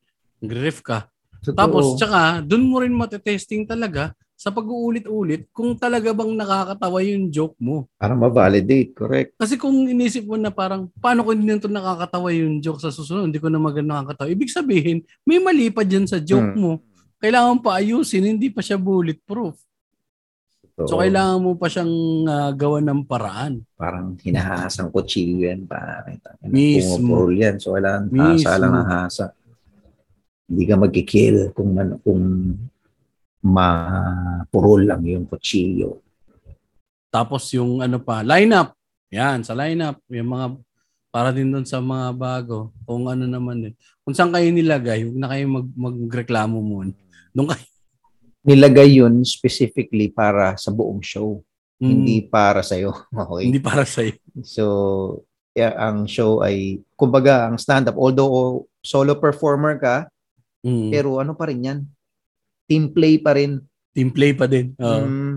Griff 0.42 0.82
ka. 0.86 1.10
Totoo. 1.40 1.56
Tapos, 1.56 1.86
tsaka, 1.96 2.44
dun 2.44 2.68
mo 2.68 2.84
rin 2.84 2.92
matetesting 2.92 3.64
talaga 3.64 4.12
sa 4.40 4.56
pag-uulit-ulit 4.56 5.52
kung 5.52 5.76
talaga 5.76 6.16
bang 6.16 6.32
nakakatawa 6.32 7.04
yung 7.04 7.28
joke 7.28 7.60
mo. 7.60 7.92
Para 8.00 8.16
ma-validate, 8.16 8.96
correct. 8.96 9.36
Kasi 9.36 9.60
kung 9.60 9.76
inisip 9.84 10.24
mo 10.24 10.40
na 10.40 10.48
parang, 10.48 10.88
paano 11.04 11.28
ko 11.28 11.36
hindi 11.36 11.52
nito 11.52 11.68
nakakatawa 11.68 12.32
yung 12.32 12.64
joke 12.64 12.80
sa 12.80 12.88
susunod, 12.88 13.28
hindi 13.28 13.40
ko 13.40 13.52
na 13.52 13.60
maganda 13.60 14.00
nakakatawa. 14.00 14.32
Ibig 14.32 14.52
sabihin, 14.52 15.04
may 15.28 15.44
mali 15.44 15.68
pa 15.68 15.84
dyan 15.84 16.08
sa 16.08 16.24
joke 16.24 16.56
hmm. 16.56 16.60
mo. 16.60 16.80
Kailangan 17.20 17.60
pa 17.60 17.84
ayusin, 17.84 18.32
hindi 18.32 18.48
pa 18.48 18.64
siya 18.64 18.80
bulletproof. 18.80 19.60
So, 20.80 20.96
so 20.96 21.04
kailangan 21.04 21.44
mo 21.44 21.60
pa 21.60 21.68
siyang 21.68 22.24
uh, 22.24 22.52
gawa 22.56 22.80
ng 22.80 23.04
paraan. 23.04 23.68
Parang 23.76 24.16
hinahasang 24.16 24.88
kutsilyo 24.96 25.52
yan. 25.52 25.68
Parang, 25.68 26.08
Mismo. 26.48 27.28
yan. 27.36 27.60
So 27.60 27.76
kailangan 27.76 28.08
hasa 28.16 28.52
lang 28.56 28.74
hasa. 28.88 29.26
Hindi 30.48 30.64
ka 30.64 30.76
magkikill 30.80 31.52
kung, 31.52 31.76
man, 31.76 32.00
kung 32.00 32.24
mapurol 33.44 34.88
lang 34.88 35.04
yung 35.04 35.28
kutsilyo. 35.28 36.00
Tapos 37.12 37.52
yung 37.52 37.84
ano 37.84 38.00
pa, 38.00 38.24
lineup. 38.24 38.72
Yan, 39.12 39.44
sa 39.44 39.52
lineup, 39.60 40.00
yung 40.08 40.32
mga 40.32 40.48
para 41.10 41.36
din 41.36 41.52
doon 41.52 41.68
sa 41.68 41.84
mga 41.84 42.16
bago, 42.16 42.72
kung 42.88 43.10
ano 43.10 43.28
naman 43.28 43.68
din. 43.68 43.74
Kung 44.06 44.16
saan 44.16 44.32
kayo 44.32 44.48
nilagay, 44.48 45.04
huwag 45.04 45.18
na 45.20 45.28
kayo 45.28 45.44
mag, 45.50 45.68
magreklamo 45.76 46.58
muna. 46.64 46.96
Doon 47.36 47.52
kayo. 47.52 47.68
Nilagay 48.44 49.04
yun 49.04 49.24
specifically 49.28 50.12
para 50.12 50.56
sa 50.56 50.72
buong 50.72 51.04
show. 51.04 51.44
Mm. 51.80 51.90
Hindi 51.90 52.18
para 52.28 52.64
sa 52.64 52.76
iyo. 52.80 52.96
Okay? 53.16 53.46
Hindi 53.48 53.60
para 53.60 53.84
sa 53.84 54.04
iyo. 54.04 54.16
So, 54.44 54.64
yeah, 55.56 55.76
ang 55.76 56.08
show 56.08 56.44
ay, 56.44 56.84
kumbaga, 56.96 57.48
ang 57.52 57.60
stand-up, 57.60 58.00
although 58.00 58.68
solo 58.80 59.16
performer 59.20 59.76
ka, 59.80 60.08
mm. 60.64 60.92
pero 60.92 61.20
ano 61.20 61.36
pa 61.36 61.52
rin 61.52 61.68
yan? 61.68 61.80
team 62.70 62.94
play 62.94 63.18
pa 63.18 63.34
rin. 63.34 63.58
Team 63.98 64.14
play 64.14 64.38
pa 64.38 64.46
din. 64.46 64.78
Uh, 64.78 65.02
mm, 65.02 65.34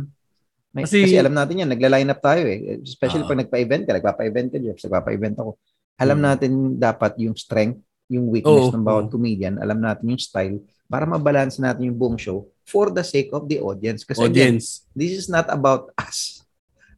may, 0.77 0.85
kasi, 0.85 1.09
kasi 1.09 1.17
alam 1.17 1.33
natin 1.33 1.65
yan, 1.65 1.71
nagla-line 1.73 2.13
up 2.13 2.21
tayo 2.21 2.45
eh. 2.45 2.85
Especially 2.85 3.25
uh, 3.25 3.29
pag 3.33 3.41
nagpa-event 3.41 3.83
ka, 3.89 3.93
nagpapa-event 3.97 4.49
ka, 4.53 4.59
Jeff, 4.61 4.85
nagpapa-event 4.85 5.37
ako. 5.41 5.57
Alam 5.97 6.21
mm. 6.21 6.25
natin 6.29 6.51
dapat 6.77 7.17
yung 7.25 7.33
strength, 7.33 7.81
yung 8.13 8.29
weakness 8.29 8.69
oh, 8.69 8.75
ng 8.77 8.85
bawat 8.85 9.09
oh. 9.09 9.13
comedian, 9.17 9.57
alam 9.57 9.81
natin 9.81 10.13
yung 10.13 10.21
style 10.21 10.61
para 10.93 11.09
mabalance 11.09 11.57
natin 11.57 11.89
yung 11.89 11.97
buong 11.97 12.21
show 12.21 12.45
for 12.69 12.93
the 12.93 13.01
sake 13.01 13.33
of 13.33 13.49
the 13.49 13.57
audience. 13.65 14.05
Kasi 14.05 14.21
audience. 14.21 14.85
Again, 14.85 14.93
this 14.93 15.13
is 15.17 15.27
not 15.33 15.49
about 15.49 15.89
us. 15.97 16.45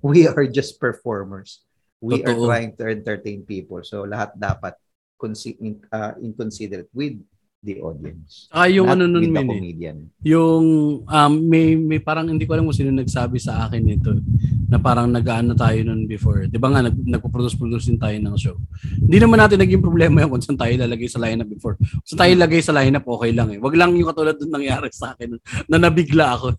We 0.03 0.27
are 0.27 0.51
just 0.51 0.83
performers. 0.83 1.63
We 2.03 2.19
Totoo. 2.19 2.27
are 2.27 2.39
trying 2.51 2.73
to 2.83 2.91
entertain 2.91 3.47
people. 3.47 3.87
So 3.87 4.03
lahat 4.03 4.35
dapat 4.35 4.75
consi- 5.15 5.57
in, 5.63 5.79
uh, 5.95 6.19
inconsiderate 6.19 6.91
with 6.91 7.23
the 7.65 7.81
audience. 7.81 8.51
Ah, 8.53 8.69
yung 8.69 8.91
ano 8.93 9.09
nun, 9.09 9.31
min, 9.31 9.47
comedian. 9.49 9.99
Yung 10.21 10.67
um, 11.07 11.33
may 11.49 11.79
may 11.79 11.97
parang 12.03 12.29
hindi 12.29 12.45
ko 12.45 12.53
alam 12.53 12.69
kung 12.69 12.77
sino 12.77 12.93
nagsabi 12.93 13.41
sa 13.41 13.65
akin 13.65 13.81
nito 13.81 14.13
na 14.75 14.83
parang 14.83 15.07
nag-aano 15.07 15.55
tayo 15.55 15.79
nun 15.87 16.11
before. 16.11 16.51
'Di 16.51 16.59
ba 16.59 16.75
nga 16.75 16.83
nag 16.83 16.99
nagpo-produce-produce 16.99 17.95
din 17.95 18.03
tayo 18.03 18.19
ng 18.19 18.35
show. 18.35 18.59
Hindi 18.99 19.23
naman 19.23 19.39
natin 19.39 19.63
naging 19.63 19.79
problema 19.79 20.27
yung 20.27 20.35
kung 20.35 20.43
saan 20.43 20.59
tayo 20.59 20.75
lalagay 20.75 21.07
sa 21.07 21.23
lineup 21.23 21.47
before. 21.47 21.79
Kung 21.79 22.19
tayo 22.19 22.35
lagay 22.35 22.59
sa 22.59 22.75
lineup 22.75 23.07
okay 23.07 23.31
lang 23.31 23.55
eh. 23.55 23.63
Wag 23.63 23.79
lang 23.79 23.95
yung 23.95 24.11
katulad 24.11 24.35
ng 24.35 24.51
nangyari 24.51 24.91
sa 24.91 25.15
akin 25.15 25.39
na 25.71 25.79
nabigla 25.79 26.35
ako. 26.35 26.59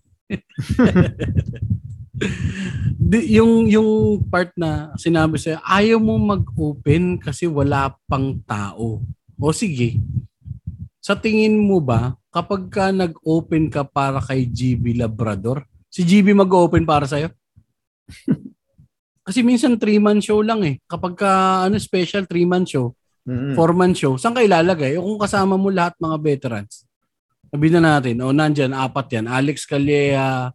Di, 2.96 3.36
yung 3.36 3.68
yung 3.68 4.24
part 4.32 4.56
na 4.56 4.96
sinabi 4.96 5.36
sa'yo, 5.36 5.60
ayaw 5.60 6.00
mo 6.00 6.16
mag-open 6.16 7.20
kasi 7.20 7.44
wala 7.44 7.92
pang 8.08 8.40
tao. 8.48 9.04
O 9.36 9.52
sige, 9.52 10.00
sa 11.04 11.12
tingin 11.12 11.60
mo 11.60 11.78
ba, 11.78 12.16
kapag 12.32 12.72
ka 12.72 12.88
nag-open 12.90 13.68
ka 13.68 13.84
para 13.84 14.18
kay 14.24 14.48
GB 14.48 14.96
Labrador, 14.96 15.68
si 15.92 16.02
GB 16.02 16.32
mag-open 16.32 16.88
para 16.88 17.04
sa'yo? 17.04 17.28
Kasi 19.26 19.42
minsan 19.42 19.74
3-man 19.74 20.22
show 20.22 20.38
lang 20.38 20.62
eh. 20.62 20.78
Kapag 20.86 21.18
ka 21.18 21.30
ano, 21.66 21.74
special 21.82 22.30
3-man 22.30 22.62
show, 22.62 22.94
mm-hmm. 23.26 23.58
4-man 23.58 23.92
show, 23.98 24.14
saan 24.14 24.38
ka 24.38 24.46
ilalagay? 24.46 24.94
O 24.94 25.02
kung 25.02 25.18
kasama 25.18 25.58
mo 25.58 25.66
lahat 25.66 25.98
mga 25.98 26.16
veterans? 26.22 26.86
Sabihin 27.50 27.82
na 27.82 27.98
natin, 27.98 28.22
o 28.22 28.30
nandyan, 28.30 28.70
apat 28.70 29.18
yan. 29.18 29.26
Alex 29.26 29.66
Calleja, 29.66 30.54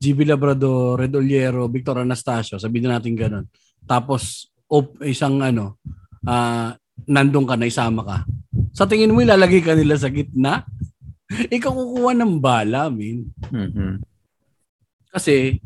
GB 0.00 0.28
Labrador, 0.28 1.00
Red 1.00 1.16
Oliero, 1.16 1.68
Victor 1.68 2.00
Anastasio, 2.04 2.56
sabihin 2.56 2.88
na 2.88 3.00
natin 3.00 3.16
ganun. 3.16 3.46
Tapos, 3.88 4.48
op, 4.68 5.00
isang 5.04 5.40
ano, 5.40 5.80
uh, 6.24 6.72
nandun 7.04 7.48
ka 7.48 7.56
na, 7.56 7.68
isama 7.68 8.04
ka. 8.04 8.18
Sa 8.72 8.88
tingin 8.88 9.12
mo, 9.12 9.20
ilalagay 9.20 9.60
ka 9.60 9.76
nila 9.76 9.96
sa 10.00 10.12
gitna? 10.12 10.64
Ikaw 11.56 11.72
kukuha 11.72 12.12
ng 12.16 12.36
bala, 12.40 12.88
min. 12.92 13.28
Mm-hmm. 13.48 13.92
Kasi, 15.12 15.60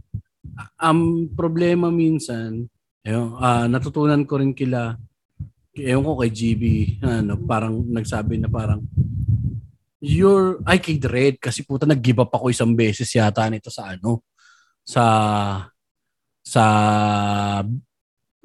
ang 0.79 1.27
um, 1.27 1.31
problema 1.33 1.89
minsan, 1.89 2.67
yun, 3.05 3.27
uh, 3.37 3.67
natutunan 3.69 4.23
ko 4.25 4.41
rin 4.41 4.55
kila, 4.57 4.97
ewan 5.75 6.05
ko 6.07 6.13
kay 6.23 6.33
GB, 6.33 6.65
ano, 7.03 7.39
parang 7.45 7.85
nagsabi 7.87 8.41
na 8.41 8.51
parang, 8.51 8.83
you're, 10.01 10.61
ay 10.69 10.79
kay 10.79 11.01
Dread, 11.01 11.37
kasi 11.41 11.65
puta 11.65 11.85
nag-give 11.85 12.21
up 12.21 12.33
ako 12.33 12.51
isang 12.51 12.73
beses 12.77 13.11
yata 13.13 13.47
nito 13.49 13.73
sa 13.73 13.95
ano, 13.95 14.23
sa, 14.85 15.05
sa, 16.45 16.65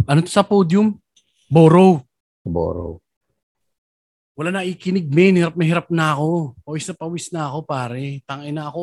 ano 0.07 0.19
to 0.23 0.31
sa 0.31 0.45
podium? 0.47 0.95
Borough. 1.49 2.05
Borough 2.45 3.01
wala 4.39 4.55
na 4.55 4.63
ikinig, 4.63 5.11
men. 5.11 5.35
Hirap 5.35 5.59
na 5.59 5.65
hirap 5.67 5.87
na 5.91 6.15
ako. 6.15 6.55
Pawis 6.63 6.87
na 6.87 6.95
pawis 6.95 7.27
na 7.35 7.51
ako, 7.51 7.57
pare. 7.67 8.23
Tangin 8.23 8.55
na 8.55 8.71
ako, 8.71 8.81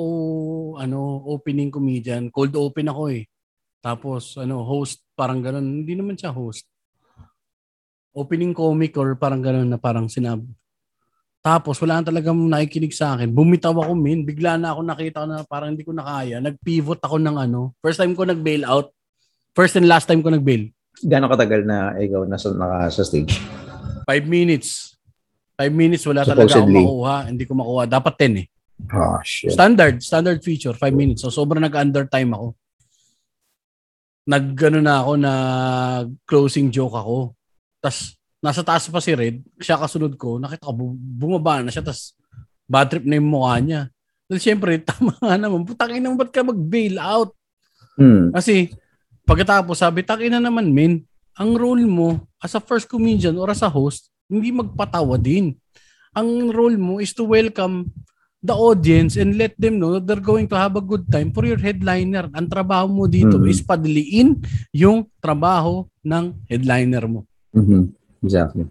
ano, 0.77 1.25
opening 1.33 1.73
comedian. 1.73 2.29
Cold 2.29 2.53
open 2.61 2.93
ako 2.93 3.09
eh. 3.09 3.25
Tapos, 3.81 4.37
ano, 4.37 4.61
host, 4.61 5.01
parang 5.17 5.41
ganun. 5.41 5.81
Hindi 5.81 5.97
naman 5.97 6.13
siya 6.13 6.29
host. 6.29 6.69
Opening 8.13 8.53
comic 8.53 9.01
or 9.01 9.17
parang 9.17 9.41
ganun 9.41 9.73
na 9.73 9.81
parang 9.81 10.13
sinab. 10.13 10.45
Tapos, 11.41 11.81
wala 11.81 12.05
na 12.05 12.13
talagang 12.13 12.37
nakikinig 12.37 12.93
sa 12.93 13.17
akin. 13.17 13.33
Bumitaw 13.33 13.73
ako, 13.73 13.97
min. 13.97 14.29
Bigla 14.29 14.61
na 14.61 14.77
ako 14.77 14.81
nakita 14.85 15.25
na 15.25 15.41
parang 15.49 15.73
hindi 15.73 15.89
ko 15.89 15.97
nakaya. 15.97 16.37
Nag-pivot 16.37 17.01
ako 17.01 17.17
ng 17.17 17.37
ano. 17.49 17.73
First 17.81 18.05
time 18.05 18.13
ko 18.13 18.29
nag-bail 18.29 18.69
out. 18.69 18.93
First 19.57 19.81
and 19.81 19.89
last 19.89 20.05
time 20.05 20.21
ko 20.21 20.29
nag-bail. 20.29 20.69
Gano'ng 21.01 21.33
katagal 21.33 21.65
na 21.65 21.97
ikaw 21.97 22.29
nasa, 22.29 22.53
naka, 22.53 22.93
sa 22.93 23.09
stage? 23.09 23.41
Five 24.05 24.29
minutes. 24.29 24.96
5 25.57 25.73
minutes 25.73 26.05
wala 26.05 26.23
talaga 26.23 26.61
ako 26.61 26.69
makuha. 26.69 27.17
Hindi 27.33 27.45
ko 27.49 27.53
makuha. 27.57 27.83
Dapat 27.89 28.15
10 28.21 28.43
eh. 28.45 28.47
Oh, 28.93 29.21
shit. 29.25 29.57
Standard, 29.57 30.05
standard 30.05 30.45
feature, 30.45 30.77
5 30.77 30.93
minutes. 30.93 31.25
So 31.25 31.33
sobrang 31.33 31.65
nag-under 31.65 32.05
time 32.05 32.37
ako. 32.37 32.53
Nag 34.27 34.45
na 34.85 34.95
ako 35.01 35.13
na 35.17 35.33
closing 36.29 36.69
joke 36.69 36.93
ako. 36.93 37.33
Tapos 37.81 38.21
nasa 38.45 38.61
taas 38.61 38.85
pa 38.91 39.01
si 39.01 39.17
Red, 39.17 39.41
siya 39.57 39.81
kasunod 39.81 40.15
ko, 40.21 40.37
nakita 40.37 40.69
ko 40.69 40.93
bumaba 40.93 41.65
na 41.65 41.73
siya 41.73 41.83
tapos 41.83 42.15
bad 42.69 42.91
trip 42.93 43.07
na 43.09 43.17
yung 43.17 43.31
mukha 43.33 43.57
niya. 43.63 43.83
Dahil 44.27 44.43
siyempre, 44.43 44.79
tama 44.91 45.15
nga 45.17 45.39
naman. 45.39 45.63
Putangin 45.63 46.03
naman, 46.03 46.19
ba't 46.19 46.31
ka 46.35 46.43
mag-bail 46.43 46.99
out? 46.99 47.33
Hmm. 47.97 48.35
Kasi, 48.35 48.75
pagkatapos 49.25 49.79
sabi, 49.81 50.03
takin 50.03 50.37
na 50.37 50.43
naman, 50.43 50.75
men. 50.75 51.07
Ang 51.39 51.55
role 51.55 51.87
mo 51.87 52.27
as 52.43 52.57
a 52.57 52.61
first 52.61 52.91
comedian 52.91 53.39
or 53.39 53.49
as 53.53 53.63
a 53.63 53.71
host, 53.71 54.11
hindi 54.31 54.51
magpatawa 54.51 55.17
din. 55.19 55.55
Ang 56.17 56.51
role 56.51 56.79
mo 56.81 56.99
is 56.99 57.13
to 57.15 57.29
welcome 57.29 57.93
the 58.43 58.55
audience 58.55 59.19
and 59.19 59.35
let 59.35 59.59
them 59.59 59.83
know 59.83 59.99
that 59.99 60.07
they're 60.07 60.23
going 60.23 60.47
to 60.47 60.57
have 60.57 60.79
a 60.79 60.85
good 60.85 61.05
time 61.11 61.35
for 61.35 61.43
your 61.43 61.59
headliner. 61.59 62.31
Ang 62.31 62.47
trabaho 62.47 62.87
mo 62.87 63.05
dito 63.11 63.37
mm-hmm. 63.37 63.53
is 63.53 63.61
padliin 63.61 64.39
yung 64.71 65.11
trabaho 65.19 65.85
ng 66.07 66.47
headliner 66.47 67.05
mo. 67.11 67.27
Mm-hmm. 67.51 67.83
Exactly. 68.23 68.65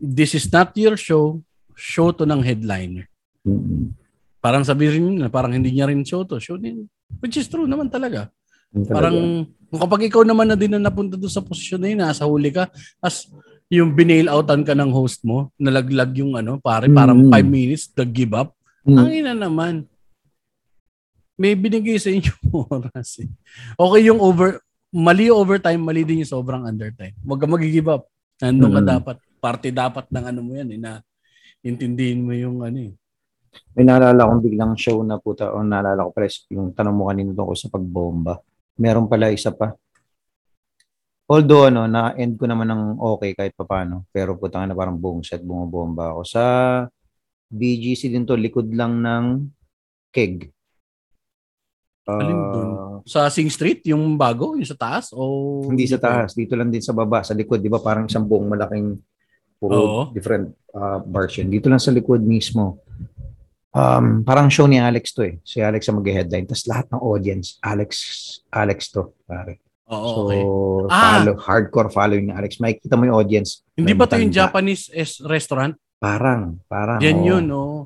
This 0.00 0.34
is 0.34 0.48
not 0.50 0.74
your 0.74 0.96
show, 0.98 1.38
show 1.76 2.10
to 2.10 2.26
ng 2.26 2.42
headliner. 2.42 3.06
Mm-hmm. 3.46 3.94
Parang 4.40 4.64
sabihin 4.64 5.20
na 5.20 5.28
parang 5.28 5.52
hindi 5.52 5.70
niya 5.70 5.86
rin 5.86 6.00
show 6.02 6.24
to, 6.24 6.40
show 6.40 6.56
din. 6.56 6.88
Which 7.20 7.36
is 7.36 7.46
true 7.46 7.68
naman 7.68 7.92
talaga. 7.92 8.32
talaga. 8.72 8.90
Parang 8.90 9.44
kapag 9.70 10.08
ikaw 10.08 10.24
naman 10.24 10.48
na 10.48 10.56
din 10.56 10.72
na 10.72 10.80
napunta 10.80 11.20
doon 11.20 11.30
sa 11.30 11.44
posisyon 11.44 11.80
na 11.84 11.88
yun, 11.92 12.00
nasa 12.00 12.24
huli 12.24 12.48
ka, 12.48 12.72
as 13.04 13.28
yung 13.70 13.94
binail 13.94 14.26
outan 14.26 14.66
ka 14.66 14.74
ng 14.74 14.90
host 14.90 15.22
mo, 15.22 15.54
nalaglag 15.54 16.10
yung 16.18 16.34
ano, 16.34 16.58
pare, 16.58 16.90
parang 16.90 17.30
5 17.30 17.30
mm. 17.30 17.46
minutes, 17.46 17.86
nag-give 17.94 18.34
up. 18.34 18.50
Mm. 18.82 18.98
Ang 18.98 19.10
ina 19.14 19.32
naman. 19.32 19.74
May 21.38 21.54
binigay 21.54 21.96
sa 21.96 22.10
inyo 22.10 22.34
oras 22.66 23.22
eh. 23.22 23.30
Okay 23.78 24.10
yung 24.10 24.18
over, 24.18 24.58
mali 24.90 25.30
overtime, 25.30 25.78
mali 25.78 26.02
din 26.02 26.26
yung 26.26 26.34
sobrang 26.34 26.66
undertime. 26.66 27.14
Huwag 27.22 27.40
ka 27.40 27.46
mag-give 27.46 27.88
up. 27.88 28.10
Nandun 28.42 28.74
ka 28.74 28.82
mm. 28.82 28.90
dapat. 28.90 29.16
Party 29.40 29.70
dapat 29.72 30.04
ng 30.10 30.24
ano 30.34 30.40
mo 30.44 30.52
yan 30.58 30.68
eh, 30.74 30.80
na 30.82 31.00
intindihin 31.62 32.26
mo 32.26 32.34
yung 32.34 32.66
ano 32.66 32.90
eh. 32.90 32.92
May 33.78 33.86
naalala 33.86 34.26
akong 34.26 34.42
biglang 34.42 34.74
show 34.74 34.98
na 35.06 35.22
puta, 35.22 35.54
o 35.54 35.62
naalala 35.62 36.06
ko 36.06 36.10
pala 36.10 36.26
yung 36.50 36.74
tanong 36.74 36.94
mo 36.94 37.06
kanina 37.06 37.30
tungkol 37.38 37.56
sa 37.56 37.70
pagbomba. 37.70 38.34
Meron 38.82 39.06
pala 39.06 39.30
isa 39.30 39.54
pa 39.54 39.74
Although 41.30 41.70
ano, 41.70 41.86
na-end 41.86 42.34
ko 42.34 42.50
naman 42.50 42.66
ng 42.74 42.98
okay 42.98 43.38
kahit 43.38 43.54
papaano. 43.54 44.10
Pero 44.10 44.34
putang 44.34 44.66
na 44.66 44.74
parang 44.74 44.98
boom 44.98 45.22
set, 45.22 45.46
bumabomba 45.46 46.10
ako. 46.10 46.26
Sa 46.26 46.44
BGC 47.46 48.10
din 48.10 48.26
to, 48.26 48.34
likod 48.34 48.66
lang 48.74 48.98
ng 48.98 49.46
keg. 50.10 50.50
Uh, 52.10 52.98
Sa 53.06 53.30
Sing 53.30 53.46
Street, 53.46 53.86
yung 53.86 54.18
bago, 54.18 54.58
yung 54.58 54.66
sa 54.66 54.74
taas? 54.74 55.14
O 55.14 55.62
hindi 55.70 55.86
sa 55.86 56.02
taas, 56.02 56.34
dito 56.34 56.58
lang 56.58 56.74
din 56.74 56.82
sa 56.82 56.90
baba, 56.90 57.22
sa 57.22 57.38
likod. 57.38 57.62
Di 57.62 57.70
ba 57.70 57.78
parang 57.78 58.10
isang 58.10 58.26
buong 58.26 58.50
malaking 58.50 58.98
puro 59.62 59.78
Oo. 59.78 60.02
different 60.10 60.50
uh, 60.74 60.98
bars 60.98 61.38
yun. 61.38 61.46
Dito 61.46 61.70
lang 61.70 61.78
sa 61.78 61.94
likod 61.94 62.26
mismo. 62.26 62.82
Um, 63.70 64.26
parang 64.26 64.50
show 64.50 64.66
ni 64.66 64.82
Alex 64.82 65.14
to 65.14 65.22
eh. 65.22 65.38
Si 65.46 65.62
Alex 65.62 65.86
ang 65.86 66.02
mag-headline. 66.02 66.42
Tapos 66.50 66.66
lahat 66.66 66.90
ng 66.90 66.98
audience, 66.98 67.54
Alex, 67.62 67.90
Alex 68.50 68.90
to. 68.90 69.14
Pare. 69.30 69.69
Oo, 69.90 70.06
so, 70.06 70.18
okay. 70.30 70.42
follow, 70.86 71.34
ah, 71.34 71.42
hardcore 71.42 71.90
following 71.90 72.30
ni 72.30 72.34
Alex. 72.34 72.62
Makikita 72.62 72.94
mo 72.94 73.10
yung 73.10 73.18
audience. 73.18 73.66
Hindi 73.74 73.92
ba 73.98 74.06
to 74.06 74.22
yung 74.22 74.30
Japanese 74.30 74.86
es- 74.94 75.18
restaurant? 75.18 75.74
Parang, 75.98 76.62
parang. 76.70 77.02
Yan 77.02 77.18
oh. 77.18 77.26
yun, 77.26 77.44
oh. 77.50 77.78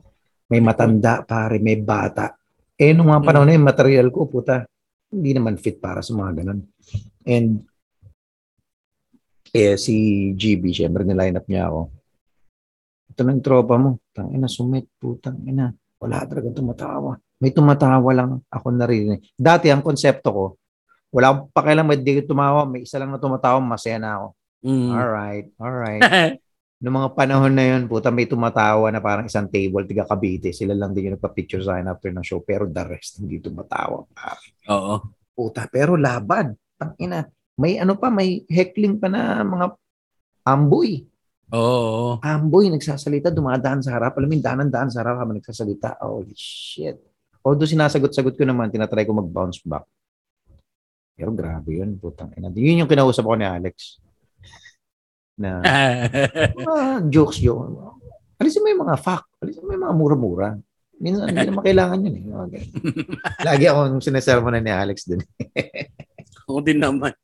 May 0.52 0.60
matanda, 0.60 1.24
pare, 1.24 1.56
may 1.56 1.80
bata. 1.80 2.36
Eh, 2.76 2.92
nung 2.92 3.08
mga 3.08 3.24
panahon 3.24 3.48
na 3.48 3.56
yung 3.56 3.64
material 3.66 4.08
ko, 4.12 4.28
puta, 4.28 4.68
hindi 5.08 5.32
naman 5.32 5.56
fit 5.56 5.80
para 5.80 6.04
sa 6.04 6.12
mga 6.12 6.44
ganun. 6.44 6.60
And, 7.24 7.64
eh, 9.54 9.80
si 9.80 9.94
GB, 10.36 10.76
syempre, 10.76 11.08
niline 11.08 11.40
up 11.40 11.48
niya 11.48 11.72
ako. 11.72 11.80
Ito 13.14 13.20
na 13.24 13.32
yung 13.32 13.44
tropa 13.46 13.74
mo. 13.80 14.02
Tangina, 14.12 14.50
sumit, 14.50 14.90
putang 15.00 15.40
ina. 15.46 15.72
Wala 16.02 16.26
talaga 16.28 16.52
tumatawa. 16.52 17.16
May 17.40 17.54
tumatawa 17.54 18.10
lang 18.12 18.30
ako 18.50 18.66
narinig. 18.74 19.24
Dati, 19.38 19.70
ang 19.72 19.80
konsepto 19.80 20.28
ko, 20.34 20.44
wala 21.14 21.30
akong 21.30 21.54
pakialam, 21.54 21.86
may 21.86 21.98
di 22.02 22.26
tumawa, 22.26 22.66
may 22.66 22.82
isa 22.82 22.98
lang 22.98 23.14
na 23.14 23.22
tumatawa, 23.22 23.62
masaya 23.62 24.02
na 24.02 24.18
ako. 24.18 24.26
Mm. 24.66 24.90
Alright, 24.90 25.46
alright. 25.62 26.02
Noong 26.82 26.96
mga 27.00 27.10
panahon 27.14 27.54
na 27.54 27.64
yun, 27.64 27.86
puta, 27.86 28.10
may 28.10 28.26
tumatawa 28.26 28.90
na 28.90 28.98
parang 28.98 29.30
isang 29.30 29.46
table, 29.46 29.86
tiga 29.86 30.04
Cavite. 30.04 30.50
Sila 30.50 30.74
lang 30.74 30.92
din 30.92 31.08
yung 31.08 31.16
nagpa-picture 31.16 31.62
sa 31.62 31.78
akin 31.78 31.88
after 31.88 32.10
ng 32.12 32.26
show. 32.26 32.44
Pero 32.44 32.68
the 32.68 32.84
rest, 32.84 33.24
hindi 33.24 33.40
tumatawa. 33.40 34.04
Oo. 34.68 34.94
Puta, 35.32 35.64
pero 35.70 35.96
laban. 35.96 36.52
Tangina. 36.76 37.24
May 37.56 37.80
ano 37.80 37.96
pa, 37.96 38.12
may 38.12 38.44
heckling 38.50 39.00
pa 39.00 39.08
na 39.08 39.40
mga 39.40 39.66
amboy. 40.44 41.08
Oo. 41.56 42.20
Amboy, 42.20 42.68
nagsasalita, 42.68 43.32
dumadaan 43.32 43.80
sa 43.80 43.96
harap. 43.96 44.20
Alam 44.20 44.34
mo, 44.34 44.44
daanan-daan 44.44 44.92
sa 44.92 45.00
harap 45.00 45.24
habang 45.24 45.40
nagsasalita. 45.40 46.04
Holy 46.04 46.36
shit. 46.36 47.00
Although 47.40 47.70
sinasagot-sagot 47.70 48.36
ko 48.36 48.44
naman, 48.44 48.68
tinatry 48.68 49.08
ko 49.08 49.16
mag-bounce 49.16 49.64
back. 49.64 49.88
Pero 51.14 51.30
grabe 51.30 51.78
yun, 51.78 51.94
putang 51.98 52.34
ina. 52.34 52.50
Yun 52.50 52.84
yung 52.84 52.90
kinausap 52.90 53.22
ko 53.22 53.38
ni 53.38 53.46
Alex. 53.46 54.02
Na, 55.38 55.62
uh, 55.62 56.98
jokes 57.14 57.38
yun. 57.42 57.74
Alisin 58.38 58.62
mo 58.62 58.68
yung 58.70 58.82
mga 58.86 58.98
fact. 58.98 59.30
Alisin 59.38 59.62
mo 59.62 59.70
yung 59.74 59.84
mga 59.86 59.96
mura-mura. 59.98 60.48
Minsan, 60.98 61.30
hindi 61.30 61.46
naman 61.50 61.64
kailangan 61.66 62.04
yun 62.06 62.14
eh. 62.18 62.24
Okay. 62.50 62.62
Lagi 63.48 63.64
ako 63.70 63.78
sinasermo 64.02 64.48
na 64.50 64.62
ni 64.62 64.70
Alex 64.74 65.06
din. 65.06 65.22
Ako 66.46 66.62
din 66.66 66.82
naman. 66.82 67.14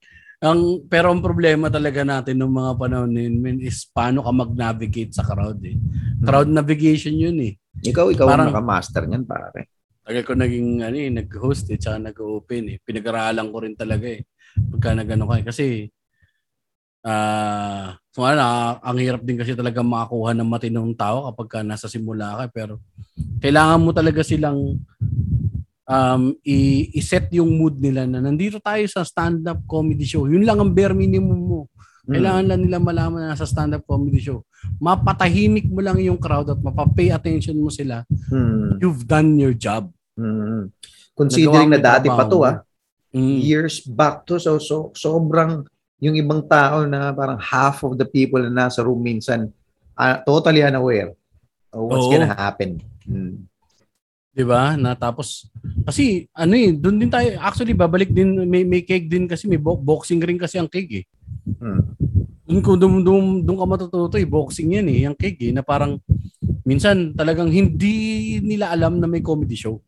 Ang 0.41 0.89
pero 0.89 1.13
ang 1.13 1.21
problema 1.21 1.69
talaga 1.69 2.01
natin 2.01 2.41
nung 2.41 2.57
mga 2.57 2.73
panahon 2.81 3.13
na 3.13 3.29
yun 3.29 3.61
is 3.61 3.85
paano 3.93 4.25
ka 4.25 4.33
mag-navigate 4.33 5.13
sa 5.13 5.27
crowd 5.27 5.61
eh. 5.69 5.77
Crowd 6.25 6.49
hmm. 6.49 6.57
navigation 6.57 7.13
yun 7.13 7.37
eh. 7.45 7.53
Ikaw, 7.85 8.11
ikaw 8.17 8.27
Parang, 8.27 8.49
ang 8.49 8.57
naka-master 8.57 9.05
niyan 9.05 9.25
pare. 9.29 9.80
Tagal 10.11 10.27
ko 10.27 10.35
naging 10.35 10.83
ano, 10.83 10.97
eh, 10.99 11.07
nag-host 11.07 11.71
eh, 11.71 11.79
tsaka 11.79 12.03
nag-open 12.03 12.75
eh. 12.75 12.77
Pinag-aralan 12.83 13.47
ko 13.47 13.63
rin 13.63 13.79
talaga 13.79 14.11
eh. 14.11 14.27
Pagka 14.59 14.91
nag-ano 14.91 15.23
ka 15.31 15.35
eh. 15.39 15.45
Kasi, 15.47 15.67
ah, 17.07 17.15
uh, 17.15 17.87
so, 18.11 18.27
ano, 18.27 18.43
ang 18.83 18.99
hirap 18.99 19.23
din 19.23 19.39
kasi 19.39 19.55
talaga 19.55 19.87
makakuha 19.87 20.35
ng 20.35 20.51
matinong 20.51 20.99
tao 20.99 21.31
kapag 21.31 21.47
ka 21.47 21.59
nasa 21.63 21.87
simula 21.87 22.43
ka. 22.43 22.51
Pero, 22.51 22.83
kailangan 23.39 23.79
mo 23.79 23.95
talaga 23.95 24.27
silang 24.27 24.83
um, 25.87 26.23
i- 26.43 26.91
i-set 26.91 27.31
yung 27.31 27.55
mood 27.55 27.79
nila 27.79 28.03
na 28.03 28.19
nandito 28.19 28.59
tayo 28.59 28.83
sa 28.91 29.07
stand-up 29.07 29.63
comedy 29.63 30.11
show. 30.11 30.27
Yun 30.27 30.43
lang 30.43 30.59
ang 30.59 30.75
bare 30.75 30.91
minimum 30.91 31.39
mo. 31.39 31.61
Hmm. 32.03 32.19
Kailangan 32.19 32.45
lang 32.51 32.61
nila 32.67 32.79
malaman 32.83 33.31
na 33.31 33.39
sa 33.39 33.47
stand-up 33.47 33.87
comedy 33.87 34.19
show. 34.19 34.43
Mapatahimik 34.83 35.71
mo 35.71 35.79
lang 35.87 36.03
yung 36.03 36.19
crowd 36.19 36.51
at 36.51 36.59
mapapay 36.59 37.15
attention 37.15 37.55
mo 37.63 37.71
sila. 37.71 38.03
Hmm. 38.27 38.75
You've 38.83 39.07
done 39.07 39.39
your 39.39 39.55
job. 39.55 39.87
Considering 41.17 41.71
na 41.73 41.81
dati 41.81 42.09
pa 42.09 42.25
to 42.29 42.45
ah. 42.45 42.65
Mm. 43.11 43.39
Years 43.43 43.83
back 43.83 44.23
to. 44.29 44.39
So, 44.39 44.63
so 44.63 44.95
sobrang 44.95 45.67
yung 46.01 46.17
ibang 46.17 46.49
tao 46.49 46.89
na 46.89 47.13
parang 47.13 47.37
half 47.37 47.85
of 47.85 48.01
the 48.01 48.09
people 48.09 48.41
na 48.41 48.67
nasa 48.67 48.81
room 48.81 49.05
minsan 49.05 49.53
uh, 50.01 50.17
totally 50.25 50.65
unaware 50.65 51.13
of 51.77 51.81
what's 51.85 52.09
Oo. 52.09 52.13
gonna 52.17 52.33
happen. 52.33 52.81
Hmm. 53.05 53.45
'Di 54.33 54.45
ba? 54.49 54.81
Na 54.81 54.97
tapos 54.97 55.53
kasi 55.85 56.25
ano 56.33 56.57
eh, 56.57 56.73
doon 56.73 56.97
din 56.97 57.13
tayo 57.13 57.37
actually 57.37 57.77
babalik 57.77 58.09
din 58.09 58.49
may 58.49 58.65
may 58.65 58.81
cake 58.81 59.13
din 59.13 59.29
kasi 59.29 59.45
may 59.45 59.61
boxing 59.61 60.25
ring 60.25 60.41
kasi 60.41 60.57
ang 60.57 60.71
cake 60.73 61.05
eh. 61.05 61.07
Hmm. 61.61 61.85
Doon 62.51 62.67
ko 62.67 62.75
doon, 62.75 63.07
doon, 63.07 63.25
doon 63.47 63.59
ka 63.63 63.67
matututo 63.71 64.19
eh, 64.19 64.27
boxing 64.27 64.75
yan 64.75 64.91
eh, 64.91 65.07
yung 65.07 65.15
cake 65.15 65.39
eh, 65.47 65.55
na 65.55 65.63
parang 65.63 66.03
minsan 66.67 67.15
talagang 67.15 67.47
hindi 67.47 68.43
nila 68.43 68.75
alam 68.75 68.99
na 68.99 69.07
may 69.07 69.23
comedy 69.23 69.55
show. 69.55 69.79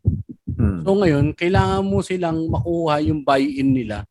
Hmm. 0.54 0.78
So 0.86 0.94
ngayon, 0.94 1.34
kailangan 1.34 1.82
mo 1.82 2.06
silang 2.06 2.46
makuha 2.46 3.02
yung 3.02 3.26
buy-in 3.26 3.74
nila 3.74 4.06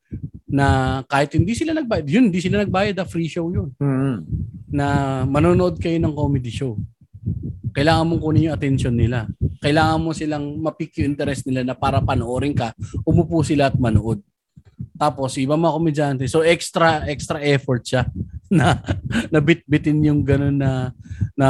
na 0.51 0.99
kahit 1.07 1.31
hindi 1.39 1.55
sila 1.55 1.71
nagbayad, 1.71 2.03
yun, 2.11 2.27
hindi 2.27 2.43
sila 2.43 2.67
nagbayad, 2.67 2.99
a 2.99 3.07
free 3.07 3.31
show 3.31 3.47
yun. 3.47 3.71
Hmm. 3.79 4.27
Na 4.67 5.23
manonood 5.23 5.79
kayo 5.79 5.95
ng 6.03 6.11
comedy 6.11 6.51
show. 6.51 6.75
Kailangan 7.71 8.03
mong 8.03 8.19
kunin 8.19 8.51
yung 8.51 8.55
attention 8.59 8.91
nila. 8.91 9.31
Kailangan 9.63 10.03
mo 10.03 10.11
silang 10.11 10.59
mapik 10.59 10.91
yung 10.99 11.15
interest 11.15 11.47
nila 11.47 11.63
na 11.63 11.71
para 11.71 12.03
panoorin 12.03 12.51
ka, 12.51 12.75
umupo 13.07 13.47
sila 13.47 13.71
at 13.71 13.79
manood. 13.79 14.19
Tapos 14.99 15.39
iba 15.39 15.55
mga 15.55 15.71
komedyante, 15.71 16.23
so 16.27 16.43
extra 16.43 17.07
extra 17.07 17.39
effort 17.39 17.87
siya 17.87 18.11
na 18.59 18.83
na 19.31 19.39
bit-bitin 19.39 20.03
yung 20.03 20.27
ganun 20.27 20.59
na 20.59 20.91
na 21.39 21.49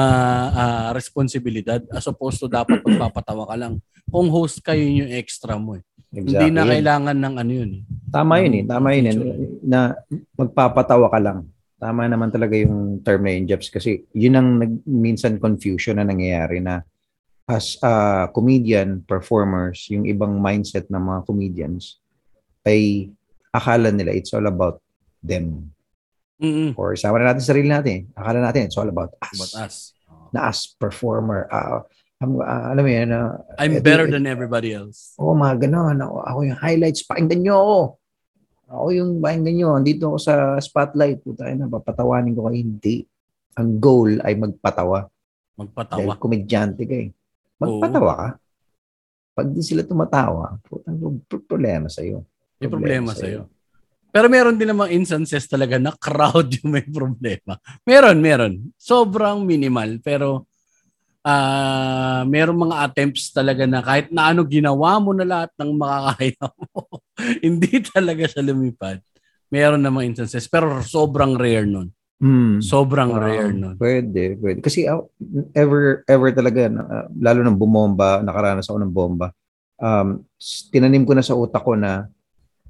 uh, 0.54 0.89
responsibilidad 0.93 1.82
as 1.89 2.06
opposed 2.06 2.38
to 2.38 2.45
dapat 2.45 2.78
magpapatawa 2.86 3.49
ka 3.49 3.56
lang. 3.58 3.82
Kung 4.12 4.30
host 4.30 4.62
kayo 4.62 4.86
yung 4.86 5.10
extra 5.10 5.58
mo 5.58 5.80
eh. 5.80 5.84
Exactly. 6.12 6.52
Hindi 6.52 6.60
na 6.60 6.68
kailangan 6.68 7.18
ng 7.18 7.36
ano 7.39 7.52
yun 7.52 7.72
eh. 7.80 7.84
Tama 8.12 8.34
yun 8.43 8.54
eh. 8.60 8.64
Tama 8.68 8.88
yun 8.91 9.06
eh. 9.08 9.16
Na 9.64 9.95
magpapatawa 10.36 11.08
ka 11.08 11.20
lang. 11.24 11.39
Tama 11.82 12.06
naman 12.06 12.30
talaga 12.30 12.54
yung 12.54 12.99
term 13.02 13.26
na 13.26 13.32
yun, 13.34 13.47
Jeps. 13.47 13.72
Kasi 13.72 14.06
yun 14.12 14.36
ang 14.36 14.60
nag, 14.60 14.84
minsan 14.86 15.39
confusion 15.39 15.97
na 15.97 16.06
nangyayari 16.06 16.60
na 16.60 16.84
as 17.47 17.80
a 17.82 18.28
comedian, 18.36 19.02
performers, 19.08 19.88
yung 19.89 20.06
ibang 20.06 20.38
mindset 20.38 20.86
ng 20.91 20.99
mga 20.99 21.20
comedians 21.26 21.97
ay 22.68 23.10
akala 23.49 23.89
nila 23.89 24.14
it's 24.14 24.32
all 24.36 24.45
about 24.45 24.80
them. 25.24 25.72
Mm-hmm. 26.41 26.73
Or 26.73 26.97
sama 26.97 27.21
na 27.21 27.31
natin 27.31 27.45
sarili 27.45 27.69
natin. 27.69 28.09
Akala 28.17 28.41
natin 28.41 28.65
it's 28.65 28.75
all 28.75 28.89
about 28.89 29.13
us. 29.21 29.37
About 29.37 29.53
us. 29.69 29.75
Na 30.33 30.49
as 30.49 30.73
performer. 30.81 31.45
Uh, 31.53 31.85
um, 32.25 32.41
uh, 32.41 32.73
alam 32.73 32.81
mo 32.81 32.91
yan. 32.91 33.13
Uh, 33.13 33.37
I'm 33.61 33.77
uh, 33.77 33.85
better 33.85 34.09
than 34.09 34.25
everybody 34.25 34.73
else. 34.73 35.13
Oo, 35.21 35.31
oh, 35.31 35.35
mga 35.37 35.69
ganon. 35.69 36.01
Ako, 36.01 36.17
ako 36.25 36.39
yung 36.49 36.59
highlights. 36.59 37.05
Pakinggan 37.05 37.45
nyo 37.45 37.55
ako. 37.61 37.79
Ako 38.73 38.85
yung 38.89 39.11
pakinggan 39.21 39.55
nyo. 39.55 39.69
Dito 39.85 40.03
ako 40.09 40.17
sa 40.17 40.33
spotlight. 40.57 41.21
Puta 41.21 41.45
na, 41.53 41.69
papatawanin 41.69 42.33
ko 42.33 42.49
kayo. 42.49 42.57
Hindi. 42.57 43.05
Ang 43.61 43.69
goal 43.77 44.17
ay 44.25 44.33
magpatawa. 44.33 45.05
Magpatawa. 45.61 45.99
Dahil 46.01 46.17
komedyante 46.17 46.83
ka 46.89 46.95
eh. 46.97 47.13
Magpatawa 47.61 48.11
ka. 48.17 48.29
Pag 49.31 49.47
di 49.53 49.61
sila 49.63 49.85
tumatawa, 49.85 50.59
putang 50.65 50.97
problema 51.47 51.87
sa'yo. 51.87 52.25
May 52.59 52.69
problema, 52.69 53.15
sa 53.15 53.25
iyo. 53.25 53.49
Pero 54.12 54.28
meron 54.28 54.59
din 54.59 54.68
namang 54.68 54.91
instances 54.91 55.47
talaga 55.47 55.80
na 55.80 55.95
crowd 55.95 56.51
yung 56.62 56.76
may 56.76 56.84
problema. 56.84 57.55
Meron, 57.88 58.20
meron. 58.20 58.53
Sobrang 58.76 59.41
minimal. 59.47 60.03
Pero 60.03 60.51
uh, 61.24 62.22
meron 62.28 62.68
mga 62.68 62.78
attempts 62.91 63.32
talaga 63.32 63.64
na 63.64 63.80
kahit 63.80 64.12
na 64.12 64.36
ano 64.36 64.43
ginawa 64.43 64.99
mo 64.99 65.16
na 65.16 65.24
lahat 65.24 65.51
ng 65.55 65.72
makakaya 65.80 66.45
mo, 66.76 66.82
hindi 67.45 67.74
talaga 67.88 68.24
siya 68.28 68.43
lumipad. 68.43 68.99
Meron 69.47 69.82
namang 69.82 70.12
instances. 70.12 70.45
Pero 70.51 70.84
sobrang 70.84 71.39
rare 71.39 71.68
nun. 71.68 71.88
Mm. 72.22 72.62
Sobrang 72.62 73.16
uh, 73.16 73.20
rare 73.20 73.51
nun. 73.55 73.76
Pwede, 73.80 74.38
pwede. 74.38 74.59
Kasi 74.62 74.86
uh, 74.86 75.01
ever, 75.55 76.05
ever 76.05 76.30
talaga, 76.36 76.70
uh, 76.70 77.07
lalo 77.18 77.39
nang 77.41 77.57
bumomba, 77.57 78.22
nakaranas 78.22 78.70
ako 78.70 78.78
ng 78.78 78.93
bomba, 78.93 79.34
um, 79.82 80.22
tinanim 80.70 81.03
ko 81.03 81.18
na 81.18 81.26
sa 81.26 81.34
utak 81.34 81.66
ko 81.66 81.74
na 81.74 82.05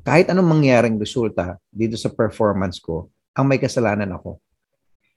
kahit 0.01 0.29
anong 0.33 0.49
mangyaring 0.49 0.97
resulta 0.97 1.57
dito 1.69 1.97
sa 1.97 2.09
performance 2.09 2.81
ko, 2.81 3.09
ang 3.37 3.45
may 3.47 3.61
kasalanan 3.61 4.11
ako. 4.17 4.41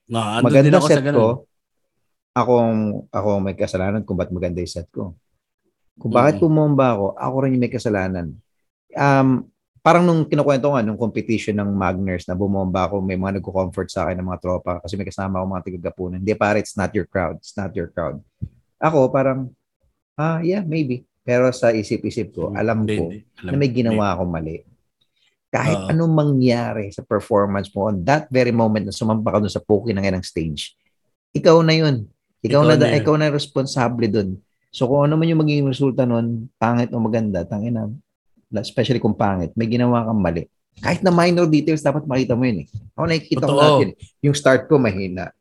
No, 0.05 0.21
maganda 0.45 0.77
ako 0.77 0.87
set 0.87 1.01
sa 1.01 1.13
ko, 1.13 1.27
akong, 2.37 3.09
ako 3.09 3.29
may 3.41 3.55
kasalanan 3.57 4.05
kung 4.05 4.17
ba't 4.17 4.29
maganda 4.29 4.61
yung 4.61 4.69
set 4.69 4.87
ko. 4.93 5.17
Kung 5.97 6.11
bakit 6.11 6.37
mm-hmm. 6.37 6.51
pumomba 6.51 6.93
ako, 6.93 7.05
ako 7.17 7.35
rin 7.41 7.55
yung 7.57 7.63
may 7.63 7.73
kasalanan. 7.73 8.27
Um, 8.93 9.49
parang 9.81 10.03
nung 10.03 10.27
kinukwento 10.27 10.69
nga, 10.69 10.83
nung 10.83 10.99
competition 10.99 11.55
ng 11.57 11.71
Magners 11.73 12.27
na 12.29 12.35
bumomba 12.37 12.85
ako, 12.85 13.01
may 13.01 13.15
mga 13.17 13.39
nagko-comfort 13.39 13.89
sa 13.89 14.05
akin 14.05 14.21
ng 14.21 14.27
mga 14.27 14.41
tropa 14.43 14.73
kasi 14.83 14.99
may 14.99 15.07
kasama 15.07 15.39
ako 15.41 15.45
mga 15.45 15.65
tigagapunan. 15.65 16.19
Hindi 16.21 16.35
pare, 16.35 16.61
it's 16.61 16.75
not 16.75 16.91
your 16.93 17.07
crowd. 17.07 17.39
It's 17.39 17.55
not 17.55 17.71
your 17.73 17.89
crowd. 17.89 18.19
Ako 18.77 19.09
parang, 19.09 19.49
ah, 20.19 20.43
yeah, 20.43 20.61
maybe. 20.61 21.07
Pero 21.25 21.49
sa 21.49 21.73
isip-isip 21.73 22.37
ko, 22.37 22.53
alam 22.53 22.85
ko 22.85 23.09
na 23.41 23.57
may 23.57 23.73
ginawa 23.73 24.13
akong 24.13 24.29
mali. 24.29 24.61
Kahit 25.55 25.79
uh, 25.87 25.91
anong 25.95 26.11
mangyari 26.11 26.91
sa 26.91 26.99
performance 26.99 27.71
mo 27.71 27.87
on 27.87 28.03
that 28.03 28.27
very 28.27 28.51
moment 28.51 28.83
na 28.83 28.91
sumampa 28.91 29.31
ka 29.31 29.39
dun 29.39 29.47
sa 29.47 29.63
poki 29.63 29.95
ng 29.95 30.03
ilang 30.03 30.19
stage, 30.19 30.75
ikaw 31.31 31.63
na 31.63 31.71
yun. 31.71 31.95
Ikaw, 32.43 32.59
ikaw 32.59 32.61
na, 32.67 32.75
na 32.75 32.87
ikaw 32.99 33.15
na 33.15 33.31
responsable 33.31 34.11
dun. 34.11 34.35
So 34.75 34.91
kung 34.91 35.07
ano 35.07 35.15
man 35.15 35.31
yung 35.31 35.39
magiging 35.39 35.71
resulta 35.71 36.03
nun, 36.03 36.51
pangit 36.59 36.91
o 36.91 36.99
maganda, 36.99 37.47
tangina, 37.47 37.87
especially 38.51 38.99
kung 38.99 39.15
pangit, 39.15 39.55
may 39.55 39.71
ginawa 39.71 40.03
kang 40.03 40.19
mali. 40.19 40.43
Kahit 40.83 40.99
na 40.99 41.15
minor 41.15 41.47
details, 41.47 41.79
dapat 41.79 42.03
makita 42.03 42.35
mo 42.35 42.43
yun 42.43 42.67
eh. 42.67 42.67
Ako 42.99 43.05
nakikita 43.07 43.47
ko 43.47 43.55
natin. 43.55 43.87
Yung 44.19 44.35
start 44.35 44.67
ko 44.67 44.75
mahina. 44.75 45.31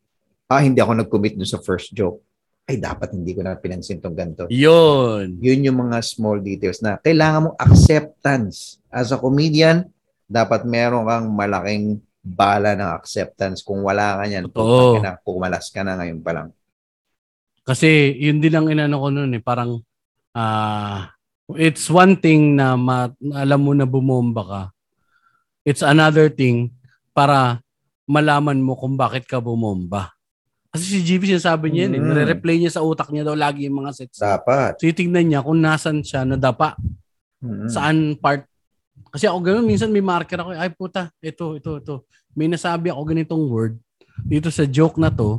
Ah, 0.47 0.63
hindi 0.63 0.79
ako 0.79 1.03
nag-commit 1.03 1.35
dun 1.35 1.51
sa 1.51 1.59
first 1.59 1.91
joke. 1.91 2.23
Ay, 2.65 2.79
dapat 2.79 3.13
hindi 3.13 3.35
ko 3.35 3.43
na 3.43 3.59
pinansin 3.59 3.99
tong 3.99 4.15
ganito. 4.15 4.47
Yun. 4.47 5.43
Yun 5.43 5.67
yung 5.67 5.79
mga 5.91 5.99
small 6.07 6.39
details 6.39 6.79
na 6.81 6.97
kailangan 7.03 7.51
mo 7.51 7.51
acceptance. 7.59 8.79
As 8.89 9.11
a 9.11 9.19
comedian, 9.19 9.91
dapat 10.35 10.67
meron 10.67 11.07
kang 11.07 11.31
malaking 11.31 12.03
bala 12.25 12.75
ng 12.75 12.91
acceptance. 12.99 13.63
Kung 13.63 13.87
wala 13.87 14.19
ka 14.19 14.25
niyan, 14.27 14.51
Totoo. 14.51 14.99
na, 14.99 15.15
kumalas 15.23 15.71
ka 15.71 15.87
na 15.87 15.95
ngayon 15.95 16.19
pa 16.25 16.33
lang. 16.35 16.49
Kasi 17.63 18.19
yun 18.19 18.43
din 18.43 18.51
lang 18.51 18.67
inano 18.67 18.99
ko 18.99 19.09
noon 19.15 19.39
eh, 19.39 19.41
parang 19.41 19.81
uh, 20.35 20.99
it's 21.55 21.87
one 21.89 22.19
thing 22.19 22.59
na 22.59 22.75
ma- 22.75 23.15
alam 23.37 23.61
mo 23.63 23.73
na 23.73 23.87
bumomba 23.87 24.43
ka. 24.43 24.63
It's 25.65 25.81
another 25.81 26.29
thing 26.29 26.75
para 27.17 27.65
malaman 28.05 28.61
mo 28.61 28.77
kung 28.77 29.01
bakit 29.01 29.25
ka 29.25 29.41
bumomba. 29.41 30.13
Kasi 30.75 30.99
si 30.99 30.99
GB 31.07 31.31
sinasabi 31.31 31.71
niya 31.71 31.87
mm. 31.89 31.95
eh, 31.95 32.01
nire-replay 32.03 32.57
niya 32.59 32.75
sa 32.75 32.85
utak 32.85 33.09
niya 33.15 33.25
daw 33.25 33.39
lagi 33.39 33.65
yung 33.65 33.81
mga 33.81 33.95
sets. 33.95 34.21
Dapat. 34.21 34.77
So 34.77 34.85
titingnan 34.85 35.25
niya 35.31 35.41
kung 35.41 35.63
nasan 35.63 36.05
siya 36.05 36.27
nadapa. 36.29 36.77
Mm-hmm. 37.41 37.69
Saan 37.71 38.19
part 38.21 38.45
kasi 39.15 39.31
ako 39.31 39.39
ganoon, 39.47 39.63
minsan 39.71 39.95
may 39.95 40.03
marker 40.03 40.43
ako, 40.43 40.59
ay 40.59 40.75
puta, 40.75 41.07
ito, 41.23 41.55
ito, 41.55 41.79
ito. 41.79 41.95
May 42.35 42.51
nasabi 42.51 42.91
ako 42.91 43.15
ganitong 43.15 43.47
word 43.47 43.79
dito 44.27 44.51
sa 44.51 44.67
joke 44.67 44.99
na 44.99 45.07
to 45.07 45.39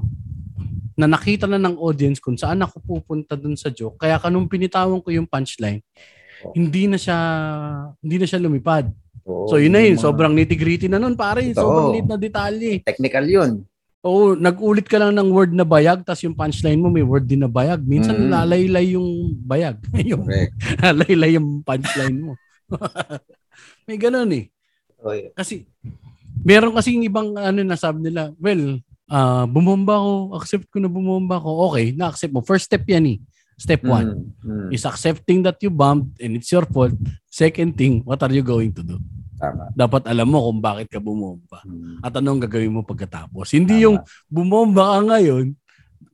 na 0.96 1.12
nakita 1.12 1.44
na 1.44 1.60
ng 1.60 1.76
audience 1.76 2.24
kung 2.24 2.40
saan 2.40 2.64
ako 2.64 2.80
pupunta 2.80 3.36
dun 3.36 3.60
sa 3.60 3.68
joke. 3.68 4.00
Kaya 4.00 4.16
kanung 4.16 4.48
pinitawan 4.48 5.04
ko 5.04 5.12
yung 5.12 5.28
punchline, 5.28 5.84
hindi 6.56 6.88
na 6.88 6.96
siya 6.96 7.20
hindi 8.00 8.16
na 8.16 8.28
siya 8.32 8.40
lumipad. 8.40 8.88
Oo, 9.28 9.52
so 9.52 9.60
yun 9.60 9.76
na 9.76 9.84
yun, 9.84 10.00
sobrang 10.00 10.32
nitty-gritty 10.32 10.88
na 10.88 10.96
nun 10.96 11.20
pare, 11.20 11.44
ito. 11.44 11.60
sobrang 11.60 12.00
lit 12.00 12.08
na 12.08 12.16
detalye. 12.16 12.80
Technical 12.80 13.28
yun. 13.28 13.52
Oo, 14.08 14.40
nag-ulit 14.40 14.88
ka 14.88 15.04
lang 15.04 15.20
ng 15.20 15.36
word 15.36 15.52
na 15.52 15.68
bayag 15.68 16.00
tapos 16.08 16.24
yung 16.24 16.38
punchline 16.38 16.80
mo 16.80 16.88
may 16.88 17.04
word 17.04 17.28
din 17.28 17.44
na 17.44 17.52
bayag. 17.52 17.84
Minsan 17.84 18.16
mm. 18.16 18.32
lalaylay 18.32 18.96
yung 18.96 19.36
bayag. 19.44 19.84
yung 20.16 20.24
lalaylay 20.80 21.36
yung 21.36 21.60
punchline 21.60 22.24
mo. 22.24 22.40
May 23.86 23.98
ganun 24.02 24.30
eh. 24.34 24.46
Oh, 25.02 25.14
yeah. 25.14 25.30
Kasi, 25.38 25.70
meron 26.42 26.74
kasi 26.74 26.98
ibang 26.98 27.38
ano 27.38 27.62
na 27.62 27.78
sabi 27.78 28.10
nila, 28.10 28.34
well, 28.42 28.82
uh, 29.10 29.46
bumomba 29.46 30.02
ako, 30.02 30.14
accept 30.42 30.66
ko 30.74 30.82
na 30.82 30.90
bumomba 30.90 31.38
ako. 31.38 31.72
Okay, 31.72 31.94
na-accept 31.94 32.34
mo. 32.34 32.42
First 32.42 32.70
step 32.70 32.86
yan 32.90 33.06
eh. 33.06 33.18
Step 33.56 33.88
one 33.88 34.36
mm, 34.44 34.68
mm. 34.68 34.70
is 34.76 34.84
accepting 34.84 35.40
that 35.40 35.56
you 35.64 35.72
bumped 35.72 36.20
and 36.20 36.36
it's 36.36 36.52
your 36.52 36.68
fault. 36.68 36.92
Second 37.32 37.80
thing, 37.80 38.04
what 38.04 38.20
are 38.20 38.34
you 38.34 38.44
going 38.44 38.76
to 38.76 38.84
do? 38.84 39.00
Tama. 39.40 39.72
Dapat 39.72 40.12
alam 40.12 40.28
mo 40.28 40.44
kung 40.52 40.60
bakit 40.60 40.88
ka 40.92 41.00
bumomba. 41.00 41.64
Hmm. 41.64 42.00
At 42.04 42.16
anong 42.20 42.48
gagawin 42.48 42.72
mo 42.72 42.84
pagkatapos. 42.84 43.52
Hindi 43.56 43.80
Tama. 43.80 43.84
yung 43.88 43.98
bumomba 44.28 44.96
ka 44.96 45.00
ngayon, 45.08 45.46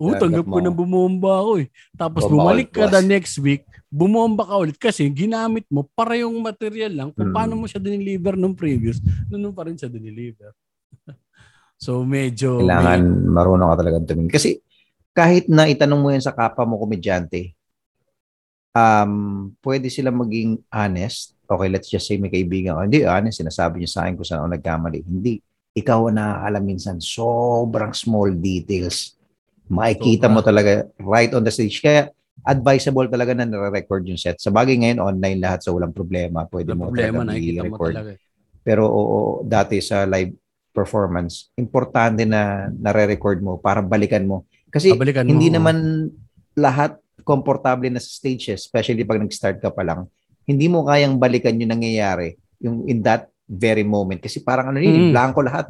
oh, 0.02 0.14
tanggap 0.18 0.46
ko 0.46 0.58
na 0.62 0.74
bumomba 0.74 1.42
ako 1.42 1.52
eh. 1.66 1.68
Tapos 1.94 2.26
bumalik 2.26 2.74
ka 2.74 2.90
the 2.90 3.02
next 3.02 3.38
week, 3.42 3.66
bumomba 3.92 4.48
ka 4.48 4.56
ulit 4.56 4.80
kasi 4.80 5.12
ginamit 5.12 5.68
mo 5.68 5.84
para 5.92 6.16
yung 6.16 6.39
material 6.39 6.92
lang 6.96 7.10
kung 7.12 7.30
hmm. 7.30 7.36
paano 7.36 7.60
mo 7.60 7.68
siya 7.68 7.84
dineliver 7.84 8.39
nung 8.39 8.56
previous, 8.56 9.04
noon 9.28 9.52
pa 9.52 9.68
rin 9.68 9.76
siya 9.76 9.92
dineliver. 9.92 10.56
so 11.84 12.02
medyo... 12.08 12.64
Kailangan 12.64 13.00
may... 13.04 13.36
marunong 13.36 13.70
ka 13.70 13.78
talaga 13.84 13.98
tumingin. 14.08 14.32
Kasi 14.32 14.64
kahit 15.12 15.52
na 15.52 15.68
itanong 15.68 16.00
mo 16.00 16.08
yan 16.08 16.24
sa 16.24 16.32
kapwa 16.32 16.64
mo 16.64 16.80
komedyante, 16.80 17.52
um, 18.72 19.52
pwede 19.60 19.92
sila 19.92 20.08
maging 20.08 20.64
honest 20.72 21.36
okay, 21.52 21.68
let's 21.68 21.92
just 21.92 22.08
say 22.08 22.16
may 22.16 22.32
kaibigan 22.32 22.80
ko, 22.80 22.88
hindi, 22.88 23.04
ano, 23.04 23.28
sinasabi 23.28 23.84
niya 23.84 23.92
sa 23.92 24.00
akin 24.08 24.16
kung 24.16 24.28
saan 24.28 24.39
ako 24.48 24.50
nagkamali. 24.56 25.00
Hindi. 25.04 25.34
Ikaw 25.76 26.00
ang 26.08 26.16
nakakaalam 26.16 26.64
minsan, 26.64 26.96
sobrang 27.04 27.92
small 27.92 28.32
details. 28.39 29.20
Makikita 29.72 30.28
mo 30.32 30.44
talaga 30.44 30.88
right 31.00 31.32
on 31.32 31.44
the 31.44 31.52
stage. 31.52 31.80
Kaya 31.80 32.12
advisable 32.46 33.08
talaga 33.08 33.38
na 33.38 33.46
nare-record 33.46 34.04
yung 34.08 34.20
set. 34.20 34.42
Sa 34.42 34.50
bagay 34.50 34.80
ngayon, 34.82 35.00
online 35.02 35.39
lahat, 35.42 35.66
so 35.66 35.74
walang 35.74 35.94
problema. 35.94 36.46
Pwede 36.50 36.74
mo 36.74 36.89
problema, 36.89 37.26
talaga 37.26 37.38
i-record. 37.38 37.94
Mo 37.96 38.16
Pero 38.62 38.84
oo, 38.89 39.20
dati 39.46 39.82
sa 39.82 40.06
live 40.06 40.34
performance, 40.72 41.52
importante 41.60 42.24
na 42.24 42.72
nare-record 42.72 43.44
mo 43.44 43.60
para 43.60 43.84
balikan 43.84 44.24
mo. 44.24 44.48
Kasi 44.72 44.96
balikan 44.96 45.28
hindi 45.28 45.52
mo. 45.52 45.60
naman 45.60 46.08
lahat 46.56 46.96
komportable 47.28 47.92
na 47.92 48.02
sa 48.02 48.10
stage, 48.10 48.56
especially 48.56 49.04
pag 49.04 49.22
nag-start 49.22 49.60
ka 49.60 49.70
pa 49.70 49.84
lang 49.84 50.08
hindi 50.52 50.66
mo 50.68 50.86
kayang 50.86 51.16
balikan 51.16 51.58
yung 51.58 51.72
nangyayari 51.72 52.38
yung 52.62 52.86
in 52.86 53.02
that 53.02 53.30
very 53.48 53.82
moment 53.88 54.22
kasi 54.22 54.39
parang 54.42 54.72
ano 54.72 54.80
yun, 54.80 55.10
mm. 55.10 55.12
blanco 55.12 55.42
lahat. 55.42 55.68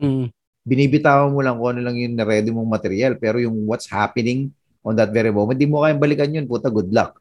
Mm. 0.00 0.28
Binibitawan 0.64 1.30
mo 1.30 1.40
lang 1.44 1.60
kung 1.60 1.76
ano 1.76 1.80
lang 1.84 1.96
yung 1.96 2.16
ready 2.20 2.50
mong 2.50 2.68
material 2.68 3.12
pero 3.20 3.36
yung 3.38 3.68
what's 3.68 3.88
happening 3.88 4.50
on 4.84 4.94
that 4.94 5.10
very 5.10 5.32
moment, 5.32 5.56
hindi 5.56 5.66
mo 5.66 5.82
kayang 5.82 5.98
balikan 5.98 6.30
yun. 6.30 6.44
Puta, 6.44 6.68
good 6.68 6.92
luck. 6.92 7.18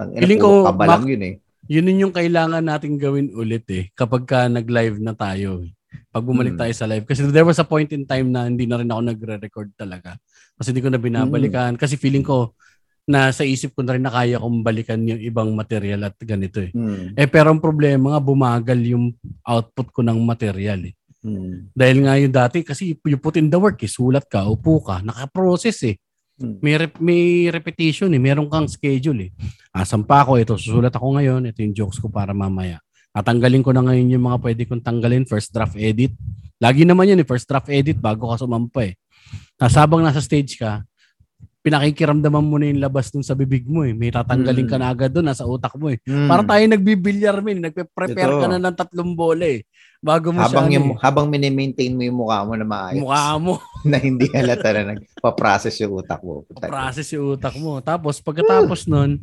Ang 0.00 0.16
Feeling 0.16 0.40
ko, 0.40 0.64
kabalang 0.64 1.04
yun 1.06 1.22
eh. 1.22 1.34
Yun 1.70 1.94
yung 1.94 2.14
kailangan 2.16 2.64
nating 2.64 2.98
gawin 2.98 3.30
ulit 3.38 3.62
eh 3.70 3.92
kapag 3.94 4.26
ka 4.26 4.50
nag-live 4.50 4.98
na 4.98 5.14
tayo. 5.14 5.62
Eh. 5.62 5.70
Pag 6.08 6.24
bumalik 6.24 6.56
hmm. 6.56 6.62
tayo 6.64 6.72
sa 6.74 6.88
live. 6.88 7.04
Kasi 7.04 7.28
there 7.28 7.46
was 7.46 7.60
a 7.60 7.68
point 7.68 7.92
in 7.92 8.08
time 8.08 8.32
na 8.32 8.48
hindi 8.48 8.64
na 8.64 8.80
rin 8.80 8.90
ako 8.90 9.00
nagre-record 9.12 9.70
talaga. 9.76 10.16
Kasi 10.56 10.72
hindi 10.72 10.82
ko 10.82 10.90
na 10.90 10.98
binabalikan. 10.98 11.76
Hmm. 11.76 11.80
Kasi 11.80 12.00
feeling 12.00 12.24
ko, 12.24 12.56
na 13.02 13.34
sa 13.34 13.42
isip 13.42 13.74
ko 13.74 13.82
na 13.82 13.98
rin 13.98 14.04
na 14.04 14.14
kaya 14.14 14.38
kong 14.38 14.62
balikan 14.62 15.02
yung 15.02 15.18
ibang 15.18 15.50
material 15.58 16.06
at 16.06 16.14
ganito 16.22 16.62
eh. 16.62 16.70
Mm. 16.70 17.18
Eh 17.18 17.26
pero 17.26 17.50
ang 17.50 17.58
problema 17.58 18.14
nga 18.14 18.22
bumagal 18.22 18.78
yung 18.78 19.10
output 19.42 19.90
ko 19.90 20.00
ng 20.06 20.22
material 20.22 20.86
eh. 20.86 20.94
Mm. 21.22 21.74
Dahil 21.74 21.96
nga 22.06 22.14
yung 22.18 22.34
dati 22.34 22.62
kasi 22.62 22.94
you 22.94 23.18
put 23.18 23.34
in 23.38 23.50
the 23.50 23.58
work 23.58 23.78
eh, 23.82 23.90
sulat 23.90 24.26
ka, 24.30 24.46
upo 24.46 24.78
ka, 24.86 25.02
naka-process 25.02 25.78
eh. 25.90 25.96
Mm. 26.40 26.56
May 26.64 26.74
rep- 26.80 27.02
may 27.02 27.24
repetition 27.52 28.08
eh, 28.14 28.20
meron 28.22 28.48
kang 28.48 28.68
schedule 28.68 29.28
eh. 29.28 29.30
Asan 29.72 30.04
pa 30.04 30.24
ako 30.24 30.40
ito, 30.40 30.54
susulat 30.56 30.92
ako 30.92 31.20
ngayon, 31.20 31.48
ito 31.48 31.60
yung 31.60 31.74
jokes 31.76 32.00
ko 32.00 32.08
para 32.08 32.32
mamaya. 32.32 32.80
Tatanggalin 33.12 33.60
ko 33.60 33.76
na 33.76 33.84
ngayon 33.84 34.16
yung 34.16 34.24
mga 34.24 34.38
pwede 34.40 34.62
kong 34.64 34.80
tanggalin, 34.80 35.28
first 35.28 35.52
draft 35.52 35.76
edit. 35.76 36.16
Lagi 36.56 36.88
naman 36.88 37.12
yun 37.12 37.20
eh, 37.20 37.28
first 37.28 37.44
draft 37.44 37.68
edit 37.68 38.00
bago 38.00 38.32
ka 38.32 38.40
sumampa 38.40 38.88
eh. 38.88 38.96
Tapos 39.60 40.00
nasa 40.00 40.24
stage 40.24 40.56
ka, 40.56 40.80
pinakikiramdaman 41.62 42.42
mo 42.42 42.58
na 42.58 42.66
yung 42.68 42.82
labas 42.82 43.14
dun 43.14 43.22
sa 43.22 43.38
bibig 43.38 43.64
mo 43.70 43.86
eh. 43.86 43.94
May 43.94 44.10
tatanggalin 44.10 44.66
mm. 44.66 44.70
ka 44.70 44.76
na 44.82 44.90
agad 44.90 45.14
dun, 45.14 45.30
nasa 45.30 45.46
utak 45.46 45.78
mo 45.78 45.94
eh. 45.94 46.02
Mm. 46.02 46.26
Para 46.26 46.42
tayo 46.42 46.62
nagbibilyar 46.66 47.38
min, 47.38 47.62
nagpe-prepare 47.62 48.34
ka 48.42 48.46
na 48.50 48.58
ng 48.58 48.76
tatlong 48.76 49.14
bola 49.14 49.46
eh. 49.46 49.62
Bago 50.02 50.34
mo 50.34 50.42
habang 50.42 50.66
siya, 50.66 50.82
yung, 50.82 50.86
eh. 50.92 50.98
habang 50.98 51.26
mini-maintain 51.30 51.94
mo 51.94 52.02
yung 52.02 52.18
mukha 52.18 52.42
mo 52.42 52.58
na 52.58 52.66
maayos. 52.66 53.06
Mukha 53.06 53.38
mo. 53.38 53.62
na 53.90 53.96
hindi 54.02 54.26
halata 54.34 54.68
na 54.74 54.82
nagpa-process 54.98 55.74
yung 55.86 56.02
utak 56.02 56.20
mo. 56.26 56.42
Pa-process 56.50 57.08
yung 57.14 57.38
utak 57.38 57.54
mo. 57.54 57.78
Tapos 57.78 58.18
pagkatapos 58.18 58.90
nun, 58.90 59.22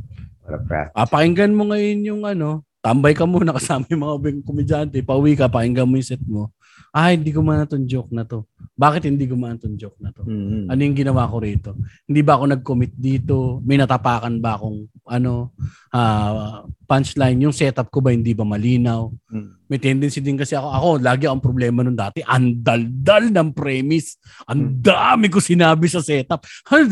papakinggan 0.96 1.52
mo 1.52 1.76
ngayon 1.76 2.00
yung 2.08 2.22
ano, 2.24 2.64
tambay 2.80 3.12
ka 3.12 3.28
muna 3.28 3.52
kasama 3.52 3.84
yung 3.92 4.08
mga 4.08 4.16
komedyante, 4.48 4.98
pauwi 5.04 5.36
ka, 5.36 5.52
pakinggan 5.52 5.84
mo 5.84 6.00
yung 6.00 6.08
set 6.08 6.24
mo 6.24 6.48
ah, 6.96 7.12
hindi 7.12 7.30
gumana 7.30 7.68
tong 7.68 7.86
joke 7.86 8.12
na 8.14 8.24
to. 8.24 8.46
Bakit 8.80 9.12
hindi 9.12 9.28
gumana 9.28 9.60
tong 9.60 9.76
joke 9.76 10.00
na 10.00 10.10
to? 10.16 10.24
Mm-hmm. 10.24 10.72
Ano 10.72 10.80
yung 10.80 10.98
ginawa 10.98 11.28
ko 11.28 11.38
rito? 11.44 11.72
Hindi 12.08 12.22
ba 12.24 12.40
ako 12.40 12.44
nag-commit 12.56 12.94
dito? 12.96 13.60
May 13.68 13.78
natapakan 13.78 14.40
ba 14.40 14.56
akong 14.56 14.88
ano, 15.06 15.54
uh, 15.92 16.64
punchline? 16.90 17.38
Yung 17.46 17.54
setup 17.54 17.94
ko 17.94 18.02
ba 18.02 18.10
hindi 18.10 18.34
ba 18.34 18.42
malinaw? 18.42 19.14
Mm-hmm. 19.30 19.70
May 19.70 19.78
tendency 19.78 20.18
din 20.18 20.34
kasi 20.34 20.58
ako, 20.58 20.74
ako 20.74 20.88
lagi 20.98 21.30
ang 21.30 21.38
problema 21.38 21.86
nung 21.86 21.94
dati, 21.94 22.26
ang 22.26 22.58
daldal 22.58 23.30
ng 23.30 23.54
premise. 23.54 24.18
Ang 24.50 24.82
dami 24.82 25.30
ko 25.30 25.38
sinabi 25.38 25.86
sa 25.86 26.02
setup. 26.02 26.42
Tapos 26.66 26.90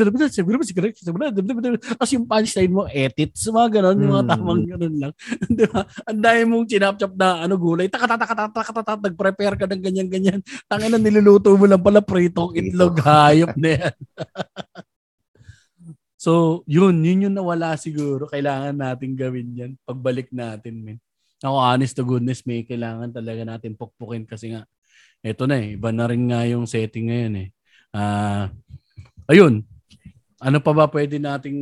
yung 2.14 2.30
punchline 2.30 2.70
mo, 2.70 2.86
edits, 2.86 3.50
mga 3.50 3.82
ganon, 3.82 3.98
yung 3.98 4.14
mga 4.14 4.30
tamang 4.30 4.62
ganon 4.70 4.96
lang. 5.02 5.14
Di 5.58 5.66
ba? 5.66 5.90
Ang 6.06 6.22
dami 6.22 6.42
mong 6.46 6.70
chinap-chop 6.70 7.18
na 7.18 7.50
ano 7.50 7.58
gulay, 7.58 7.90
takatatakatatakatatak, 7.90 9.10
nag-prepare 9.10 9.58
ka 9.58 9.66
ng 9.66 9.82
ganyan-ganyan. 9.82 10.46
Tangin 10.70 10.94
na 10.94 11.02
niluluto 11.02 11.58
mo 11.58 11.66
lang 11.66 11.82
pala 11.82 12.06
pritong 12.06 12.54
itlog, 12.54 13.02
hayop 13.02 13.58
na 13.58 13.70
yan. 13.74 13.96
so, 16.18 16.66
yun, 16.66 17.00
yun 17.06 17.30
yung 17.30 17.38
nawala 17.38 17.78
siguro. 17.80 18.28
Kailangan 18.28 18.76
natin 18.76 19.16
gawin 19.16 19.50
yan. 19.54 19.72
Pagbalik 19.86 20.34
natin, 20.34 20.84
men. 20.84 21.00
Ako, 21.46 21.56
honest 21.62 21.94
to 21.94 22.04
goodness, 22.04 22.42
may 22.44 22.66
kailangan 22.66 23.14
talaga 23.14 23.46
natin 23.46 23.78
pukpukin 23.78 24.26
kasi 24.26 24.58
nga, 24.58 24.66
eto 25.22 25.46
na 25.46 25.62
eh, 25.62 25.78
iba 25.78 25.94
na 25.94 26.10
rin 26.10 26.26
nga 26.28 26.42
yung 26.50 26.66
setting 26.66 27.14
ngayon 27.14 27.36
eh. 27.46 27.50
Ah, 27.94 28.50
uh, 28.50 29.32
ayun, 29.32 29.62
ano 30.38 30.58
pa 30.62 30.72
ba 30.74 30.86
pwede 30.90 31.18
nating 31.18 31.58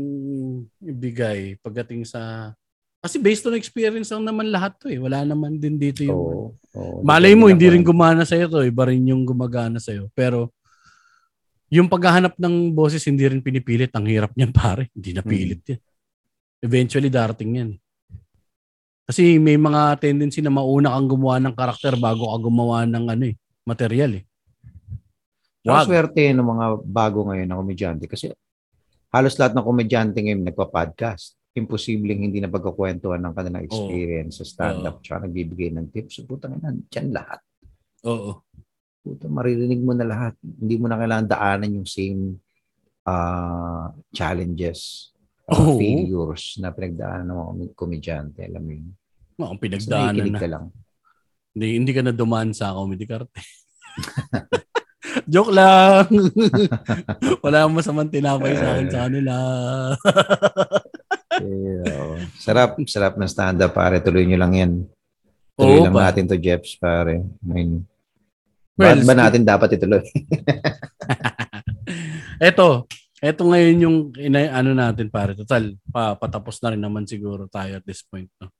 ibigay 0.84 1.56
pagdating 1.64 2.04
sa 2.04 2.52
kasi 3.00 3.22
based 3.22 3.46
on 3.46 3.54
experience 3.54 4.10
lang 4.10 4.26
naman 4.26 4.50
lahat 4.50 4.82
to 4.82 4.90
eh. 4.90 4.98
Wala 4.98 5.22
naman 5.22 5.62
din 5.62 5.78
dito 5.78 6.02
yung 6.02 6.18
oh, 6.18 6.58
oh, 6.74 7.06
Malay 7.06 7.38
mo 7.38 7.46
hindi 7.46 7.70
rin 7.70 7.86
gumana 7.86 8.26
sa 8.26 8.34
iyo 8.34 8.50
to, 8.50 8.66
iba 8.66 8.90
rin 8.90 9.06
yung 9.06 9.22
gumagana 9.22 9.78
sa 9.78 9.94
iyo. 9.94 10.10
Pero 10.18 10.50
yung 11.74 11.90
paghahanap 11.90 12.38
ng 12.38 12.74
boses 12.74 13.02
hindi 13.10 13.26
rin 13.26 13.42
pinipilit. 13.42 13.90
Ang 13.98 14.06
hirap 14.10 14.32
niyan 14.38 14.54
pare. 14.54 14.94
Hindi 14.94 15.12
na 15.18 15.22
pilit 15.26 15.62
hmm. 15.66 15.72
yan. 15.74 15.82
Eventually 16.66 17.10
darating 17.10 17.52
yan. 17.58 17.72
Kasi 19.06 19.38
may 19.38 19.54
mga 19.54 20.02
tendency 20.02 20.42
na 20.42 20.50
mauna 20.50 20.98
kang 20.98 21.06
gumawa 21.06 21.38
ng 21.38 21.54
karakter 21.54 21.94
bago 21.94 22.26
ka 22.26 22.38
gumawa 22.42 22.90
ng 22.90 23.06
ano 23.06 23.24
eh, 23.30 23.36
material 23.62 24.18
eh. 24.18 24.24
Wow. 25.66 25.82
swerte 25.82 26.30
ng 26.30 26.46
mga 26.46 26.66
bago 26.86 27.26
ngayon 27.26 27.50
na 27.50 27.58
komedyante 27.58 28.06
kasi 28.06 28.30
halos 29.10 29.34
lahat 29.42 29.58
ng 29.58 29.66
komedyante 29.66 30.18
ngayon 30.22 30.46
nagpa-podcast. 30.46 31.38
Imposibleng 31.56 32.20
hindi 32.22 32.44
na 32.44 32.52
pagkakwentuhan 32.52 33.24
ng 33.24 33.34
kanilang 33.34 33.64
experience 33.66 34.38
oh. 34.38 34.38
sa 34.42 34.46
stand-up 34.46 35.00
oh. 35.00 35.02
tsaka 35.02 35.26
nagbibigay 35.26 35.72
ng 35.72 35.88
tips. 35.90 36.22
So, 36.22 36.28
puta 36.28 36.52
nga 36.52 36.70
dyan 36.92 37.16
lahat. 37.16 37.40
Oo. 38.06 38.44
Puta, 39.06 39.30
maririnig 39.30 39.86
mo 39.86 39.94
na 39.94 40.02
lahat. 40.02 40.34
Hindi 40.42 40.82
mo 40.82 40.90
na 40.90 40.98
kailangan 40.98 41.30
daanan 41.30 41.78
yung 41.78 41.86
same 41.86 42.42
uh, 43.06 43.94
challenges 44.10 45.14
uh, 45.46 45.54
oh. 45.54 45.78
failures 45.78 46.58
na 46.58 46.74
pinagdaanan 46.74 47.30
ng 47.30 47.38
mga 47.38 47.78
komedyante. 47.78 48.42
Alam 48.42 48.64
mo 48.66 48.72
yun. 48.74 48.90
Ang 49.38 49.62
pinagdaanan 49.62 50.26
na. 50.34 50.40
Ka 50.42 50.50
lang. 50.50 50.66
Hindi, 51.54 51.68
hindi 51.78 51.92
ka 51.94 52.02
na 52.02 52.18
dumaan 52.18 52.50
sa 52.50 52.74
comedy 52.74 53.06
karte. 53.06 53.38
Joke 55.32 55.54
lang. 55.54 56.10
Wala 57.46 57.58
akong 57.62 57.78
masamang 57.78 58.10
tinapay 58.10 58.58
sa 58.58 58.68
akin 58.74 58.88
sa 58.90 59.00
kanila. 59.08 59.34
yeah, 61.46 62.26
sarap, 62.42 62.82
sarap 62.90 63.14
ng 63.16 63.30
stand-up 63.30 63.72
pare. 63.72 64.02
Tuloy 64.02 64.26
nyo 64.26 64.38
lang 64.42 64.54
yan. 64.58 64.72
Tuloy 65.56 65.78
Oo, 65.80 65.86
lang 65.88 65.96
pa. 65.96 66.10
natin 66.10 66.26
to, 66.28 66.36
Jeps, 66.42 66.76
pare. 66.76 67.24
I 67.24 67.46
mean, 67.48 67.88
well, 68.80 69.00
ba 69.04 69.16
natin 69.16 69.48
dapat 69.48 69.80
ituloy? 69.80 70.04
Eto, 72.50 72.88
Eto 73.24 73.48
ngayon 73.48 73.78
yung 73.80 73.98
ina, 74.20 74.52
ano 74.52 74.76
natin 74.76 75.08
pare. 75.10 75.34
Total, 75.34 75.72
pa, 75.90 76.20
patapos 76.20 76.60
na 76.60 76.76
rin 76.76 76.84
naman 76.84 77.08
siguro 77.08 77.48
tayo 77.48 77.80
at 77.80 77.86
this 77.88 78.04
point. 78.04 78.28
No? 78.38 78.52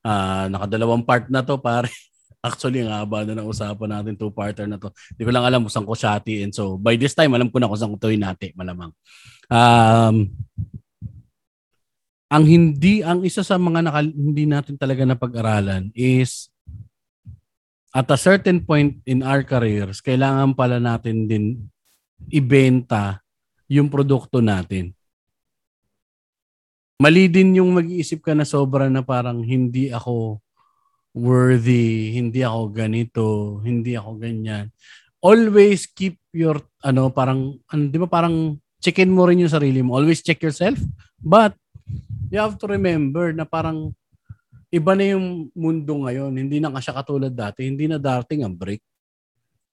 Uh, 0.00 0.46
nakadalawang 0.48 1.04
part 1.04 1.28
na 1.28 1.42
to 1.42 1.58
pare. 1.58 1.90
Actually, 2.44 2.84
ang 2.84 2.92
haba 2.92 3.24
na 3.24 3.40
ng 3.40 3.48
usapan 3.48 3.88
natin, 3.88 4.20
two-parter 4.20 4.68
na 4.68 4.76
to. 4.76 4.92
Hindi 5.16 5.22
ko 5.24 5.32
lang 5.32 5.48
alam 5.48 5.64
kung 5.64 5.72
saan 5.72 5.88
ko 5.88 5.96
shati. 5.96 6.44
And 6.44 6.52
so, 6.52 6.76
by 6.76 7.00
this 7.00 7.16
time, 7.16 7.32
alam 7.32 7.48
ko 7.48 7.56
na 7.56 7.72
kung 7.72 7.80
saan 7.80 7.92
ko 7.96 8.04
to 8.04 8.12
hinati, 8.12 8.52
malamang. 8.52 8.92
Um, 9.48 10.28
ang 12.28 12.44
hindi, 12.44 13.00
ang 13.00 13.24
isa 13.24 13.40
sa 13.40 13.56
mga 13.56 13.88
naka, 13.88 14.04
hindi 14.04 14.44
natin 14.44 14.76
talaga 14.76 15.08
napag-aralan 15.08 15.88
is 15.96 16.52
at 17.94 18.10
a 18.10 18.18
certain 18.18 18.58
point 18.66 18.98
in 19.06 19.22
our 19.22 19.46
careers, 19.46 20.02
kailangan 20.02 20.58
pala 20.58 20.82
natin 20.82 21.30
din 21.30 21.62
ibenta 22.26 23.22
yung 23.70 23.86
produkto 23.86 24.42
natin. 24.42 24.90
mali 26.94 27.26
din 27.26 27.58
yung 27.58 27.74
mag-iisip 27.74 28.22
ka 28.22 28.32
na 28.32 28.46
sobra 28.46 28.86
na 28.86 29.02
parang 29.02 29.42
hindi 29.42 29.90
ako 29.90 30.38
worthy, 31.14 32.16
hindi 32.16 32.40
ako 32.42 32.60
ganito, 32.70 33.26
hindi 33.66 33.98
ako 33.98 34.10
ganyan. 34.18 34.70
Always 35.18 35.90
keep 35.90 36.16
your 36.30 36.62
ano 36.86 37.10
parang 37.10 37.58
ano, 37.70 37.82
'di 37.90 37.98
ba 37.98 38.08
parang 38.08 38.56
checkin 38.78 39.10
mo 39.10 39.26
rin 39.26 39.42
yung 39.42 39.52
sarili 39.52 39.82
mo. 39.82 39.98
Always 39.98 40.22
check 40.22 40.40
yourself. 40.40 40.78
But 41.18 41.56
you 42.30 42.38
have 42.38 42.56
to 42.62 42.66
remember 42.68 43.32
na 43.32 43.48
parang 43.48 43.92
iba 44.74 44.92
na 44.98 45.04
yung 45.14 45.54
mundo 45.54 45.92
ngayon. 46.02 46.34
Hindi 46.34 46.58
na 46.58 46.74
siya 46.82 46.98
katulad 46.98 47.30
dati. 47.30 47.70
Hindi 47.70 47.86
na 47.86 48.02
dating 48.02 48.42
ang 48.42 48.58
break. 48.58 48.82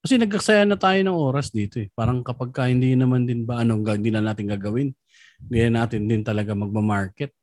Kasi 0.01 0.17
nagkasaya 0.17 0.65
na 0.65 0.77
tayo 0.77 0.97
ng 1.01 1.17
oras 1.17 1.49
dito 1.49 1.81
eh. 1.81 1.89
Parang 1.93 2.21
kapag 2.21 2.53
ka 2.53 2.69
hindi 2.69 2.93
naman 2.93 3.25
din 3.25 3.45
ba 3.45 3.61
anong 3.61 3.85
hindi 3.97 4.09
na 4.13 4.21
natin 4.21 4.49
gagawin, 4.49 4.93
hindi 5.45 5.59
na 5.69 5.85
natin 5.85 6.05
din 6.05 6.21
talaga 6.25 6.53
magma-market. 6.53 7.33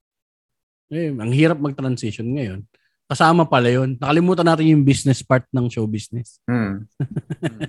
Eh, 0.90 1.14
ang 1.14 1.30
hirap 1.34 1.59
mag-transition 1.59 2.26
ngayon. 2.26 2.62
Kasama 3.06 3.46
pala 3.46 3.70
yun. 3.70 3.94
Nakalimutan 3.98 4.46
natin 4.46 4.74
yung 4.74 4.82
business 4.82 5.22
part 5.22 5.46
ng 5.54 5.66
show 5.70 5.86
business. 5.86 6.42
Hmm. 6.50 6.86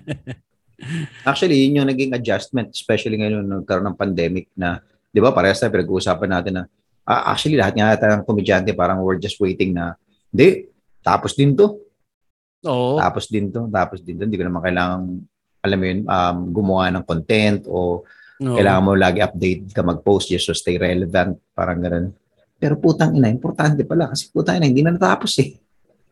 Actually, 1.30 1.68
yun 1.68 1.84
yung 1.84 1.90
naging 1.90 2.16
adjustment, 2.16 2.72
especially 2.74 3.20
ngayon 3.20 3.44
nung 3.44 3.62
nagkaroon 3.62 3.94
ng 3.94 4.00
pandemic 4.00 4.50
na, 4.56 4.82
di 5.12 5.20
ba, 5.20 5.36
parehas 5.36 5.60
tayo 5.60 5.76
pinag-uusapan 5.76 6.30
natin 6.32 6.54
na, 6.56 6.64
uh, 7.10 7.24
actually, 7.34 7.58
lahat 7.58 7.74
nga 7.74 7.98
tayo 7.98 8.22
ng 8.22 8.28
komedyante, 8.30 8.72
parang 8.78 9.02
we're 9.02 9.18
just 9.18 9.42
waiting 9.42 9.74
na, 9.74 9.98
hindi, 10.30 10.70
tapos 11.02 11.34
din 11.34 11.58
to. 11.58 11.82
Oo. 12.70 13.02
Tapos 13.02 13.26
din 13.26 13.50
to, 13.50 13.66
tapos 13.74 14.00
din 14.06 14.22
to. 14.22 14.30
Hindi 14.30 14.38
ko 14.38 14.46
naman 14.46 14.62
kailangan, 14.62 15.02
alam 15.66 15.78
mo 15.82 15.86
yun, 15.90 16.00
um, 16.06 16.38
gumawa 16.54 16.94
ng 16.94 17.04
content 17.04 17.66
o 17.66 18.06
Oo. 18.40 18.56
kailangan 18.56 18.84
mo 18.86 18.94
lagi 18.96 19.20
update 19.20 19.74
ka 19.74 19.82
mag-post 19.84 20.32
just 20.32 20.48
to 20.48 20.54
stay 20.54 20.78
relevant, 20.78 21.36
parang 21.58 21.82
ganun. 21.82 22.08
Pero 22.60 22.76
putang 22.76 23.16
ina, 23.16 23.32
importante 23.32 23.88
pala 23.88 24.12
kasi 24.12 24.30
putang 24.30 24.60
ina, 24.60 24.68
hindi 24.68 24.84
na 24.84 24.96
natapos 24.96 25.40
eh. 25.42 25.56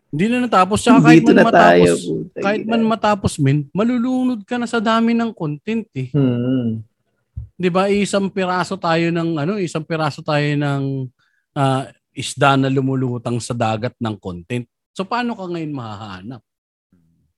Hindi 0.08 0.26
na 0.32 0.48
natapos. 0.48 0.80
Tsaka 0.80 1.12
kahit 1.12 1.24
man 1.28 1.44
matapos, 1.44 1.60
tayo, 1.60 1.92
kahit 2.40 2.64
man 2.64 2.84
matapos, 2.88 3.34
min, 3.44 3.68
malulunod 3.76 4.48
ka 4.48 4.56
na 4.56 4.64
sa 4.64 4.80
dami 4.80 5.12
ng 5.12 5.36
content 5.36 5.84
eh. 5.92 6.08
Hmm. 6.16 6.80
'Di 7.58 7.70
ba? 7.74 7.90
Isang 7.90 8.30
piraso 8.30 8.78
tayo 8.78 9.10
ng 9.10 9.30
ano, 9.42 9.58
isang 9.58 9.82
piraso 9.82 10.22
tayo 10.22 10.46
ng 10.46 11.10
uh, 11.58 11.84
isda 12.14 12.54
na 12.54 12.70
lumulutang 12.70 13.42
sa 13.42 13.58
dagat 13.58 13.98
ng 13.98 14.16
content. 14.22 14.66
So 14.94 15.06
paano 15.06 15.34
ka 15.34 15.46
ngayon 15.50 15.74
mahahanap? 15.74 16.42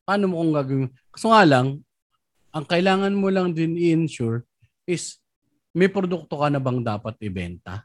Paano 0.04 0.24
mo 0.28 0.44
kung 0.44 0.54
gagawin? 0.56 0.90
Kaso 1.12 1.32
nga 1.32 1.44
lang, 1.48 1.80
ang 2.52 2.66
kailangan 2.68 3.14
mo 3.16 3.32
lang 3.32 3.56
din 3.56 3.80
i-ensure 3.80 4.44
is 4.84 5.20
may 5.72 5.88
produkto 5.88 6.40
ka 6.40 6.52
na 6.52 6.60
bang 6.60 6.84
dapat 6.84 7.16
ibenta? 7.24 7.84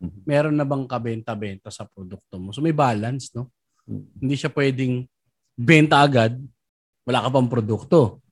Mhm. 0.00 0.24
Meron 0.24 0.56
na 0.56 0.64
bang 0.68 0.84
kabenta-benta 0.88 1.68
sa 1.68 1.84
produkto 1.84 2.40
mo? 2.40 2.52
So 2.52 2.64
may 2.64 2.76
balance, 2.76 3.32
no? 3.36 3.52
Mhm. 3.84 4.24
Hindi 4.24 4.34
siya 4.38 4.52
pwedeng 4.52 5.04
benta 5.56 6.00
agad, 6.00 6.38
wala 7.04 7.24
ka 7.24 7.28
pang 7.32 7.48
produkto. 7.50 8.23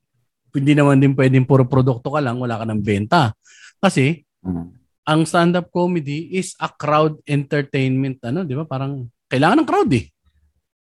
Hindi 0.53 0.73
naman 0.77 1.01
din 1.01 1.17
pwedeng 1.17 1.49
puro 1.49 1.65
produkto 1.65 2.13
ka 2.13 2.21
lang, 2.21 2.37
wala 2.37 2.61
ka 2.61 2.65
ng 2.69 2.81
benta. 2.85 3.33
Kasi, 3.81 4.21
mm. 4.45 4.67
ang 5.09 5.21
stand-up 5.25 5.73
comedy 5.73 6.37
is 6.37 6.53
a 6.61 6.69
crowd 6.69 7.17
entertainment. 7.25 8.21
Ano, 8.23 8.45
di 8.45 8.53
ba? 8.53 8.69
Parang, 8.69 9.09
kailangan 9.33 9.65
ng 9.65 9.69
crowd 9.69 9.91
eh. 9.97 10.07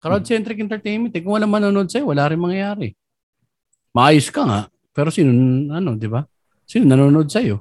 Crowd-centric 0.02 0.60
entertainment. 0.60 1.14
Eh. 1.16 1.24
Kung 1.24 1.34
wala 1.40 1.48
manonood 1.48 1.88
sa'yo, 1.88 2.12
wala 2.12 2.28
rin 2.28 2.40
mangyayari. 2.40 2.92
Maayos 3.96 4.28
ka 4.28 4.44
nga, 4.44 4.60
pero 4.92 5.08
sino, 5.08 5.32
ano, 5.72 5.96
di 5.96 6.08
ba? 6.08 6.20
Sino 6.68 6.84
nanonood 6.84 7.32
sa'yo? 7.32 7.60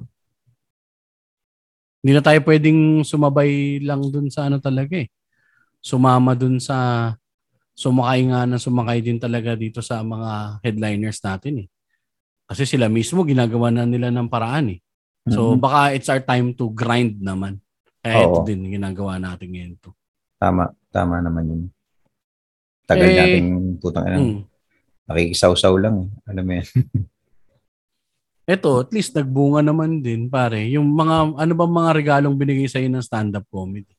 Hindi 2.02 2.12
na 2.18 2.22
tayo 2.24 2.42
pwedeng 2.42 3.06
sumabay 3.06 3.78
lang 3.78 4.02
dun 4.10 4.26
sa 4.26 4.50
ano 4.50 4.58
talaga 4.58 4.98
eh. 4.98 5.06
Sumama 5.78 6.34
dun 6.34 6.58
sa 6.58 7.08
sumakay 7.78 8.26
nga 8.26 8.42
na 8.42 8.58
sumakay 8.58 8.98
din 9.00 9.22
talaga 9.22 9.54
dito 9.54 9.78
sa 9.78 10.02
mga 10.02 10.60
headliners 10.66 11.22
natin 11.22 11.62
eh. 11.62 11.68
Kasi 12.52 12.68
sila 12.68 12.92
mismo 12.92 13.24
ginagawa 13.24 13.72
na 13.72 13.88
nila 13.88 14.12
ng 14.12 14.28
paraan 14.28 14.76
eh. 14.76 14.80
So 15.32 15.56
mm-hmm. 15.56 15.62
baka 15.64 15.80
it's 15.96 16.12
our 16.12 16.20
time 16.20 16.52
to 16.52 16.68
grind 16.76 17.16
naman. 17.24 17.64
Kaya 18.04 18.28
Oo. 18.28 18.44
ito 18.44 18.52
din 18.52 18.68
ginagawa 18.68 19.16
natin 19.16 19.48
ngayon 19.48 19.74
to. 19.80 19.96
Tama, 20.36 20.68
tama 20.92 21.24
naman 21.24 21.48
yun. 21.48 21.62
Tagal 22.84 23.08
eh, 23.08 23.16
nating 23.16 23.48
putang 23.80 24.04
ina. 24.04 24.18
Mm. 24.20 24.40
Nakikisaw-saw 25.08 25.74
lang. 25.80 25.96
Eh. 26.04 26.28
Alam 26.28 26.44
mo 26.44 26.52
yan. 26.60 26.68
Ito, 28.52 28.82
at 28.84 28.90
least 28.90 29.14
nagbunga 29.14 29.62
naman 29.62 30.02
din, 30.02 30.26
pare. 30.26 30.66
Yung 30.74 30.92
mga, 30.92 31.38
ano 31.40 31.52
ba 31.54 31.64
mga 31.64 31.90
regalong 31.94 32.34
binigay 32.34 32.66
sa'yo 32.66 32.90
ng 32.90 33.06
stand-up 33.06 33.46
comedy? 33.48 33.94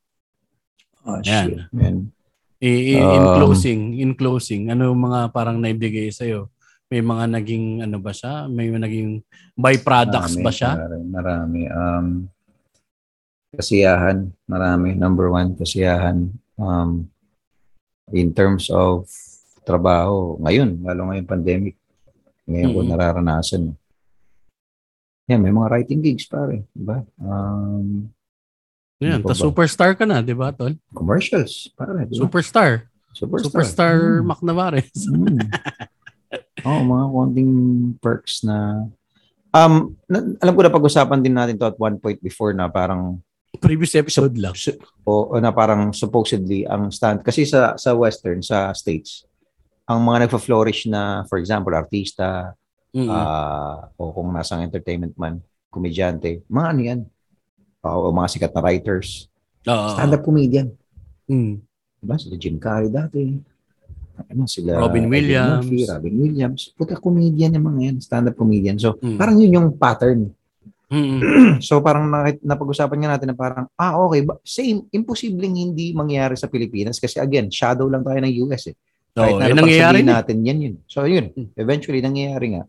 Oh, 1.08 1.18
Yan. 1.26 1.72
Man. 1.74 2.12
I, 2.60 2.95
in, 2.95 3.04
in 3.04 3.24
um, 3.24 3.36
closing, 3.39 3.82
in 3.97 4.12
closing, 4.16 4.68
ano 4.68 4.91
yung 4.91 4.99
mga 4.99 5.32
parang 5.32 5.58
naibigay 5.58 6.12
sa'yo? 6.12 6.53
May 6.93 7.01
mga 7.01 7.25
naging, 7.25 7.81
ano 7.81 7.97
ba 7.97 8.13
siya? 8.13 8.45
May 8.45 8.69
naging 8.69 9.25
byproducts 9.57 10.37
marami, 10.37 10.45
ba 10.45 10.51
siya? 10.53 10.71
Marami. 10.77 11.05
marami. 11.09 11.61
Um, 11.73 12.07
kasiyahan. 13.57 14.29
Marami. 14.45 14.93
Number 14.93 15.33
one, 15.33 15.57
kasiyahan. 15.57 16.29
Um, 16.53 17.09
in 18.13 18.29
terms 18.37 18.69
of 18.69 19.09
trabaho, 19.65 20.37
ngayon, 20.37 20.85
lalo 20.85 21.09
ngayon 21.09 21.25
pandemic, 21.25 21.75
ngayon 22.45 22.69
mm-hmm. 22.69 22.85
ko 22.85 22.93
nararanasan. 22.93 23.63
Yan, 25.33 25.41
may 25.41 25.49
mga 25.49 25.73
writing 25.73 26.05
gigs 26.05 26.29
pare, 26.29 26.61
di 26.77 26.83
ba? 26.85 27.01
Um, 27.17 28.05
yan, 29.01 29.25
ta 29.25 29.33
superstar 29.33 29.97
ka 29.97 30.05
na, 30.05 30.21
di 30.21 30.37
ba, 30.37 30.53
tol? 30.53 30.77
Commercials, 30.93 31.73
pare. 31.73 32.05
Diba? 32.05 32.21
Superstar. 32.21 32.85
Superstar. 33.17 33.49
Superstar 33.49 33.97
mm. 33.97 34.25
Mac 34.29 34.45
Navarez. 34.45 34.93
mm. 35.09 35.41
oh, 36.66 36.82
mga 36.84 37.05
konting 37.11 37.53
perks 37.99 38.43
na 38.47 38.88
um 39.53 39.93
na, 40.09 40.18
alam 40.41 40.53
ko 40.55 40.61
na 40.64 40.74
pag-usapan 40.74 41.22
din 41.22 41.36
natin 41.36 41.59
to 41.59 41.68
at 41.68 41.78
one 41.78 41.99
point 41.99 42.20
before 42.24 42.51
na 42.55 42.72
parang 42.72 43.22
previous 43.61 43.93
episode 43.93 44.34
lang. 44.36 44.57
Su- 44.57 44.80
o, 45.05 45.36
o 45.36 45.39
na 45.39 45.53
parang 45.53 45.93
supposedly 45.93 46.66
ang 46.66 46.89
stand 46.89 47.22
kasi 47.22 47.45
sa 47.45 47.78
sa 47.78 47.93
western 47.93 48.41
sa 48.41 48.74
states 48.74 49.30
ang 49.84 49.99
mga 50.03 50.28
nagfa-flourish 50.28 50.88
na 50.88 51.28
for 51.28 51.38
example 51.38 51.76
artista 51.76 52.55
mm-hmm. 52.93 53.09
uh, 53.09 53.89
o 53.99 54.14
kung 54.14 54.30
nasa 54.32 54.61
entertainment 54.61 55.18
man, 55.18 55.41
komedyante, 55.74 56.45
mga 56.47 56.68
ano 56.70 56.82
yan, 56.82 57.01
o, 57.84 58.09
o 58.09 58.14
mga 58.14 58.30
sikat 58.32 58.51
na 58.53 58.61
writers, 58.64 59.28
uh, 59.68 59.97
stand-up 59.97 60.24
comedian. 60.24 60.72
Mm. 61.28 61.59
Diba? 62.03 62.16
Sila 62.20 62.38
Jim 62.38 62.61
Carrey 62.61 62.91
dati. 62.93 63.41
Ano, 64.14 64.45
sila 64.45 64.78
Robin 64.78 65.09
Williams. 65.09 65.66
Murphy, 65.66 65.89
Robin 65.89 66.16
Williams. 66.22 66.61
Puta 66.78 66.97
comedian 67.01 67.57
yung 67.57 67.66
mga 67.66 67.80
yan, 67.89 67.97
stand-up 67.97 68.38
comedian. 68.38 68.78
So, 68.78 68.97
mm. 69.01 69.18
parang 69.18 69.41
yun 69.41 69.57
yung 69.57 69.70
pattern. 69.78 70.30
Mm-hmm. 70.93 71.57
so 71.57 71.82
parang 71.82 72.05
napag-usapan 72.45 73.01
nga 73.01 73.18
natin 73.18 73.34
na 73.34 73.38
parang, 73.38 73.66
ah 73.82 73.97
okay, 73.97 74.30
same, 74.45 74.86
imposibleng 74.93 75.57
hindi 75.57 75.89
mangyari 75.89 76.38
sa 76.38 76.45
Pilipinas 76.45 77.01
kasi 77.01 77.18
again, 77.18 77.49
shadow 77.49 77.89
lang 77.89 78.05
tayo 78.05 78.22
ng 78.22 78.34
US 78.45 78.70
eh. 78.70 78.78
Kahit 79.09 79.34
oh, 79.34 79.41
na 79.41 79.57
nangyayari 79.57 80.05
natin 80.05 80.45
yan 80.45 80.59
yun. 80.61 80.76
So 80.86 81.09
yun, 81.09 81.34
hmm. 81.34 81.57
eventually 81.57 81.97
nangyayari 81.97 82.57
nga. 82.57 82.64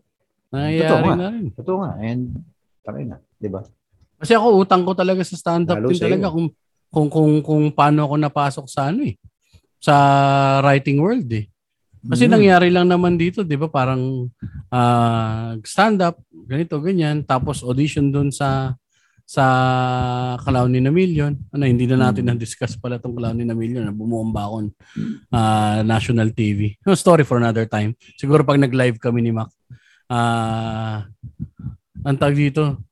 Nangyayari 0.49 0.89
Totoo 0.89 1.05
nga. 1.05 1.15
na 1.17 1.27
rin. 1.29 1.45
Totoo 1.53 1.77
nga. 1.85 1.91
And, 2.01 2.21
taray 2.81 3.05
na. 3.05 3.17
Di 3.37 3.49
ba? 3.49 3.61
Kasi 4.17 4.31
ako, 4.33 4.47
utang 4.57 4.81
ko 4.81 4.97
talaga 4.97 5.21
sa 5.21 5.37
stand-up 5.37 5.77
din 5.85 6.01
talaga 6.01 6.33
kung, 6.33 6.49
kung, 6.89 7.09
kung, 7.13 7.33
kung 7.45 7.63
paano 7.69 8.09
ako 8.09 8.15
napasok 8.17 8.65
sa 8.65 8.89
ano 8.89 9.05
eh. 9.05 9.21
Sa 9.85 9.95
writing 10.65 10.97
world 10.97 11.29
eh. 11.29 11.45
Kasi 12.05 12.25
mm. 12.25 12.31
nangyari 12.33 12.69
lang 12.73 12.89
naman 12.89 13.17
dito, 13.17 13.45
'di 13.45 13.57
ba? 13.57 13.69
Parang 13.69 14.29
uh, 14.69 15.51
stand 15.61 16.01
up, 16.01 16.21
ganito, 16.49 16.77
ganyan, 16.81 17.21
tapos 17.21 17.61
audition 17.61 18.09
doon 18.09 18.29
sa 18.29 18.73
sa 19.25 19.45
Clown 20.45 20.69
ni 20.69 20.81
na 20.81 20.93
Million. 20.93 21.33
Ano, 21.49 21.65
hindi 21.65 21.89
na 21.89 21.97
natin 21.97 22.29
mm. 22.29 22.37
na-discuss 22.37 22.77
pala 22.77 23.01
tong 23.01 23.17
Clown 23.17 23.41
ni 23.41 23.45
na 23.45 23.57
Million 23.57 23.81
na 23.81 23.93
bumuomba 23.93 24.45
akong 24.45 24.69
uh, 25.33 25.81
national 25.81 26.29
TV. 26.29 26.77
No, 26.85 26.93
story 26.93 27.25
for 27.25 27.41
another 27.41 27.65
time. 27.65 27.97
Siguro 28.21 28.45
pag 28.45 28.61
nag-live 28.61 29.01
kami 29.01 29.25
ni 29.25 29.33
Mac, 29.33 29.49
uh, 30.13 31.01
ang 32.05 32.17
tag 32.21 32.37
dito, 32.37 32.85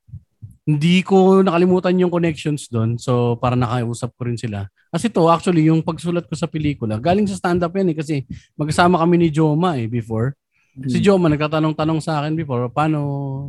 hindi 0.64 1.04
ko 1.04 1.44
nakalimutan 1.44 2.00
yung 2.00 2.12
connections 2.12 2.72
doon. 2.72 2.96
So, 2.96 3.36
para 3.36 3.60
nakausap 3.60 4.16
ko 4.16 4.32
rin 4.32 4.40
sila. 4.40 4.72
Kasi 4.88 5.12
to 5.12 5.28
actually, 5.28 5.68
yung 5.68 5.84
pagsulat 5.84 6.24
ko 6.24 6.36
sa 6.40 6.48
pelikula, 6.48 6.96
galing 7.04 7.28
sa 7.28 7.36
stand-up 7.36 7.76
yan 7.76 7.92
eh. 7.92 7.98
Kasi 8.00 8.16
magkasama 8.56 8.96
kami 8.96 9.28
ni 9.28 9.28
Joma 9.28 9.76
eh, 9.76 9.92
before. 9.92 10.40
Hmm. 10.72 10.88
Si 10.88 11.04
Joma, 11.04 11.28
nagtatanong-tanong 11.28 12.00
sa 12.00 12.24
akin 12.24 12.40
before, 12.40 12.72
paano, 12.72 13.00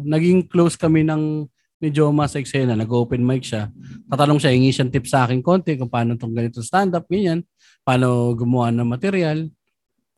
naging 0.03 0.51
close 0.51 0.75
kami 0.75 1.07
ng 1.07 1.47
ni 1.79 1.89
Joma 1.95 2.27
sa 2.27 2.43
eksena, 2.43 2.75
nag-open 2.75 3.23
mic 3.23 3.47
siya. 3.47 3.71
Tatanong 4.11 4.43
siya, 4.43 4.51
hingi 4.51 4.75
siyang 4.75 4.91
tip 4.91 5.07
sa 5.07 5.29
akin 5.29 5.39
konti 5.39 5.79
kung 5.79 5.93
paano 5.93 6.19
itong 6.19 6.35
ganito 6.35 6.65
stand-up, 6.67 7.07
ganyan. 7.07 7.47
Paano 7.87 8.35
gumawa 8.35 8.75
ng 8.75 8.89
material. 8.89 9.47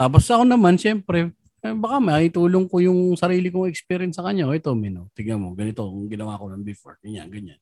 Tapos 0.01 0.25
ako 0.33 0.49
naman, 0.49 0.81
syempre, 0.81 1.36
eh, 1.71 1.75
baka 1.75 1.97
may 1.99 2.31
tulong 2.31 2.71
ko 2.71 2.79
yung 2.79 3.19
sarili 3.19 3.51
kong 3.51 3.67
experience 3.67 4.19
sa 4.19 4.25
kanya. 4.27 4.47
O 4.47 4.55
ito, 4.55 4.71
Mino, 4.73 5.11
tignan 5.13 5.43
mo, 5.43 5.53
ganito 5.53 5.83
kung 5.83 6.07
ginawa 6.07 6.39
ko 6.39 6.51
ng 6.51 6.63
before. 6.63 6.97
Ganyan, 7.03 7.27
ganyan. 7.29 7.59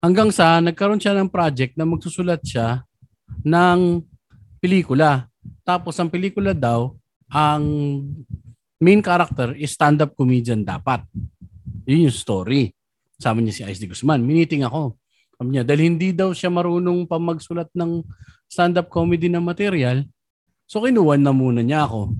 Hanggang 0.00 0.28
sa 0.32 0.60
nagkaroon 0.60 1.00
siya 1.00 1.16
ng 1.16 1.32
project 1.32 1.76
na 1.76 1.88
magsusulat 1.88 2.40
siya 2.44 2.84
ng 3.44 4.04
pelikula. 4.60 5.28
Tapos 5.64 5.96
ang 6.00 6.12
pelikula 6.12 6.52
daw, 6.52 6.92
ang 7.28 7.64
main 8.80 9.00
character 9.00 9.56
is 9.56 9.72
stand-up 9.72 10.12
comedian 10.12 10.60
dapat. 10.60 11.04
Yun 11.88 12.08
yung 12.08 12.16
story. 12.16 12.72
Sabi 13.16 13.44
niya 13.44 13.54
si 13.54 13.62
Ice 13.64 13.80
D. 13.80 13.88
Guzman. 13.88 14.20
Miniting 14.20 14.64
ako. 14.64 14.96
Sabi 15.40 15.48
niya, 15.56 15.64
dahil 15.64 15.88
hindi 15.88 16.12
daw 16.12 16.32
siya 16.36 16.52
marunong 16.52 17.08
pa 17.08 17.16
magsulat 17.16 17.72
ng 17.72 18.04
stand-up 18.44 18.92
comedy 18.92 19.32
na 19.32 19.40
material, 19.40 20.04
so 20.68 20.84
kinuwan 20.84 21.20
na 21.20 21.32
muna 21.32 21.60
niya 21.64 21.88
ako 21.88 22.12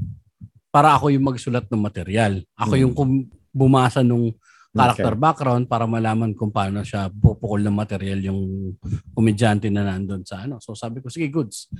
para 0.75 0.99
ako 0.99 1.15
yung 1.15 1.31
magsulat 1.31 1.71
ng 1.71 1.79
material. 1.79 2.43
Ako 2.59 2.75
yung 2.75 2.91
kum- 2.91 3.31
bumasa 3.55 4.03
nung 4.03 4.35
character 4.75 5.15
okay. 5.15 5.23
background 5.23 5.65
para 5.71 5.87
malaman 5.87 6.35
kung 6.35 6.51
paano 6.51 6.83
siya 6.83 7.07
pupukol 7.15 7.63
ng 7.63 7.71
material 7.71 8.19
yung 8.27 8.75
komedyante 9.15 9.71
na 9.71 9.87
nandun 9.87 10.27
sa 10.27 10.43
ano. 10.43 10.59
So 10.59 10.75
sabi 10.75 10.99
ko, 10.99 11.07
sige, 11.07 11.31
goods. 11.31 11.71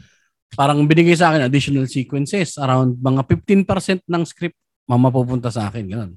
Parang 0.55 0.79
binigay 0.87 1.19
sa 1.19 1.35
akin 1.35 1.51
additional 1.51 1.91
sequences. 1.91 2.55
Around 2.55 3.03
mga 3.03 3.27
15% 3.67 4.07
ng 4.07 4.23
script 4.23 4.55
mamapupunta 4.87 5.51
sa 5.51 5.67
akin. 5.67 5.91
Ganun. 5.91 6.13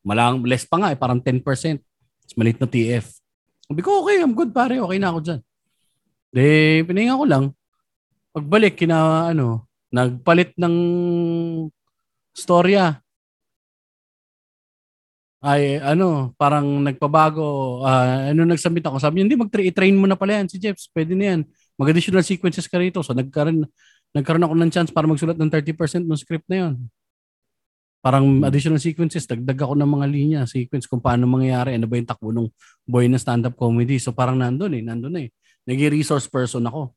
Malang, 0.00 0.40
less 0.48 0.64
pa 0.64 0.80
nga 0.80 0.88
eh, 0.88 0.96
parang 0.96 1.20
10%. 1.20 1.44
It's 2.24 2.32
malit 2.32 2.56
na 2.56 2.64
TF. 2.64 3.12
Sabi 3.68 3.80
ko, 3.84 4.00
okay, 4.00 4.24
I'm 4.24 4.32
good 4.32 4.56
pare. 4.56 4.80
Okay 4.80 4.96
na 4.96 5.12
ako 5.12 5.20
dyan. 5.20 5.40
De, 6.32 6.80
pinahinga 6.88 7.20
ko 7.20 7.26
lang. 7.28 7.44
Pagbalik, 8.32 8.80
kina, 8.80 9.28
ano, 9.28 9.68
nagpalit 9.92 10.56
ng 10.56 10.74
storya 12.36 13.00
ay 15.42 15.82
ano, 15.82 16.30
parang 16.38 16.64
nagpabago. 16.86 17.82
Uh, 17.82 18.30
ano 18.30 18.46
nagsubmit 18.46 18.86
ako, 18.86 19.02
sabi 19.02 19.20
niya, 19.20 19.24
hindi, 19.26 19.38
mag-train 19.42 19.96
mo 19.98 20.06
na 20.06 20.14
pala 20.14 20.38
yan 20.38 20.46
si 20.46 20.56
Jeps. 20.62 20.86
Pwede 20.94 21.18
na 21.18 21.34
yan. 21.34 21.40
Mag-additional 21.74 22.22
sequences 22.22 22.70
ka 22.70 22.78
rito. 22.78 23.02
So 23.02 23.10
nagkaroon, 23.10 23.66
nagkaroon 24.14 24.46
ako 24.46 24.54
ng 24.54 24.70
chance 24.70 24.90
para 24.94 25.10
magsulat 25.10 25.34
ng 25.34 25.50
30% 25.50 26.06
ng 26.06 26.18
script 26.18 26.46
na 26.46 26.56
yon. 26.70 26.74
Parang 28.02 28.26
additional 28.42 28.82
sequences, 28.82 29.26
dagdag 29.26 29.58
ako 29.62 29.78
ng 29.78 29.86
mga 29.86 30.06
linya, 30.10 30.40
sequence 30.42 30.90
kung 30.90 30.98
paano 30.98 31.26
mangyayari, 31.30 31.78
ano 31.78 31.86
ba 31.86 31.94
yung 31.94 32.08
takbo 32.10 32.34
ng 32.34 32.50
boy 32.82 33.06
na 33.06 33.18
stand-up 33.18 33.54
comedy. 33.54 33.98
So 33.98 34.10
parang 34.14 34.38
nandun 34.38 34.74
eh, 34.78 34.82
nandun 34.82 35.16
eh. 35.22 35.28
Naging 35.66 36.02
resource 36.02 36.26
person 36.26 36.66
ako. 36.66 36.94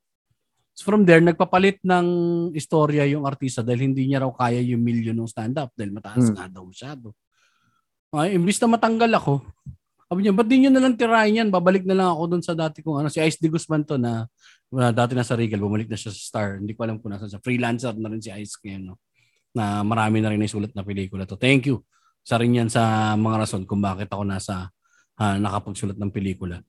So 0.75 0.83
from 0.83 1.07
there, 1.07 1.23
nagpapalit 1.23 1.79
ng 1.87 2.07
istorya 2.51 3.07
yung 3.07 3.23
artista 3.23 3.63
dahil 3.63 3.87
hindi 3.91 4.11
niya 4.11 4.27
raw 4.27 4.31
kaya 4.35 4.59
yung 4.59 4.83
million 4.83 5.15
ng 5.15 5.31
stand-up 5.31 5.71
dahil 5.71 5.95
mataas 5.95 6.27
hmm. 6.29 6.35
nga 6.35 6.45
daw 6.51 6.67
masyado. 6.67 7.15
Ay, 8.11 8.35
imbis 8.35 8.59
na 8.59 8.75
matanggal 8.75 9.11
ako, 9.15 9.39
sabi 10.05 10.21
niya, 10.21 10.37
ba't 10.37 10.45
di 10.45 10.61
nyo 10.61 10.69
nalang 10.69 10.93
tirahin 10.93 11.39
yan? 11.41 11.49
Babalik 11.49 11.81
na 11.81 11.97
lang 11.97 12.13
ako 12.13 12.23
dun 12.37 12.43
sa 12.45 12.53
dati 12.53 12.85
kong 12.85 13.01
ano, 13.01 13.09
si 13.09 13.17
Ice 13.25 13.41
D. 13.41 13.49
Guzman 13.49 13.81
to 13.81 13.97
na 13.97 14.29
uh, 14.69 14.91
dati 14.93 15.17
nasa 15.17 15.33
Regal, 15.33 15.57
bumalik 15.57 15.89
na 15.89 15.97
siya 15.97 16.13
sa 16.13 16.21
Star. 16.21 16.61
Hindi 16.61 16.77
ko 16.77 16.85
alam 16.85 17.01
kung 17.01 17.09
nasa 17.09 17.25
sa 17.25 17.41
freelancer 17.41 17.97
na 17.97 18.13
rin 18.13 18.21
si 18.21 18.29
Ice 18.29 18.53
ngayon. 18.61 18.93
No? 18.93 19.01
Na 19.57 19.81
marami 19.81 20.21
na 20.21 20.29
rin 20.29 20.37
naisulat 20.37 20.77
na 20.77 20.85
pelikula 20.85 21.25
to. 21.25 21.41
Thank 21.41 21.73
you. 21.73 21.81
Sa 22.21 22.37
rin 22.37 22.53
yan 22.53 22.69
sa 22.69 23.15
mga 23.17 23.49
rason 23.49 23.65
kung 23.65 23.81
bakit 23.81 24.05
ako 24.13 24.23
nasa 24.29 24.69
uh, 25.17 25.37
nakapagsulat 25.41 25.97
ng 25.97 26.11
pelikula. 26.13 26.61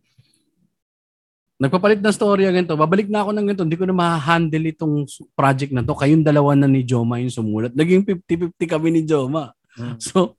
Nagpapalit 1.56 2.04
na 2.04 2.12
story 2.12 2.44
ganito. 2.44 2.76
Babalik 2.76 3.08
na 3.08 3.24
ako 3.24 3.30
ng 3.32 3.44
ganito. 3.48 3.64
Hindi 3.64 3.80
ko 3.80 3.88
na 3.88 3.96
ma-handle 3.96 4.66
itong 4.76 5.08
project 5.32 5.72
na 5.72 5.80
to. 5.80 5.96
Kayong 5.96 6.20
dalawa 6.20 6.52
na 6.52 6.68
ni 6.68 6.84
Joma 6.84 7.16
yung 7.16 7.32
sumulat. 7.32 7.72
Naging 7.72 8.04
50-50 8.04 8.72
kami 8.76 8.88
ni 8.92 9.02
Joma. 9.08 9.56
Hmm. 9.76 9.96
So, 10.02 10.36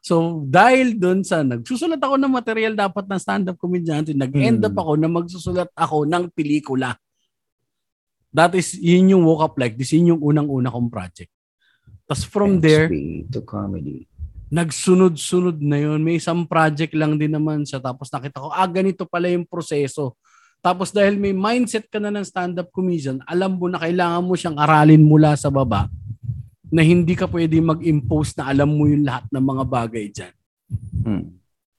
So, 0.00 0.48
dahil 0.48 0.96
doon 0.96 1.20
sa 1.20 1.44
nagsusulat 1.44 2.00
ako 2.00 2.16
ng 2.16 2.32
material 2.32 2.72
dapat 2.72 3.04
ng 3.04 3.20
stand-up 3.20 3.60
comediante, 3.60 4.16
nag-end 4.16 4.64
up 4.64 4.72
hmm. 4.72 4.80
ako 4.80 4.92
na 4.96 5.08
magsusulat 5.12 5.70
ako 5.76 6.08
ng 6.08 6.24
pelikula. 6.32 6.96
That 8.32 8.56
is, 8.56 8.80
yun 8.80 9.12
yung 9.12 9.28
woke 9.28 9.44
up 9.44 9.54
like 9.60 9.76
this. 9.76 9.92
Yun 9.92 10.16
yung 10.16 10.22
unang-una 10.24 10.72
kong 10.72 10.88
project. 10.88 11.28
Tapos 12.08 12.24
from 12.24 12.58
Let's 12.58 12.64
there, 12.64 12.86
to 13.28 13.44
comedy. 13.44 14.08
nagsunod-sunod 14.50 15.60
na 15.62 15.78
yun. 15.78 16.00
May 16.00 16.16
isang 16.16 16.48
project 16.48 16.96
lang 16.96 17.20
din 17.20 17.36
naman 17.36 17.68
siya. 17.68 17.78
Tapos 17.78 18.08
nakita 18.08 18.40
ko, 18.40 18.48
ah, 18.50 18.66
ganito 18.66 19.04
pala 19.04 19.28
yung 19.28 19.44
proseso. 19.44 20.16
Tapos 20.60 20.92
dahil 20.92 21.16
may 21.16 21.32
mindset 21.32 21.88
ka 21.88 21.96
na 21.96 22.12
ng 22.12 22.24
stand-up 22.24 22.68
comedian, 22.68 23.24
alam 23.24 23.56
mo 23.56 23.66
na 23.66 23.80
kailangan 23.80 24.20
mo 24.20 24.36
siyang 24.36 24.60
aralin 24.60 25.00
mula 25.00 25.32
sa 25.32 25.48
baba 25.48 25.88
na 26.68 26.84
hindi 26.84 27.16
ka 27.16 27.26
pwede 27.26 27.58
mag-impose 27.58 28.36
na 28.36 28.52
alam 28.52 28.68
mo 28.68 28.84
yung 28.86 29.02
lahat 29.02 29.24
ng 29.32 29.44
mga 29.44 29.64
bagay 29.66 30.06
dyan. 30.12 30.34
Hmm. 31.02 31.24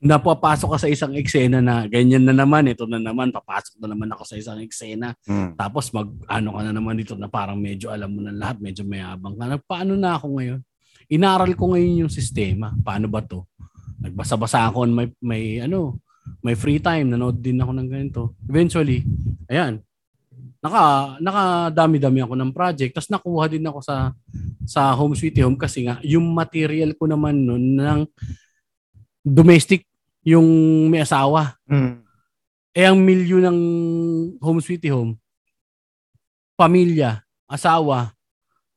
Napapasok 0.01 0.75
ka 0.75 0.77
sa 0.81 0.89
isang 0.89 1.13
eksena 1.13 1.61
na 1.61 1.85
ganyan 1.85 2.25
na 2.25 2.33
naman, 2.33 2.65
ito 2.65 2.89
na 2.89 2.97
naman, 2.97 3.29
papasok 3.29 3.77
na 3.79 3.93
naman 3.93 4.09
ako 4.11 4.25
sa 4.25 4.35
isang 4.35 4.57
eksena. 4.59 5.13
Hmm. 5.29 5.53
Tapos 5.53 5.93
mag, 5.93 6.09
ano 6.25 6.57
ka 6.57 6.61
na 6.65 6.73
naman 6.73 6.97
dito 6.97 7.13
na 7.13 7.29
parang 7.29 7.55
medyo 7.61 7.93
alam 7.93 8.09
mo 8.09 8.25
na 8.25 8.33
lahat, 8.33 8.57
medyo 8.59 8.81
mayabang 8.81 9.37
ka. 9.37 9.61
Paano 9.63 9.93
na 9.93 10.17
ako 10.17 10.41
ngayon? 10.41 10.59
Inaral 11.05 11.53
ko 11.53 11.77
ngayon 11.77 12.09
yung 12.09 12.11
sistema. 12.11 12.73
Paano 12.81 13.05
ba 13.05 13.21
to? 13.21 13.45
Nagbasa-basa 14.01 14.65
ako, 14.73 14.89
may, 14.89 15.07
may 15.21 15.43
ano, 15.61 16.01
may 16.41 16.57
free 16.57 16.81
time, 16.81 17.09
nanood 17.09 17.39
din 17.39 17.61
ako 17.61 17.71
ng 17.75 17.87
ganito. 17.89 18.21
Eventually, 18.49 19.05
ayan, 19.49 19.81
naka 20.61 21.17
nakadami-dami 21.17 22.21
ako 22.21 22.33
ng 22.37 22.51
project 22.53 22.93
tapos 22.93 23.09
nakuha 23.09 23.49
din 23.49 23.65
ako 23.65 23.81
sa 23.81 24.13
sa 24.61 24.93
Home 24.93 25.17
Sweet 25.17 25.41
Home 25.41 25.57
kasi 25.57 25.89
nga 25.89 25.97
yung 26.05 26.29
material 26.37 26.93
ko 26.93 27.09
naman 27.09 27.33
noon 27.33 27.81
ng 27.81 27.99
domestic 29.25 29.89
yung 30.21 30.45
may 30.85 31.01
asawa. 31.01 31.57
Mm. 31.65 32.05
Eh 32.77 32.85
ang 32.85 33.01
milyo 33.01 33.41
ng 33.41 33.57
Home 34.37 34.61
Sweet 34.61 34.85
Home 34.93 35.17
pamilya, 36.61 37.25
asawa, 37.49 38.13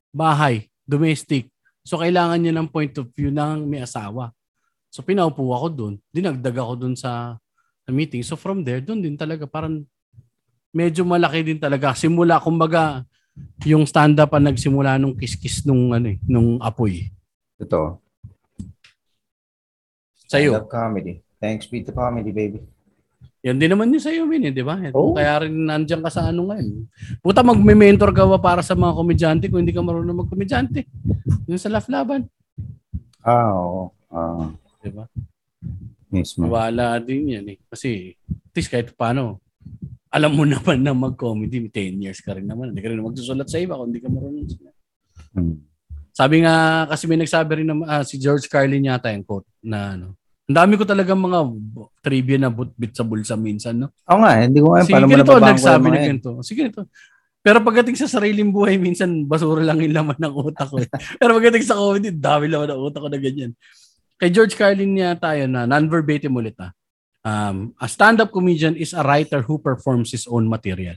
bahay, 0.09 0.73
domestic. 0.89 1.53
So 1.85 2.01
kailangan 2.01 2.41
niya 2.41 2.57
ng 2.57 2.73
point 2.73 2.97
of 2.97 3.13
view 3.13 3.29
ng 3.29 3.69
may 3.69 3.85
asawa. 3.85 4.33
So 4.95 5.03
pinaupo 5.03 5.43
ako 5.51 5.67
doon. 5.75 5.95
Dinagdag 6.15 6.55
ako 6.55 6.87
doon 6.87 6.95
sa, 6.95 7.35
sa 7.83 7.91
meeting. 7.91 8.23
So 8.23 8.39
from 8.39 8.63
there, 8.63 8.79
doon 8.79 9.03
din 9.03 9.19
talaga 9.19 9.43
parang 9.43 9.83
medyo 10.71 11.03
malaki 11.03 11.43
din 11.43 11.59
talaga. 11.59 11.99
Simula, 11.99 12.39
kumbaga, 12.39 13.03
yung 13.67 13.91
stand-up 13.91 14.31
ang 14.31 14.47
nagsimula 14.47 14.95
nung 15.03 15.19
kiskis 15.19 15.67
nung, 15.67 15.91
ano, 15.91 16.15
eh, 16.15 16.19
nung 16.31 16.63
apoy. 16.63 17.11
Totoo. 17.59 17.99
Sa'yo. 20.31 20.63
Stand-up 20.63 20.71
comedy. 20.71 21.27
Thanks 21.43 21.67
be 21.67 21.83
to 21.83 21.91
comedy, 21.91 22.31
baby. 22.31 22.63
Yan 23.43 23.59
din 23.59 23.75
naman 23.75 23.91
yun 23.91 23.99
sa'yo, 23.99 24.31
Min, 24.31 24.47
eh, 24.47 24.55
di 24.55 24.63
ba? 24.63 24.79
Oh. 24.95 25.19
Kaya 25.19 25.43
rin 25.43 25.67
nandiyan 25.67 26.07
ka 26.07 26.11
sa 26.15 26.31
ano 26.31 26.55
ngayon. 26.55 26.87
Puta, 27.19 27.43
mag-mentor 27.43 28.15
ka 28.15 28.31
ba 28.31 28.39
para 28.39 28.63
sa 28.63 28.79
mga 28.79 28.95
komedyante 28.95 29.51
kung 29.51 29.67
hindi 29.67 29.75
ka 29.75 29.83
marunong 29.83 30.23
mag-komedyante? 30.23 30.87
Yung 31.51 31.59
sa 31.59 31.67
Laugh 31.67 31.91
Laban. 31.91 32.31
Ah, 33.27 33.51
oo. 33.59 33.91
Ah. 34.15 34.55
Di 34.85 34.93
ba? 34.93 35.09
Mismo. 36.13 36.53
Wala 36.53 37.01
din 37.01 37.41
yan 37.41 37.47
eh. 37.49 37.59
Kasi, 37.73 38.13
at 38.29 38.53
least 38.53 38.69
kahit 38.69 38.93
paano, 38.93 39.41
alam 40.13 40.37
mo 40.37 40.45
naman 40.53 40.85
na 40.85 40.93
mag-comedy, 40.93 41.65
10 41.73 42.05
years 42.05 42.21
ka 42.21 42.37
rin 42.37 42.45
naman. 42.45 42.77
Hindi 42.77 42.85
ka 42.85 42.93
rin 42.93 43.01
magsusulat 43.01 43.49
sa 43.49 43.57
iba 43.57 43.81
kung 43.81 43.89
hindi 43.89 44.05
ka 44.05 44.13
marunong 44.13 44.49
sulat. 44.53 44.75
Hmm. 45.33 45.59
Sabi 46.15 46.47
nga, 46.47 46.87
kasi 46.87 47.11
may 47.11 47.19
nagsabi 47.19 47.65
rin 47.65 47.67
na 47.67 47.75
uh, 47.83 48.05
si 48.07 48.21
George 48.23 48.47
Carlin 48.47 48.87
yata 48.87 49.11
yung 49.11 49.27
quote 49.27 49.51
na 49.67 49.99
ano, 49.99 50.15
ang 50.45 50.57
dami 50.61 50.77
ko 50.79 50.85
talagang 50.87 51.19
mga 51.19 51.41
trivia 52.05 52.39
na 52.39 52.53
bit 52.53 52.93
sa 52.93 53.03
bulsa 53.03 53.35
minsan, 53.35 53.81
no? 53.81 53.89
Oo 54.07 54.21
nga, 54.21 54.45
hindi 54.45 54.61
ko 54.61 54.77
alam 54.77 54.87
paano 54.87 55.07
mo 55.09 55.17
nababango 55.17 55.57
nagsabi 55.57 55.87
na 55.89 55.99
ganito. 56.05 56.31
Sige 56.45 56.69
ito. 56.69 56.85
Pero 57.45 57.65
pagdating 57.65 57.97
sa 57.97 58.09
sariling 58.09 58.53
buhay, 58.53 58.77
minsan 58.77 59.25
basura 59.25 59.65
lang 59.65 59.81
yung 59.81 59.97
laman 59.97 60.17
ng 60.21 60.35
utak 60.37 60.69
ko. 60.69 60.81
Eh. 60.81 60.89
Pero 61.21 61.37
pagdating 61.37 61.65
sa 61.65 61.77
comedy, 61.77 62.09
dami 62.13 62.49
laman 62.49 62.77
ng 62.77 62.83
utak 62.89 63.01
ko 63.05 63.09
na 63.09 63.21
ganyan. 63.21 63.53
Kay 64.19 64.31
George 64.31 64.55
Carlin 64.55 64.95
niya 64.95 65.19
tayo 65.19 65.45
na 65.51 65.67
non-verbatim 65.67 66.31
ulit 66.31 66.55
ah. 66.63 66.71
Um, 67.25 67.73
a 67.81 67.89
stand-up 67.89 68.29
comedian 68.29 68.77
is 68.77 68.93
a 68.93 69.01
writer 69.01 69.41
who 69.41 69.57
performs 69.57 70.13
his 70.13 70.29
own 70.29 70.45
material. 70.45 70.93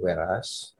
Whereas? 0.00 0.72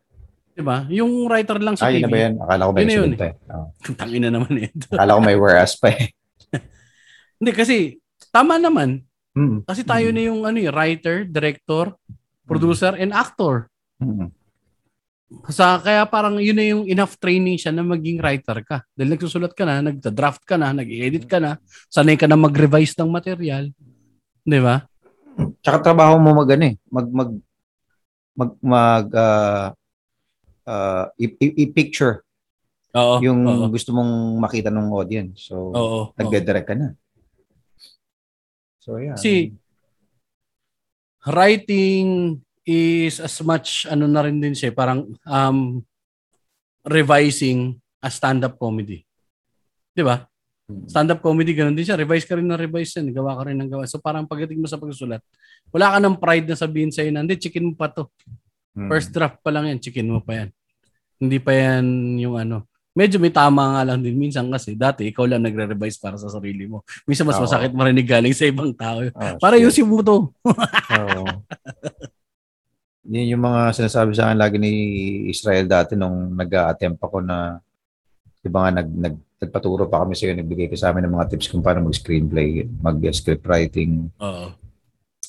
Diba? 0.56 0.88
Yung 0.90 1.28
writer 1.28 1.60
lang 1.60 1.76
sa 1.76 1.86
ah, 1.86 1.92
TV. 1.92 2.02
Ah, 2.02 2.10
ba 2.10 2.18
yan? 2.18 2.34
Akala 2.40 2.62
ko 2.66 2.72
ba 2.72 2.78
yun, 2.80 2.90
yun 2.90 3.12
eh. 3.14 3.34
Oh. 3.52 3.68
Tangin 3.94 4.22
na 4.26 4.30
naman 4.32 4.54
eh. 4.64 4.68
Akala 4.96 5.18
ko 5.18 5.20
may 5.20 5.36
whereas 5.36 5.76
pa 5.76 5.92
eh. 5.92 6.10
Hindi 7.38 7.52
kasi, 7.52 7.76
tama 8.32 8.56
naman. 8.56 9.04
Mm. 9.36 9.68
Kasi 9.68 9.84
tayo 9.84 10.08
mm. 10.10 10.14
na 10.16 10.22
yung 10.24 10.40
ano, 10.48 10.58
eh, 10.58 10.72
writer, 10.72 11.28
director, 11.28 11.94
producer, 12.48 12.96
mm. 12.96 13.02
and 13.06 13.12
actor. 13.12 13.68
Mm. 14.00 14.32
Sa, 15.52 15.76
kaya 15.76 16.08
parang 16.08 16.40
yun 16.40 16.56
na 16.56 16.64
yung 16.64 16.84
enough 16.88 17.20
training 17.20 17.60
siya 17.60 17.68
na 17.68 17.84
maging 17.84 18.16
writer 18.16 18.64
ka. 18.64 18.80
Dahil 18.96 19.12
nagsusulat 19.12 19.52
ka 19.52 19.68
na, 19.68 19.84
nagda-draft 19.84 20.40
ka 20.48 20.56
na, 20.56 20.72
nag-edit 20.72 21.28
ka 21.28 21.36
na, 21.36 21.60
sanay 21.92 22.16
ka 22.16 22.24
na 22.24 22.40
mag-revise 22.40 22.96
ng 22.96 23.12
material. 23.12 23.68
Di 24.40 24.60
ba? 24.60 24.88
Tsaka 25.60 25.92
trabaho 25.92 26.16
mo 26.16 26.32
mag 26.32 26.48
ano 26.48 26.64
eh, 26.72 26.74
mag 26.88 27.06
mag 27.12 27.30
mag, 28.34 28.50
mag 28.58 29.06
uh, 29.12 29.66
uh, 30.64 31.04
i-picture 31.18 32.24
Oo, 32.96 33.20
yung 33.20 33.40
oo. 33.44 33.66
gusto 33.68 33.92
mong 33.92 34.40
makita 34.40 34.72
ng 34.72 34.88
audience. 34.88 35.52
So, 35.52 35.76
oo, 35.76 36.00
nagde-direct 36.16 36.66
ka 36.66 36.74
na. 36.74 36.96
So, 38.80 38.96
yeah. 38.96 39.20
See, 39.20 39.52
writing 41.28 42.40
is 42.68 43.16
as 43.16 43.40
much 43.40 43.88
ano 43.88 44.04
na 44.04 44.20
rin 44.28 44.36
din 44.36 44.52
siya 44.52 44.76
parang 44.76 45.08
um 45.24 45.80
revising 46.84 47.80
a 48.04 48.12
stand-up 48.12 48.60
comedy. 48.60 49.08
'Di 49.96 50.04
ba? 50.04 50.28
Hmm. 50.68 50.84
Stand-up 50.84 51.24
comedy 51.24 51.56
ganun 51.56 51.72
din 51.72 51.88
siya. 51.88 51.96
Revise 51.96 52.28
ka 52.28 52.36
rin 52.36 52.44
na 52.44 52.60
revise 52.60 53.00
yan. 53.00 53.08
Gawa 53.08 53.40
ka 53.40 53.48
rin 53.48 53.56
ng 53.56 53.72
gawa. 53.72 53.88
So 53.88 53.96
parang 54.04 54.28
pagdating 54.28 54.60
mo 54.60 54.68
sa 54.68 54.76
pagsusulat, 54.76 55.24
wala 55.72 55.96
ka 55.96 55.98
ng 56.04 56.16
pride 56.20 56.44
na 56.44 56.56
sabihin 56.60 56.92
sa'yo 56.92 57.08
na, 57.08 57.24
hindi, 57.24 57.40
chicken 57.40 57.72
mo 57.72 57.74
pa 57.74 57.88
to. 57.88 58.04
Hmm. 58.76 58.92
First 58.92 59.16
draft 59.16 59.40
pa 59.40 59.48
lang 59.48 59.64
yan, 59.72 59.80
chicken 59.80 60.12
mo 60.12 60.20
pa 60.20 60.44
yan. 60.44 60.48
Hindi 61.16 61.40
pa 61.40 61.56
yan 61.56 61.84
yung 62.20 62.36
ano. 62.36 62.68
Medyo 62.92 63.16
may 63.16 63.32
tama 63.32 63.78
nga 63.78 63.82
lang 63.88 64.04
din 64.04 64.18
minsan 64.18 64.44
kasi 64.52 64.76
dati 64.76 65.08
ikaw 65.08 65.24
lang 65.24 65.40
nagre-revise 65.40 65.96
para 66.02 66.20
sa 66.20 66.28
sarili 66.28 66.68
mo. 66.68 66.84
Minsan 67.08 67.24
mas 67.24 67.40
oh. 67.40 67.48
masakit 67.48 67.72
marinig 67.72 68.04
galing 68.04 68.36
sa 68.36 68.44
ibang 68.44 68.74
tao. 68.76 69.08
Oh, 69.08 69.38
para 69.40 69.56
sure. 69.56 69.64
yusin 69.72 69.88
mo 69.88 70.04
to. 70.04 70.28
Oo. 71.00 71.24
Yun 73.08 73.32
yung 73.32 73.40
mga 73.40 73.72
sinasabi 73.72 74.12
sa 74.12 74.28
akin 74.28 74.36
lagi 74.36 74.60
ni 74.60 74.72
Israel 75.32 75.64
dati 75.64 75.96
nung 75.96 76.36
nag-attempt 76.36 77.00
ako 77.00 77.24
na 77.24 77.56
di 78.44 78.52
ba 78.52 78.68
nga 78.68 78.84
nag, 78.84 78.88
nag, 78.92 79.16
nagpaturo 79.40 79.88
pa 79.88 80.04
kami 80.04 80.12
sa 80.12 80.28
iyo, 80.28 80.36
nagbigay 80.36 80.68
ka 80.68 80.76
sa 80.76 80.92
amin 80.92 81.08
ng 81.08 81.14
mga 81.16 81.28
tips 81.32 81.48
kung 81.48 81.64
paano 81.64 81.88
mag-screenplay, 81.88 82.68
mag-script 82.84 83.48
writing. 83.48 84.12
Oo. 84.20 84.52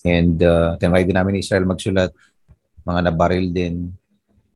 And 0.03 0.39
uh, 0.43 0.75
tinry 0.75 1.07
din 1.07 1.15
namin 1.15 1.39
ni 1.39 1.41
Israel 1.41 1.63
magsulat, 1.63 2.11
mga 2.83 2.99
nabaril 3.11 3.47
din. 3.51 3.95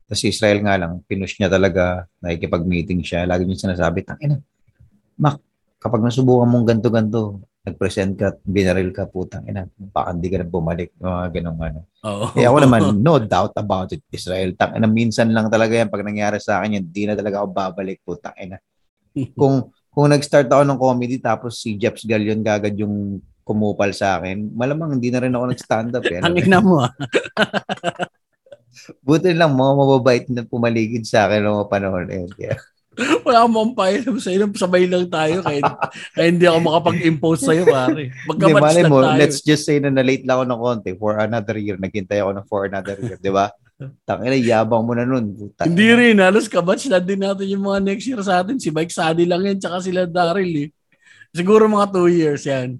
Tapos 0.04 0.20
si 0.20 0.28
Israel 0.28 0.60
nga 0.60 0.76
lang, 0.76 1.00
pinush 1.08 1.40
niya 1.40 1.48
talaga, 1.48 2.04
nakikipag-meeting 2.20 3.00
siya. 3.00 3.24
Lagi 3.24 3.48
niya 3.48 3.72
sinasabi, 3.72 4.04
tangina, 4.04 4.36
Mac, 5.16 5.40
kapag 5.80 6.04
nasubukan 6.04 6.44
mong 6.44 6.66
ganto-ganto, 6.76 7.40
nag-present 7.64 8.12
ka, 8.20 8.36
binaril 8.44 8.92
ka, 8.92 9.08
putang 9.08 9.48
ina, 9.48 9.64
baka 9.72 10.12
hindi 10.12 10.28
ka 10.28 10.36
na 10.44 10.46
bumalik, 10.46 10.92
mga 11.00 11.32
ganong 11.32 11.60
ano. 11.64 11.80
Oo. 12.04 12.24
Eh 12.36 12.44
ako 12.44 12.58
naman, 12.60 12.80
no 13.00 13.16
doubt 13.16 13.56
about 13.56 13.88
it, 13.96 14.04
Israel. 14.12 14.52
Tang 14.52 14.76
ina, 14.76 14.84
minsan 14.84 15.32
lang 15.32 15.48
talaga 15.48 15.72
yan, 15.72 15.88
pag 15.88 16.04
nangyari 16.04 16.36
sa 16.36 16.60
akin 16.60 16.76
yan, 16.76 16.84
di 16.84 17.08
na 17.08 17.16
talaga 17.16 17.40
ako 17.40 17.48
babalik, 17.56 18.04
putang 18.04 18.36
ina. 18.36 18.60
kung 19.40 19.72
kung 19.94 20.10
nag-start 20.10 20.50
ako 20.50 20.62
ng 20.66 20.80
comedy 20.82 21.16
tapos 21.22 21.62
si 21.62 21.78
Jeps 21.78 22.02
Galion 22.02 22.42
gagad 22.42 22.74
yung 22.74 23.22
kumupal 23.46 23.94
sa 23.94 24.18
akin, 24.18 24.50
malamang 24.50 24.98
hindi 24.98 25.12
na 25.12 25.22
rin 25.22 25.32
ako 25.32 25.44
nag-stand 25.54 25.92
up. 25.94 26.04
Eh. 26.04 26.20
Ang 26.26 26.36
ina 26.40 26.58
mo 26.58 26.82
ah. 26.82 26.90
Buti 29.06 29.30
lang 29.30 29.54
mga 29.54 29.72
mababait 29.78 30.26
na 30.34 30.42
pumaligid 30.42 31.06
sa 31.06 31.30
akin 31.30 31.46
noong 31.46 31.70
panahon. 31.70 32.10
Eh. 32.10 32.26
Yeah. 32.36 32.58
Wala 33.26 33.42
akong 33.42 33.54
mampahiram 33.54 34.16
sa 34.22 34.30
iyo. 34.30 34.46
Sabay 34.54 34.86
lang 34.86 35.10
tayo. 35.10 35.42
Kaya, 35.42 35.62
kaya 36.14 36.26
hindi 36.30 36.46
ako 36.46 36.58
makapag-impose 36.62 37.42
sa 37.42 37.52
iyo, 37.52 37.66
pare. 37.66 38.14
Magkamatch 38.30 38.74
lang 38.78 38.90
mo, 38.90 39.02
tayo. 39.02 39.18
Let's 39.18 39.38
just 39.42 39.66
say 39.66 39.82
na 39.82 39.90
na-late 39.90 40.22
lang 40.22 40.38
ako 40.38 40.44
ng 40.46 40.60
konti 40.62 40.90
for 40.94 41.18
another 41.18 41.56
year. 41.58 41.76
Naghintay 41.76 42.22
ako 42.22 42.30
ng 42.38 42.46
for 42.46 42.60
another 42.70 42.96
year. 43.02 43.18
Di 43.18 43.32
ba? 43.34 43.50
Tangina, 44.06 44.38
yabang 44.38 44.86
mo 44.86 44.94
na 44.94 45.02
nun. 45.02 45.34
Tangina. 45.58 45.66
Hindi 45.66 45.88
rin. 45.90 46.16
Halos 46.22 46.46
kabatch 46.46 46.86
na 46.86 47.02
din 47.02 47.20
natin 47.20 47.50
yung 47.50 47.66
mga 47.66 47.80
next 47.82 48.06
year 48.06 48.22
sa 48.22 48.40
atin. 48.40 48.56
Si 48.62 48.70
Mike 48.70 48.94
Sadi 48.94 49.26
lang 49.26 49.42
yan. 49.42 49.58
Tsaka 49.58 49.82
sila 49.82 50.06
Daryl 50.06 50.54
eh. 50.66 50.68
Siguro 51.34 51.66
mga 51.66 51.90
two 51.90 52.06
years 52.06 52.46
yan. 52.46 52.78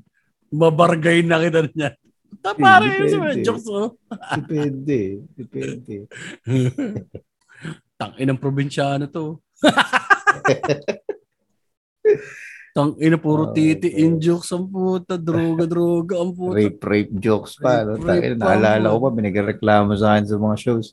Mabargay 0.54 1.26
na 1.26 1.42
kita 1.42 1.66
niya. 1.74 1.90
Tapare 2.38 2.86
yun 2.98 3.08
sa 3.10 3.34
jokes 3.42 3.66
oh. 3.66 3.98
Depende. 4.38 5.26
Depende. 5.34 6.06
Tang 7.98 8.14
inang 8.18 8.38
probinsyano 8.38 9.06
to. 9.10 9.38
Tang 12.74 12.98
ina 12.98 13.14
puro 13.22 13.54
titi 13.54 14.02
in 14.02 14.18
jokes 14.18 14.50
ang 14.50 14.66
puta, 14.66 15.14
droga 15.14 15.62
droga 15.62 16.18
ang 16.18 16.34
puta. 16.34 16.58
Rape 16.58 16.82
rape 16.82 17.14
jokes 17.22 17.54
pa, 17.54 17.86
no? 17.86 17.94
Tang 18.02 18.18
ina 18.18 18.34
naalala 18.34 18.90
ko 18.90 18.98
pa 18.98 19.14
binigreklamo 19.14 19.94
sa 19.94 20.18
akin 20.18 20.26
sa 20.26 20.42
mga 20.42 20.58
shows. 20.58 20.90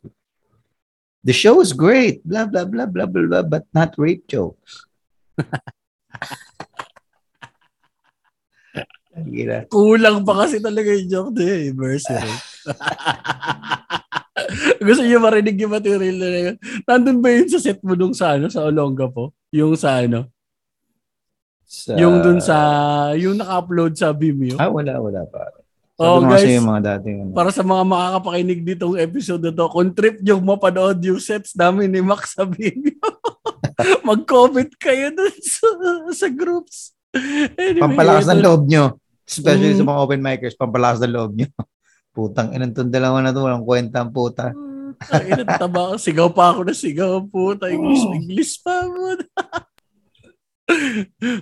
The 1.25 1.33
show 1.33 1.57
is 1.57 1.73
great, 1.73 2.21
blah 2.21 2.45
blah 2.45 2.69
blah 2.69 2.85
blah 2.85 3.09
blah, 3.09 3.25
blah 3.25 3.41
but 3.41 3.65
not 3.73 3.97
rape 3.97 4.29
jokes. 4.29 4.85
Kulang 9.73 10.23
pa 10.23 10.45
kasi 10.45 10.61
talaga 10.63 10.95
yung 10.95 11.09
joke 11.09 11.33
de, 11.35 11.49
eh, 11.49 11.73
Mercy. 11.73 12.13
Gusto 14.85 15.01
niyo 15.05 15.19
marinig 15.21 15.57
yung 15.61 15.73
material 15.73 16.17
na 16.17 16.29
yun. 16.29 16.55
Nandun 16.85 17.21
ba 17.21 17.29
yun 17.31 17.47
sa 17.47 17.59
set 17.61 17.79
mo 17.85 17.95
nung 17.95 18.15
sa 18.15 18.35
ano, 18.35 18.49
sa 18.49 18.67
Olonga 18.67 19.07
po? 19.07 19.33
Yung 19.53 19.77
sa 19.77 20.01
ano? 20.01 20.27
Sa... 21.71 21.95
Yung 21.95 22.19
dun 22.19 22.43
sa, 22.43 22.57
yung 23.15 23.39
naka-upload 23.39 23.95
sa 23.95 24.11
Vimeo? 24.11 24.59
Ah, 24.59 24.67
wala, 24.67 24.99
wala 24.99 25.23
pa. 25.23 25.55
oh, 26.01 26.19
guys, 26.25 26.43
yung 26.43 26.67
mga 26.67 26.97
dating, 26.97 27.29
ano. 27.29 27.31
para 27.31 27.53
sa 27.53 27.63
mga 27.63 27.83
makakapakinig 27.87 28.61
ditong 28.65 28.99
episode 28.99 29.43
na 29.45 29.55
to, 29.55 29.71
kung 29.71 29.93
trip 29.95 30.19
nyo 30.19 30.43
mapanood 30.43 30.99
yung 31.05 31.21
sets 31.21 31.55
namin 31.55 31.87
ni 31.87 32.03
Max 32.03 32.35
sa 32.35 32.43
Vimeo, 32.43 33.07
mag-comment 34.09 34.67
kayo 34.75 35.15
dun 35.15 35.35
sa, 35.39 35.67
sa 36.11 36.27
groups. 36.27 36.91
Anyway, 37.55 37.79
Pampalakas 37.79 38.27
ng 38.27 38.43
loob 38.43 38.67
nyo. 38.67 38.99
Especially 39.23 39.71
mm. 39.71 39.79
sa 39.79 39.87
mga 39.87 40.01
open 40.03 40.19
micers, 40.19 40.59
pampalakas 40.59 40.99
ng 41.07 41.15
loob 41.15 41.31
nyo. 41.39 41.47
Putang 42.11 42.51
inang 42.51 42.75
itong 42.75 42.91
dalawa 42.91 43.23
na 43.23 43.31
to, 43.31 43.47
walang 43.47 43.63
kwenta 43.63 44.03
ang 44.03 44.11
puta. 44.11 44.51
Ay, 45.09 45.31
taba 45.47 45.95
Sigaw 45.95 46.29
pa 46.29 46.51
ako 46.51 46.67
na 46.67 46.75
sigaw, 46.75 47.23
puta. 47.23 47.71
English, 47.71 48.03
oh. 48.03 48.13
English 48.13 48.53
pa 48.59 48.83
mo. 48.85 49.15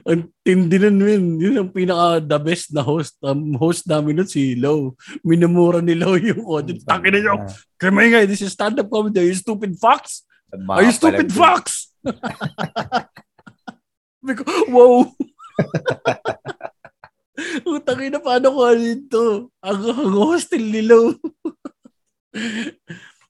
ang 0.09 0.23
tindi 0.45 0.77
nun, 0.77 1.01
yun. 1.01 1.25
Yun 1.41 1.55
ang 1.57 1.69
pinaka 1.73 2.21
the 2.21 2.37
best 2.37 2.69
na 2.69 2.85
host. 2.85 3.17
Um, 3.25 3.57
host 3.57 3.89
namin 3.89 4.21
nun 4.21 4.29
si 4.29 4.53
Low. 4.53 4.93
Minamura 5.25 5.81
ni 5.81 5.97
Low 5.97 6.13
yung 6.15 6.45
audience. 6.45 6.85
Takin 6.85 7.17
na 7.17 7.19
nyo. 7.19 7.35
Kamay 7.81 8.13
nga, 8.13 8.29
this 8.29 8.45
is 8.45 8.53
stand-up 8.53 8.87
comedy. 8.93 9.25
Are 9.25 9.29
you 9.29 9.37
stupid 9.37 9.73
fox? 9.75 10.21
Are 10.53 10.85
you 10.85 10.93
stupid 10.93 11.33
fox? 11.33 11.89
wow. 14.73 15.09
Utang 17.65 18.01
ina, 18.03 18.19
paano 18.19 18.47
ko 18.51 18.59
alin 18.67 19.01
to? 19.07 19.49
Ang, 19.63 19.81
ang 19.91 20.13
hostel 20.15 20.63
ni 20.63 20.81
Lo. 20.83 21.15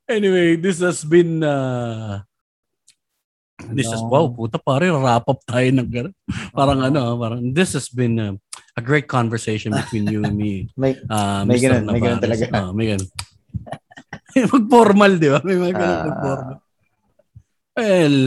anyway, 0.10 0.57
this 0.57 0.82
has 0.82 1.05
been 1.05 1.43
uh, 1.43 2.24
this 3.76 3.91
is 3.91 4.01
wow, 4.01 4.32
puta 4.32 4.57
pare, 4.57 4.88
wrap 4.89 5.28
up 5.28 5.39
tayo 5.43 5.68
ng 5.68 5.89
gano'n. 5.89 6.16
Parang 6.55 6.80
ano, 6.80 6.99
ah, 6.99 7.16
parang 7.20 7.51
this 7.51 7.76
has 7.76 7.91
been 7.91 8.16
uh, 8.18 8.34
a 8.80 8.81
great 8.81 9.06
conversation 9.06 9.76
between 9.76 10.07
you 10.07 10.23
and 10.23 10.36
me. 10.36 10.68
may, 10.80 10.95
uh, 11.11 11.44
may 11.44 11.60
ganun, 11.60 11.84
may 11.86 11.99
ganun 11.99 12.22
talaga. 12.23 12.45
Uh, 12.49 12.72
may 12.72 12.95
ganun. 12.95 13.10
mag-formal, 14.56 15.11
di 15.19 15.30
ba? 15.30 15.40
May 15.44 15.57
mga 15.60 15.73
ganun 15.76 15.98
uh, 15.99 16.06
mag-formal. 16.07 16.56
Well, 17.80 18.18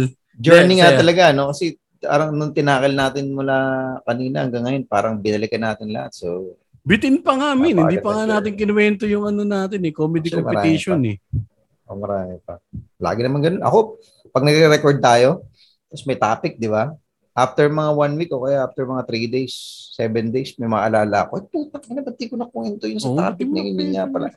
journey 0.41 0.81
nga 0.81 0.97
talaga, 0.97 1.33
no? 1.33 1.53
Kasi 1.53 1.77
parang 2.03 2.35
nung 2.35 2.51
tinakil 2.51 2.93
natin 2.93 3.31
mula 3.31 3.57
kanina 4.03 4.45
hanggang 4.45 4.67
ngayon, 4.67 4.85
parang 4.91 5.15
binalikan 5.23 5.63
natin 5.63 5.95
lahat. 5.95 6.13
So, 6.13 6.59
Bitin 6.83 7.23
pa 7.23 7.39
nga, 7.39 7.55
min. 7.55 7.79
Hindi 7.79 8.03
pa 8.03 8.11
nga 8.11 8.27
natin 8.27 8.59
kinuwento 8.59 9.07
yung 9.07 9.31
ano 9.31 9.47
natin 9.47 9.87
eh, 9.87 9.95
comedy 9.95 10.35
Actually, 10.35 10.43
competition 10.43 11.01
eh. 11.07 11.17
Oh, 11.87 11.95
marami 11.95 12.43
pa. 12.43 12.59
Lagi 12.99 13.23
naman 13.23 13.39
ganun. 13.39 13.63
Ako, 13.63 14.03
pag 14.35 14.43
nagre-record 14.43 14.99
tayo, 14.99 15.47
tapos 15.87 16.05
may 16.11 16.19
topic, 16.19 16.59
di 16.59 16.67
ba? 16.67 16.91
After 17.33 17.71
mga 17.71 17.91
one 17.95 18.15
week 18.19 18.35
o 18.35 18.45
kaya 18.45 18.67
after 18.67 18.83
mga 18.83 19.07
three 19.07 19.31
days, 19.31 19.55
seven 19.95 20.35
days, 20.35 20.59
may 20.59 20.67
maalala 20.67 21.31
ko, 21.31 21.39
puta, 21.47 21.79
na 21.95 22.03
ba't 22.03 22.19
di 22.19 22.27
ko 22.29 22.35
nakwento 22.35 22.85
yun 22.91 22.99
sa 23.01 23.09
oh, 23.09 23.17
topic 23.17 23.47
na 23.49 23.63
yun 23.63 23.79
niya 23.79 24.05
pala. 24.11 24.35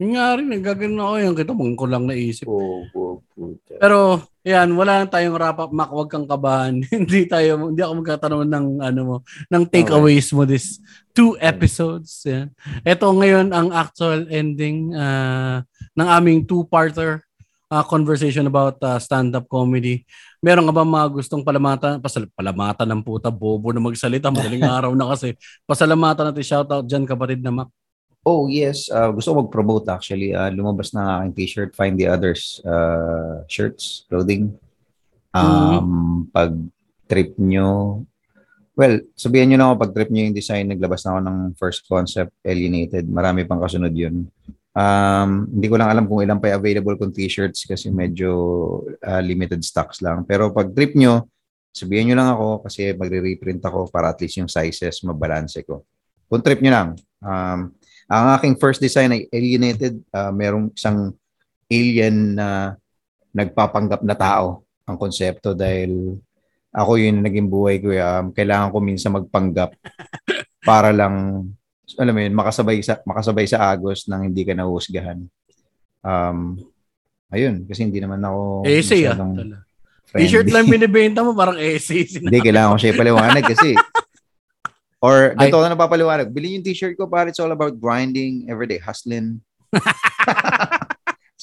Rin, 0.00 0.48
nagagano 0.48 1.12
ako 1.12 1.16
yung 1.20 1.36
kita, 1.36 1.52
mong 1.52 1.76
ko 1.76 1.84
lang 1.84 2.08
naisip. 2.08 2.48
Oh, 2.48 2.88
oh, 2.96 3.20
oh, 3.20 3.52
Pero, 3.68 4.24
yan, 4.40 4.72
wala 4.72 5.04
lang 5.04 5.12
tayong 5.12 5.36
wrap 5.36 5.60
up, 5.60 5.68
Mac, 5.76 5.92
huwag 5.92 6.08
kang 6.08 6.24
kabahan. 6.24 6.80
hindi 6.88 7.28
tayo, 7.28 7.68
hindi 7.68 7.84
ako 7.84 8.00
magkatanong 8.00 8.48
ng, 8.48 8.66
ano 8.80 9.00
mo, 9.04 9.16
ng 9.52 9.64
takeaways 9.68 10.32
mo 10.32 10.48
this 10.48 10.80
two 11.12 11.36
episodes. 11.36 12.24
Yan. 12.24 12.48
Ito 12.80 13.12
ngayon 13.12 13.52
ang 13.52 13.76
actual 13.76 14.24
ending 14.32 14.96
uh, 14.96 15.60
ng 15.92 16.08
aming 16.08 16.48
two-parter 16.48 17.20
uh, 17.68 17.84
conversation 17.84 18.48
about 18.48 18.80
uh, 18.80 18.96
stand-up 18.96 19.44
comedy. 19.52 20.08
Meron 20.40 20.64
ka 20.64 20.72
ba 20.72 20.88
mga 20.88 21.12
gustong 21.12 21.44
palamatan? 21.44 22.00
Pasal, 22.00 22.24
palamatan 22.32 22.88
ng 22.88 23.04
puta, 23.04 23.28
bobo 23.28 23.68
na 23.76 23.84
magsalita. 23.84 24.32
Madaling 24.32 24.64
araw 24.80 24.96
na 24.96 25.12
kasi. 25.12 25.36
Pasalamatan 25.68 26.32
natin, 26.32 26.40
shoutout 26.40 26.88
dyan 26.88 27.04
kapatid 27.04 27.44
na 27.44 27.52
Mac. 27.52 27.68
Oh, 28.20 28.44
yes. 28.52 28.92
Uh, 28.92 29.08
gusto 29.16 29.32
ko 29.32 29.36
mag-promote 29.44 29.88
actually. 29.88 30.36
Uh, 30.36 30.52
lumabas 30.52 30.92
na 30.92 31.24
aking 31.24 31.34
t-shirt, 31.40 31.70
Find 31.72 31.96
the 31.96 32.04
Others 32.04 32.60
uh, 32.68 33.48
shirts, 33.48 34.04
clothing. 34.12 34.60
Um, 35.32 35.48
mm-hmm. 35.48 36.16
Pag 36.28 36.52
trip 37.08 37.32
nyo, 37.40 38.04
well, 38.76 39.00
sabihan 39.16 39.48
nyo 39.48 39.56
na 39.56 39.66
ako 39.72 39.74
pag 39.80 39.92
trip 39.96 40.10
nyo 40.12 40.22
yung 40.28 40.36
design, 40.36 40.68
naglabas 40.68 41.00
na 41.04 41.16
ako 41.16 41.20
ng 41.24 41.38
first 41.56 41.80
concept, 41.88 42.32
Alienated. 42.44 43.08
Marami 43.08 43.48
pang 43.48 43.62
kasunod 43.62 43.96
yun. 43.96 44.28
Um, 44.70 45.30
hindi 45.50 45.66
ko 45.66 45.80
lang 45.80 45.90
alam 45.90 46.04
kung 46.06 46.20
ilan 46.22 46.38
pa 46.38 46.54
available 46.54 46.94
kong 47.00 47.16
t-shirts 47.16 47.64
kasi 47.66 47.88
medyo 47.88 48.30
uh, 49.00 49.22
limited 49.24 49.64
stocks 49.64 50.04
lang. 50.04 50.28
Pero 50.28 50.52
pag 50.52 50.68
trip 50.76 50.92
nyo, 50.92 51.24
sabihan 51.72 52.04
nyo 52.04 52.16
lang 52.20 52.30
ako 52.36 52.68
kasi 52.68 52.92
magre-reprint 52.92 53.64
ako 53.64 53.88
para 53.88 54.12
at 54.12 54.20
least 54.20 54.36
yung 54.38 54.50
sizes 54.50 55.00
mabalanse 55.08 55.64
ko. 55.64 55.88
kung 56.30 56.44
trip 56.46 56.62
nyo 56.62 56.70
lang. 56.70 56.88
Um, 57.18 57.74
ang 58.10 58.34
aking 58.34 58.58
first 58.58 58.82
design 58.82 59.14
ay 59.14 59.30
alienated. 59.30 60.02
Uh, 60.10 60.34
merong 60.34 60.74
isang 60.74 61.14
alien 61.70 62.34
na 62.34 62.74
nagpapanggap 63.30 64.02
na 64.02 64.18
tao 64.18 64.66
ang 64.82 64.98
konsepto 64.98 65.54
dahil 65.54 66.18
ako 66.74 66.98
yun 66.98 67.22
naging 67.22 67.46
buhay 67.46 67.78
ko. 67.78 67.94
Um, 67.94 68.34
kailangan 68.34 68.74
ko 68.74 68.78
minsan 68.82 69.14
magpanggap 69.14 69.70
para 70.68 70.90
lang 70.90 71.46
alam 71.98 72.14
mo 72.14 72.20
yun, 72.22 72.34
makasabay 72.34 72.78
sa 72.86 73.02
makasabay 73.02 73.46
sa 73.50 73.66
agos 73.70 74.06
nang 74.06 74.26
hindi 74.26 74.46
ka 74.46 74.54
nahusgahan. 74.54 75.18
Um, 76.06 76.58
ayun, 77.34 77.66
kasi 77.66 77.86
hindi 77.86 77.98
naman 77.98 78.22
ako 78.22 78.66
essay 78.66 79.10
ah. 79.10 79.18
T-shirt 80.10 80.50
lang 80.50 80.66
binibenta 80.72 81.22
mo 81.22 81.34
parang 81.34 81.58
essay. 81.58 82.06
hindi 82.06 82.38
kailangan 82.42 82.74
ko 82.74 82.78
siya 82.78 82.98
paliwanag 82.98 83.44
kasi 83.46 83.74
Or 85.00 85.32
ganito 85.32 85.64
na 85.64 85.72
napapaliwanag. 85.72 86.28
Bilhin 86.28 86.60
yung 86.60 86.66
t-shirt 86.66 86.94
ko 86.94 87.08
para 87.08 87.32
it's 87.32 87.40
all 87.40 87.52
about 87.52 87.80
grinding, 87.80 88.44
everyday 88.52 88.76
hustling. 88.76 89.40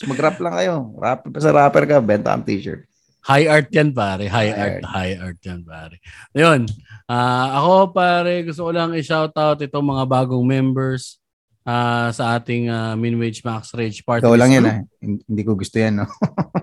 mag-rap 0.07 0.37
lang 0.37 0.53
kayo. 0.53 0.93
Rap, 0.93 1.25
sa 1.41 1.49
rapper 1.49 1.89
ka, 1.89 1.97
benta 1.97 2.31
ang 2.37 2.45
t-shirt. 2.45 2.85
High 3.27 3.49
art 3.49 3.67
yan 3.73 3.91
pare. 3.91 4.29
High, 4.29 4.53
high 4.53 4.55
art, 4.55 4.71
art. 4.71 4.83
High 4.87 5.15
art 5.19 5.39
yan 5.43 5.61
pare. 5.65 5.95
Ayun. 6.31 6.61
Uh, 7.09 7.47
ako 7.59 7.71
pare, 7.91 8.45
gusto 8.45 8.61
ko 8.63 8.71
lang 8.71 8.95
i-shoutout 8.95 9.59
itong 9.59 9.83
mga 9.83 10.03
bagong 10.07 10.45
members 10.47 11.19
uh, 11.67 12.07
sa 12.15 12.39
ating 12.39 12.71
uh, 12.71 12.95
Minwage 12.95 13.43
Max 13.43 13.75
Rage 13.75 13.99
Party. 14.05 14.23
Ikaw 14.23 14.37
lang 14.39 14.51
yan 14.55 14.63
ah. 14.63 14.79
Hindi 15.03 15.43
ko 15.43 15.59
gusto 15.59 15.75
yan 15.75 15.99
no. 15.99 16.07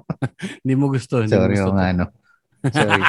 hindi 0.65 0.75
mo 0.79 0.89
gusto. 0.89 1.21
Hindi 1.21 1.37
Sorry 1.37 1.61
mo 1.61 1.69
gusto 1.69 1.77
ano. 1.77 2.05
Sorry. 2.73 3.03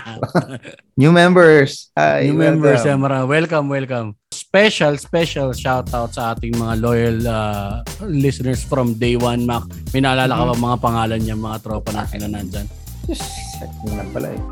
New 1.00 1.12
members. 1.16 1.88
Hi, 1.96 2.28
New 2.28 2.36
welcome. 2.36 2.60
members, 2.60 2.84
Emra. 2.84 3.24
Welcome, 3.28 3.70
welcome. 3.70 4.16
Special, 4.36 4.98
special 5.00 5.54
shout 5.56 5.88
out 5.96 6.12
sa 6.12 6.36
ating 6.36 6.60
mga 6.60 6.76
loyal 6.84 7.18
uh, 7.28 7.84
listeners 8.04 8.64
from 8.64 8.94
day 9.00 9.16
one, 9.16 9.48
Mac. 9.48 9.64
May 9.96 10.04
naalala 10.04 10.36
ka 10.36 10.44
ba 10.52 10.56
mga 10.60 10.78
pangalan 10.84 11.20
niya, 11.24 11.36
mga 11.40 11.58
tropa 11.64 11.92
natin 11.96 12.28
na 12.28 12.40
nandyan? 12.40 12.68
Yes, 13.08 13.24
yun 13.88 13.96
lang 13.96 14.12
pala 14.12 14.36
eh. 14.36 14.40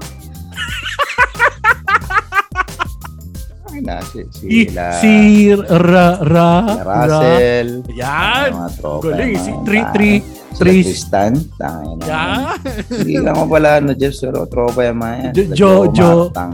Ay 3.74 3.82
na, 3.82 3.98
si, 4.06 4.22
si, 4.30 4.70
la, 4.70 5.02
si 5.02 5.50
Ra, 5.58 6.22
Ra, 6.22 6.50
Russell. 6.86 7.82
Yan. 7.98 8.54
Mga 8.54 8.72
tropa. 8.78 9.10
Galing, 9.10 9.34
si 9.42 9.50
3-3. 9.66 10.43
Tris. 10.58 10.86
Tristan. 10.86 11.34
Tangin 11.58 11.98
na. 12.00 12.06
Yeah. 12.06 12.56
Hindi 12.90 13.16
lang 13.20 13.36
ko 13.36 13.46
pala, 13.50 13.70
ano, 13.82 13.92
Jeff, 13.98 14.16
pero 14.22 14.46
tropa 14.46 14.82
yung 14.86 15.00
mga 15.02 15.16
yan. 15.16 15.34
Jo, 15.54 15.72
Jo, 15.90 16.10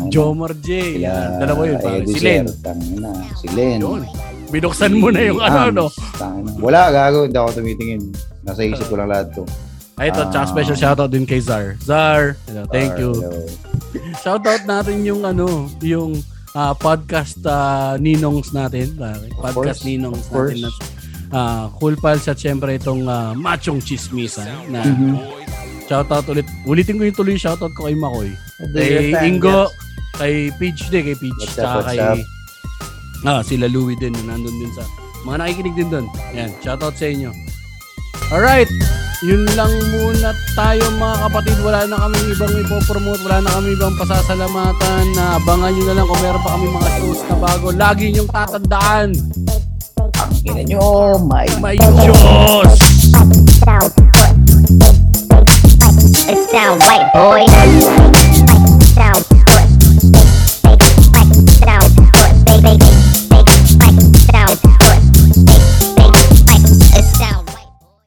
Jo, 0.10 0.24
Marj. 0.32 0.68
Yan. 1.00 1.40
Dalawa 1.40 1.62
yun. 1.68 1.78
Pare. 1.80 2.06
Si 2.08 2.20
Len. 2.24 2.46
Tangin 2.64 2.98
na. 3.04 3.12
Si 3.40 3.48
Len. 3.52 3.80
Binuksan 4.50 4.98
mo 4.98 5.14
na 5.14 5.22
yung 5.22 5.40
ano, 5.44 5.62
no? 5.70 5.86
Wala, 6.60 6.90
gago. 6.90 7.28
Hindi 7.28 7.38
ako 7.38 7.62
tumitingin. 7.62 8.02
Nasa 8.44 8.66
isip 8.66 8.88
ko 8.90 8.98
lang 8.98 9.12
lahat 9.12 9.36
to. 9.38 9.44
Ay, 10.00 10.16
ito, 10.16 10.24
uh, 10.24 10.48
special 10.48 10.80
shoutout 10.80 11.12
din 11.12 11.28
kay 11.28 11.44
Zar. 11.44 11.76
Zar, 11.84 12.40
thank 12.72 12.96
you. 12.96 13.20
shoutout 14.24 14.64
natin 14.64 15.04
yung 15.04 15.28
ano, 15.28 15.68
yung 15.84 16.24
uh, 16.56 16.74
podcast 16.74 17.36
uh, 17.44 18.00
Ninongs 18.00 18.56
natin. 18.56 18.96
Uh, 18.96 19.20
podcast 19.44 19.84
Ninongs 19.84 20.24
natin. 20.32 20.66
Na, 20.66 20.70
uh, 21.34 21.70
Cool 21.78 21.96
Pals 21.98 22.26
at 22.30 22.38
syempre 22.38 22.78
itong 22.78 23.06
uh, 23.06 23.34
Machong 23.38 23.82
Chismisa 23.82 24.46
na 24.70 24.82
mm-hmm. 24.86 25.14
shoutout 25.90 26.26
ulit. 26.30 26.48
Ulitin 26.66 26.98
ko 26.98 27.04
yung 27.06 27.18
tuloy 27.18 27.38
shoutout 27.38 27.74
ko 27.74 27.90
kay 27.90 27.98
Makoy. 27.98 28.32
Kay 28.76 29.14
Ingo, 29.26 29.70
kay 30.18 30.54
Peach 30.58 30.90
din, 30.94 31.14
kay 31.14 31.18
Peach, 31.18 31.44
tsaka 31.54 31.94
kay 31.94 32.00
ah, 33.26 33.42
sila 33.44 33.68
Louie 33.68 34.00
din 34.00 34.16
na 34.16 34.36
nandun 34.36 34.56
din 34.60 34.72
sa 34.74 34.86
mga 35.28 35.36
nakikinig 35.44 35.76
din 35.76 35.90
doon. 35.92 36.06
Yan, 36.36 36.52
shoutout 36.64 36.96
sa 36.96 37.08
inyo. 37.10 37.32
Alright, 38.30 38.70
yun 39.26 39.44
lang 39.58 39.74
muna 39.92 40.32
tayo 40.56 40.86
mga 40.96 41.16
kapatid. 41.28 41.58
Wala 41.66 41.84
na 41.90 41.98
kami 42.08 42.20
ibang 42.32 42.54
ipopromote, 42.56 43.22
wala 43.26 43.44
na 43.44 43.52
kami 43.58 43.76
ibang 43.76 43.96
pasasalamatan. 44.00 45.04
Na 45.18 45.42
abangan 45.42 45.72
nyo 45.76 45.84
na 45.90 45.94
lang 45.98 46.08
kung 46.08 46.22
meron 46.24 46.42
pa 46.46 46.50
kami 46.56 46.66
mga 46.72 46.90
shows 47.02 47.22
na 47.28 47.36
bago. 47.36 47.68
Lagi 47.74 48.06
nyong 48.16 48.32
tatandaan. 48.32 49.10
Ina 50.46 50.64
nyo, 50.64 51.20
may, 51.28 51.48
may 51.60 51.76
Diyos! 51.76 52.80
It's 56.30 56.52
down 56.52 56.80
white, 56.80 57.12
boy. 57.14 58.29